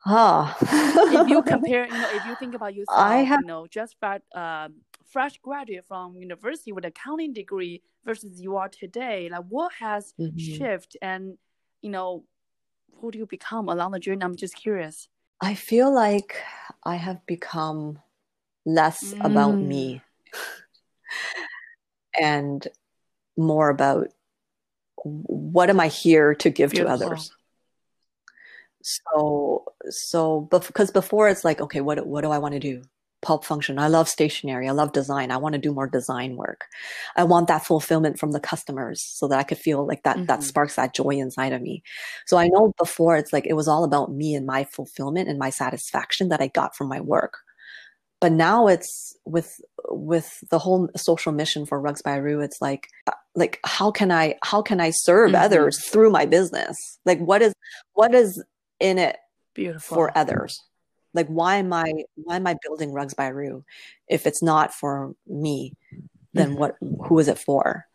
Ah. 0.07 0.57
if 0.61 1.29
you 1.29 1.43
compare, 1.47 1.87
you 1.87 1.93
know, 1.93 2.09
if 2.13 2.25
you 2.27 2.35
think 2.37 2.55
about 2.55 2.75
yourself, 2.75 2.99
I 2.99 3.19
have... 3.19 3.41
you 3.43 3.47
know, 3.47 3.67
just 3.67 3.97
fresh, 3.99 4.21
uh, 4.35 4.69
fresh 5.05 5.39
graduate 5.39 5.85
from 5.87 6.17
university 6.17 6.73
with 6.73 6.85
accounting 6.85 7.33
degree 7.33 7.83
versus 8.05 8.41
you 8.41 8.57
are 8.57 8.69
today, 8.69 9.29
like 9.31 9.45
what 9.49 9.73
has 9.81 10.15
mm-hmm. 10.19 10.37
shifted 10.39 10.99
and, 11.03 11.37
you 11.83 11.91
know, 11.91 12.25
who 13.01 13.11
do 13.11 13.19
you 13.19 13.27
become 13.27 13.69
along 13.69 13.93
the 13.93 13.99
journey? 13.99 14.23
I'm 14.23 14.37
just 14.37 14.55
curious. 14.55 15.09
I 15.41 15.55
feel 15.55 15.93
like 15.93 16.37
I 16.85 16.97
have 16.97 17.25
become 17.27 17.99
less 18.65 19.13
mm. 19.13 19.25
about 19.25 19.53
me 19.53 20.03
and 22.19 22.67
more 23.37 23.69
about 23.69 24.09
what 25.05 25.71
am 25.71 25.81
I 25.81 25.89
here 25.89 26.35
to 26.37 26.51
give 26.51 26.71
Beautiful. 26.71 26.99
to 26.99 27.05
others. 27.07 27.33
So, 28.83 29.65
so 29.89 30.41
because 30.51 30.91
before 30.91 31.29
it's 31.29 31.45
like, 31.45 31.61
okay, 31.61 31.81
what 31.81 32.07
what 32.07 32.23
do 32.23 32.31
I 32.31 32.39
want 32.39 32.55
to 32.55 32.61
do? 32.61 32.83
Pulp 33.25 33.45
function. 33.45 33.79
I 33.79 33.89
love 33.89 34.07
stationery. 34.07 34.69
I 34.69 34.73
love 34.73 34.93
design. 34.93 35.31
I 35.31 35.39
want 35.39 35.55
to 35.55 35.59
do 35.59 35.73
more 35.73 35.87
design 35.89 36.37
work. 36.37 36.67
I 37.17 37.25
want 37.25 37.49
that 37.49 37.65
fulfillment 37.65 38.19
from 38.19 38.33
the 38.33 38.39
customers 38.39 39.03
so 39.03 39.27
that 39.29 39.39
I 39.39 39.43
could 39.43 39.57
feel 39.57 39.87
like 39.87 40.03
that, 40.03 40.17
mm-hmm. 40.17 40.27
that 40.27 40.43
sparks 40.43 40.77
that 40.77 40.95
joy 40.95 41.13
inside 41.13 41.55
of 41.55 41.63
me. 41.63 41.83
So 42.27 42.37
I 42.37 42.49
know 42.49 42.75
before 42.79 43.17
it's 43.17 43.33
like, 43.33 43.47
it 43.47 43.55
was 43.55 43.67
all 43.67 43.83
about 43.83 44.13
me 44.13 44.35
and 44.35 44.47
my 44.47 44.65
fulfillment 44.65 45.31
and 45.31 45.39
my 45.39 45.49
satisfaction 45.49 46.29
that 46.29 46.43
I 46.43 46.49
got 46.49 46.77
from 46.77 46.89
my 46.89 47.01
work. 47.01 47.39
But 48.21 48.33
now 48.33 48.69
it's 48.69 49.17
with, 49.25 49.59
with 49.89 50.45
the 50.51 50.59
whole 50.59 50.91
social 50.95 51.33
mission 51.33 51.65
for 51.65 51.81
Rugs 51.81 52.03
by 52.03 52.17
Roo, 52.17 52.41
it's 52.41 52.61
like, 52.61 52.89
like, 53.35 53.59
how 53.65 53.91
can 53.91 54.13
I, 54.13 54.37
how 54.43 54.61
can 54.61 54.81
I 54.81 54.91
serve 54.91 55.33
mm-hmm. 55.33 55.45
others 55.45 55.83
through 55.89 56.11
my 56.11 56.27
business? 56.27 56.77
Like, 57.07 57.21
what 57.21 57.41
is, 57.41 57.55
what 57.95 58.15
is 58.15 58.45
in 58.81 58.99
it 58.99 59.17
Beautiful. 59.55 59.95
for 59.95 60.17
others? 60.17 60.61
Like 61.15 61.29
why 61.29 61.57
am 61.57 61.73
i 61.73 61.93
why 62.17 62.37
am 62.37 62.47
i 62.47 62.57
building 62.63 62.93
Rugs 62.93 63.15
by 63.15 63.29
Roo? 63.29 63.65
If 64.09 64.27
it's 64.27 64.43
not 64.43 64.75
for 64.75 65.15
me 65.27 65.73
then 66.35 66.51
mm-hmm. 66.51 66.59
what 66.59 66.77
who 67.07 67.19
is 67.19 67.29
it 67.29 67.39
for? 67.39 67.87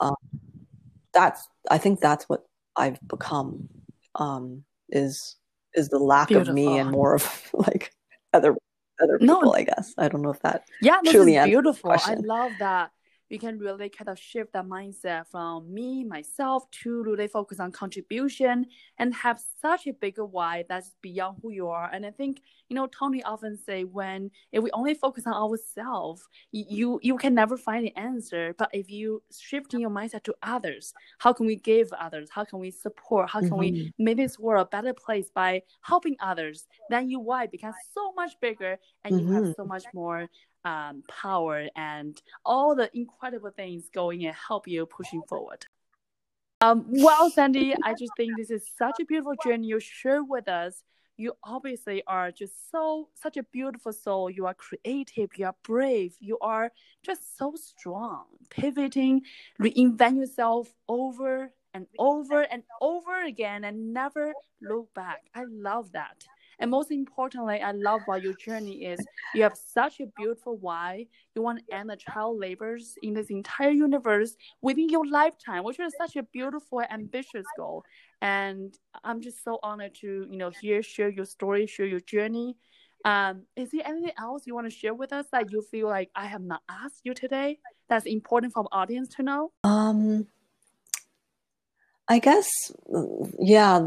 Um, 0.00 0.14
that's 1.12 1.48
i 1.70 1.78
think 1.78 2.00
that's 2.00 2.28
what 2.28 2.44
i've 2.76 2.98
become 3.06 3.68
um, 4.16 4.64
is 4.90 5.36
is 5.74 5.88
the 5.88 5.98
lack 5.98 6.28
Beautiful. 6.28 6.50
of 6.50 6.54
me 6.54 6.78
and 6.78 6.90
more 6.90 7.14
of 7.14 7.50
like 7.52 7.92
other 8.32 8.54
other 9.00 9.18
people 9.18 9.42
no, 9.42 9.52
i 9.54 9.62
guess. 9.62 9.94
I 9.96 10.08
don't 10.08 10.22
know 10.22 10.30
if 10.30 10.40
that 10.40 10.64
yeah 10.80 10.98
this 11.02 11.14
is 11.14 11.26
beautiful. 11.44 11.92
I 11.92 12.14
love 12.14 12.52
that 12.58 12.90
you 13.32 13.38
can 13.38 13.58
really 13.58 13.88
kind 13.88 14.10
of 14.10 14.18
shift 14.18 14.52
that 14.52 14.66
mindset 14.66 15.26
from 15.26 15.72
me, 15.72 16.04
myself, 16.04 16.70
to 16.82 17.02
really 17.02 17.26
focus 17.26 17.58
on 17.58 17.72
contribution 17.72 18.66
and 18.98 19.14
have 19.14 19.40
such 19.60 19.86
a 19.86 19.92
bigger 19.94 20.24
why 20.24 20.64
that's 20.68 20.94
beyond 21.00 21.38
who 21.40 21.50
you 21.50 21.68
are. 21.68 21.88
And 21.90 22.04
I 22.04 22.10
think, 22.10 22.42
you 22.68 22.76
know, 22.76 22.86
Tony 22.86 23.22
often 23.22 23.56
say 23.56 23.84
when 23.84 24.30
if 24.52 24.62
we 24.62 24.70
only 24.72 24.92
focus 24.92 25.26
on 25.26 25.32
ourselves, 25.32 26.28
you 26.50 27.00
you 27.02 27.16
can 27.16 27.34
never 27.34 27.56
find 27.56 27.86
the 27.86 27.96
answer. 27.96 28.54
But 28.58 28.68
if 28.74 28.90
you 28.90 29.22
shifting 29.34 29.80
your 29.80 29.90
mindset 29.90 30.24
to 30.24 30.34
others, 30.42 30.92
how 31.18 31.32
can 31.32 31.46
we 31.46 31.56
give 31.56 31.90
others? 31.94 32.28
How 32.30 32.44
can 32.44 32.58
we 32.58 32.70
support? 32.70 33.30
How 33.30 33.40
can 33.40 33.50
mm-hmm. 33.50 33.58
we 33.58 33.94
make 33.98 34.18
this 34.18 34.38
world 34.38 34.66
a 34.66 34.76
better 34.76 34.92
place 34.92 35.30
by 35.34 35.62
helping 35.80 36.16
others? 36.20 36.66
Then 36.90 37.08
your 37.08 37.20
why 37.20 37.46
becomes 37.46 37.76
so 37.94 38.12
much 38.12 38.32
bigger 38.42 38.78
and 39.04 39.14
mm-hmm. 39.14 39.26
you 39.26 39.32
have 39.32 39.42
mm-hmm. 39.44 39.52
so 39.56 39.64
much 39.64 39.84
more 39.94 40.28
um, 40.64 41.02
power 41.08 41.68
and 41.76 42.20
all 42.44 42.74
the 42.74 42.90
incredible 42.96 43.50
things 43.50 43.88
going 43.92 44.24
and 44.26 44.34
help 44.34 44.68
you 44.68 44.86
pushing 44.86 45.22
forward. 45.28 45.66
Um, 46.60 46.84
well, 46.88 47.28
Sandy, 47.30 47.74
I 47.82 47.92
just 47.94 48.12
think 48.16 48.36
this 48.36 48.50
is 48.50 48.64
such 48.78 49.00
a 49.00 49.04
beautiful 49.04 49.34
journey 49.42 49.66
you 49.66 49.80
share 49.80 50.22
with 50.22 50.48
us. 50.48 50.84
You 51.16 51.32
obviously 51.42 52.02
are 52.06 52.30
just 52.30 52.70
so 52.70 53.08
such 53.20 53.36
a 53.36 53.42
beautiful 53.42 53.92
soul. 53.92 54.30
You 54.30 54.46
are 54.46 54.54
creative. 54.54 55.30
You 55.36 55.46
are 55.46 55.56
brave. 55.64 56.14
You 56.20 56.38
are 56.40 56.70
just 57.04 57.36
so 57.36 57.54
strong, 57.56 58.26
pivoting, 58.48 59.22
reinvent 59.60 60.18
yourself 60.18 60.72
over 60.88 61.52
and 61.74 61.86
over 61.98 62.42
and 62.42 62.62
over 62.80 63.24
again, 63.24 63.64
and 63.64 63.92
never 63.92 64.32
look 64.60 64.94
back. 64.94 65.22
I 65.34 65.44
love 65.48 65.92
that. 65.92 66.24
And 66.58 66.70
most 66.70 66.90
importantly, 66.90 67.60
I 67.60 67.72
love 67.72 68.02
what 68.06 68.22
your 68.22 68.34
journey 68.34 68.84
is. 68.84 69.00
You 69.34 69.42
have 69.42 69.56
such 69.56 70.00
a 70.00 70.06
beautiful 70.16 70.56
why. 70.56 71.06
You 71.34 71.42
want 71.42 71.60
to 71.60 71.74
end 71.74 71.90
the 71.90 71.96
child 71.96 72.38
labors 72.38 72.94
in 73.02 73.14
this 73.14 73.30
entire 73.30 73.70
universe 73.70 74.36
within 74.60 74.88
your 74.88 75.06
lifetime, 75.06 75.64
which 75.64 75.80
is 75.80 75.94
such 75.98 76.16
a 76.16 76.22
beautiful, 76.22 76.82
ambitious 76.82 77.46
goal. 77.56 77.84
And 78.20 78.76
I'm 79.02 79.20
just 79.20 79.42
so 79.42 79.58
honored 79.62 79.94
to, 79.96 80.26
you 80.30 80.36
know, 80.36 80.50
hear, 80.60 80.82
share 80.82 81.08
your 81.08 81.24
story, 81.24 81.66
share 81.66 81.86
your 81.86 82.00
journey. 82.00 82.56
Um, 83.04 83.42
is 83.56 83.70
there 83.70 83.82
anything 83.84 84.12
else 84.16 84.46
you 84.46 84.54
want 84.54 84.70
to 84.70 84.76
share 84.76 84.94
with 84.94 85.12
us 85.12 85.26
that 85.32 85.50
you 85.50 85.62
feel 85.62 85.88
like 85.88 86.10
I 86.14 86.26
have 86.26 86.42
not 86.42 86.62
asked 86.68 87.00
you 87.02 87.14
today 87.14 87.58
that's 87.88 88.06
important 88.06 88.52
for 88.52 88.66
audience 88.70 89.08
to 89.16 89.22
know? 89.24 89.50
Um, 89.64 90.28
I 92.08 92.18
guess, 92.20 92.48
yeah, 93.40 93.86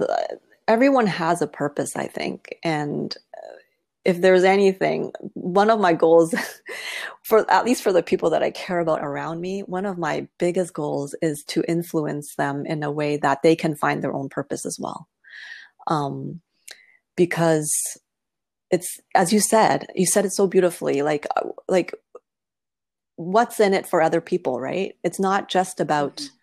everyone 0.67 1.07
has 1.07 1.41
a 1.41 1.47
purpose, 1.47 1.95
I 1.95 2.07
think. 2.07 2.55
And 2.63 3.15
uh, 3.37 3.55
if 4.03 4.21
there's 4.21 4.43
anything, 4.43 5.11
one 5.33 5.69
of 5.69 5.79
my 5.79 5.93
goals 5.93 6.33
for 7.23 7.49
at 7.51 7.65
least 7.65 7.83
for 7.83 7.91
the 7.91 8.03
people 8.03 8.29
that 8.31 8.43
I 8.43 8.51
care 8.51 8.79
about 8.79 9.03
around 9.03 9.41
me, 9.41 9.61
one 9.61 9.85
of 9.85 9.97
my 9.97 10.27
biggest 10.37 10.73
goals 10.73 11.15
is 11.21 11.43
to 11.47 11.63
influence 11.67 12.35
them 12.35 12.65
in 12.65 12.83
a 12.83 12.91
way 12.91 13.17
that 13.17 13.41
they 13.43 13.55
can 13.55 13.75
find 13.75 14.03
their 14.03 14.13
own 14.13 14.29
purpose 14.29 14.65
as 14.65 14.77
well. 14.79 15.07
Um, 15.87 16.41
because 17.15 17.71
it's, 18.71 18.99
as 19.13 19.31
you 19.31 19.39
said, 19.39 19.87
you 19.95 20.05
said 20.05 20.25
it 20.25 20.33
so 20.33 20.47
beautifully, 20.47 21.01
like, 21.01 21.27
uh, 21.35 21.49
like 21.67 21.93
what's 23.15 23.59
in 23.59 23.73
it 23.73 23.87
for 23.87 24.01
other 24.01 24.19
people, 24.19 24.59
right? 24.59 24.95
It's 25.03 25.19
not 25.19 25.47
just 25.47 25.79
about, 25.79 26.17
mm-hmm 26.17 26.34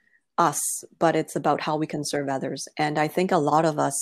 us, 0.49 0.61
but 0.99 1.15
it's 1.17 1.37
about 1.37 1.61
how 1.61 1.77
we 1.77 1.87
can 1.87 2.05
serve 2.05 2.29
others. 2.29 2.69
And 2.77 2.99
I 2.99 3.09
think 3.09 3.31
a 3.31 3.45
lot 3.53 3.65
of 3.65 3.79
us 3.79 3.97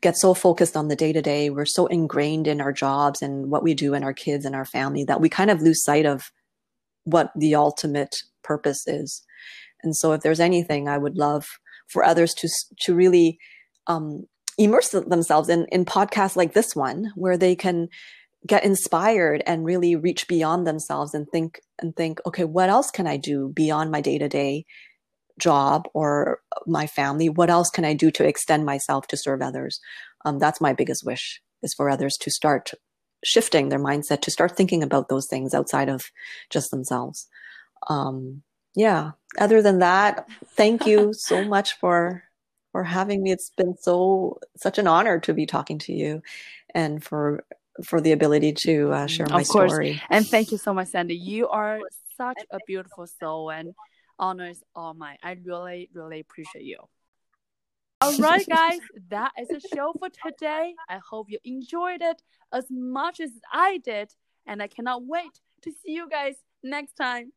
get 0.00 0.16
so 0.16 0.34
focused 0.34 0.76
on 0.76 0.88
the 0.88 0.96
day 0.96 1.12
to 1.12 1.22
day. 1.22 1.50
We're 1.50 1.76
so 1.78 1.86
ingrained 1.86 2.46
in 2.46 2.60
our 2.60 2.72
jobs 2.72 3.22
and 3.22 3.50
what 3.50 3.62
we 3.62 3.74
do 3.74 3.94
and 3.94 4.04
our 4.04 4.14
kids 4.14 4.44
and 4.44 4.54
our 4.54 4.64
family 4.64 5.04
that 5.04 5.20
we 5.20 5.28
kind 5.28 5.50
of 5.50 5.62
lose 5.62 5.84
sight 5.84 6.06
of 6.06 6.30
what 7.04 7.32
the 7.36 7.54
ultimate 7.54 8.14
purpose 8.42 8.86
is. 8.86 9.22
And 9.82 9.96
so 9.96 10.12
if 10.12 10.20
there's 10.22 10.40
anything 10.40 10.88
I 10.88 10.98
would 10.98 11.16
love 11.16 11.44
for 11.88 12.04
others 12.04 12.32
to, 12.34 12.48
to 12.84 12.94
really, 12.94 13.38
um, 13.86 14.26
immerse 14.58 14.90
themselves 14.90 15.48
in, 15.48 15.66
in 15.72 15.84
podcasts 15.84 16.36
like 16.36 16.52
this 16.52 16.76
one, 16.76 17.10
where 17.16 17.38
they 17.38 17.56
can 17.56 17.88
get 18.46 18.64
inspired 18.64 19.42
and 19.46 19.64
really 19.64 19.94
reach 19.96 20.26
beyond 20.28 20.66
themselves 20.66 21.14
and 21.14 21.26
think 21.30 21.60
and 21.80 21.94
think, 21.96 22.20
okay, 22.26 22.44
what 22.44 22.68
else 22.68 22.90
can 22.90 23.06
I 23.06 23.16
do 23.16 23.48
beyond 23.54 23.90
my 23.90 24.00
day 24.00 24.18
to 24.18 24.28
day 24.28 24.64
job 25.42 25.88
or 25.94 26.38
my 26.66 26.86
family 26.86 27.28
what 27.28 27.50
else 27.50 27.70
can 27.70 27.84
i 27.84 27.94
do 27.94 28.10
to 28.10 28.26
extend 28.26 28.64
myself 28.64 29.06
to 29.08 29.16
serve 29.16 29.42
others? 29.42 29.80
Um, 30.24 30.38
that's 30.38 30.60
my 30.60 30.72
biggest 30.72 31.04
wish 31.04 31.40
is 31.62 31.74
for 31.74 31.90
others 31.90 32.16
to 32.20 32.30
start 32.30 32.72
shifting 33.24 33.68
their 33.68 33.78
mindset 33.78 34.20
to 34.22 34.30
start 34.30 34.56
thinking 34.56 34.82
about 34.82 35.08
those 35.08 35.26
things 35.28 35.54
outside 35.54 35.88
of 35.88 36.10
just 36.50 36.70
themselves. 36.70 37.28
Um, 37.88 38.42
yeah 38.74 39.12
other 39.38 39.60
than 39.60 39.80
that 39.80 40.26
thank 40.56 40.86
you 40.86 41.12
so 41.30 41.44
much 41.44 41.74
for 41.78 42.22
for 42.72 42.82
having 42.82 43.22
me. 43.22 43.30
It's 43.30 43.50
been 43.50 43.76
so 43.78 44.40
such 44.56 44.78
an 44.78 44.88
honor 44.88 45.20
to 45.20 45.32
be 45.34 45.46
talking 45.46 45.78
to 45.80 45.92
you 45.92 46.22
and 46.74 47.04
for 47.04 47.44
for 47.84 48.00
the 48.00 48.12
ability 48.12 48.52
to 48.52 48.92
uh, 48.92 49.06
share 49.06 49.26
my 49.28 49.42
of 49.42 49.48
course. 49.48 49.72
story. 49.72 50.00
And 50.10 50.26
thank 50.26 50.50
you 50.50 50.58
so 50.58 50.74
much 50.74 50.88
sandy. 50.88 51.14
You 51.14 51.48
are 51.48 51.80
such 52.16 52.42
a 52.50 52.58
beautiful 52.66 53.06
soul 53.06 53.50
and 53.50 53.74
honors 54.22 54.62
all 54.76 54.94
mine. 54.94 55.18
I 55.22 55.36
really, 55.44 55.90
really 55.92 56.20
appreciate 56.20 56.64
you. 56.64 56.78
All 58.00 58.16
right, 58.18 58.46
guys, 58.48 58.78
that 59.10 59.32
is 59.38 59.48
the 59.48 59.60
show 59.60 59.92
for 59.98 60.08
today. 60.08 60.74
I 60.88 61.00
hope 61.10 61.26
you 61.28 61.38
enjoyed 61.44 62.00
it 62.00 62.22
as 62.52 62.66
much 62.70 63.18
as 63.18 63.30
I 63.52 63.78
did, 63.78 64.12
and 64.46 64.62
I 64.62 64.68
cannot 64.68 65.04
wait 65.04 65.40
to 65.62 65.72
see 65.72 65.92
you 65.92 66.08
guys 66.08 66.36
next 66.62 66.94
time. 66.94 67.32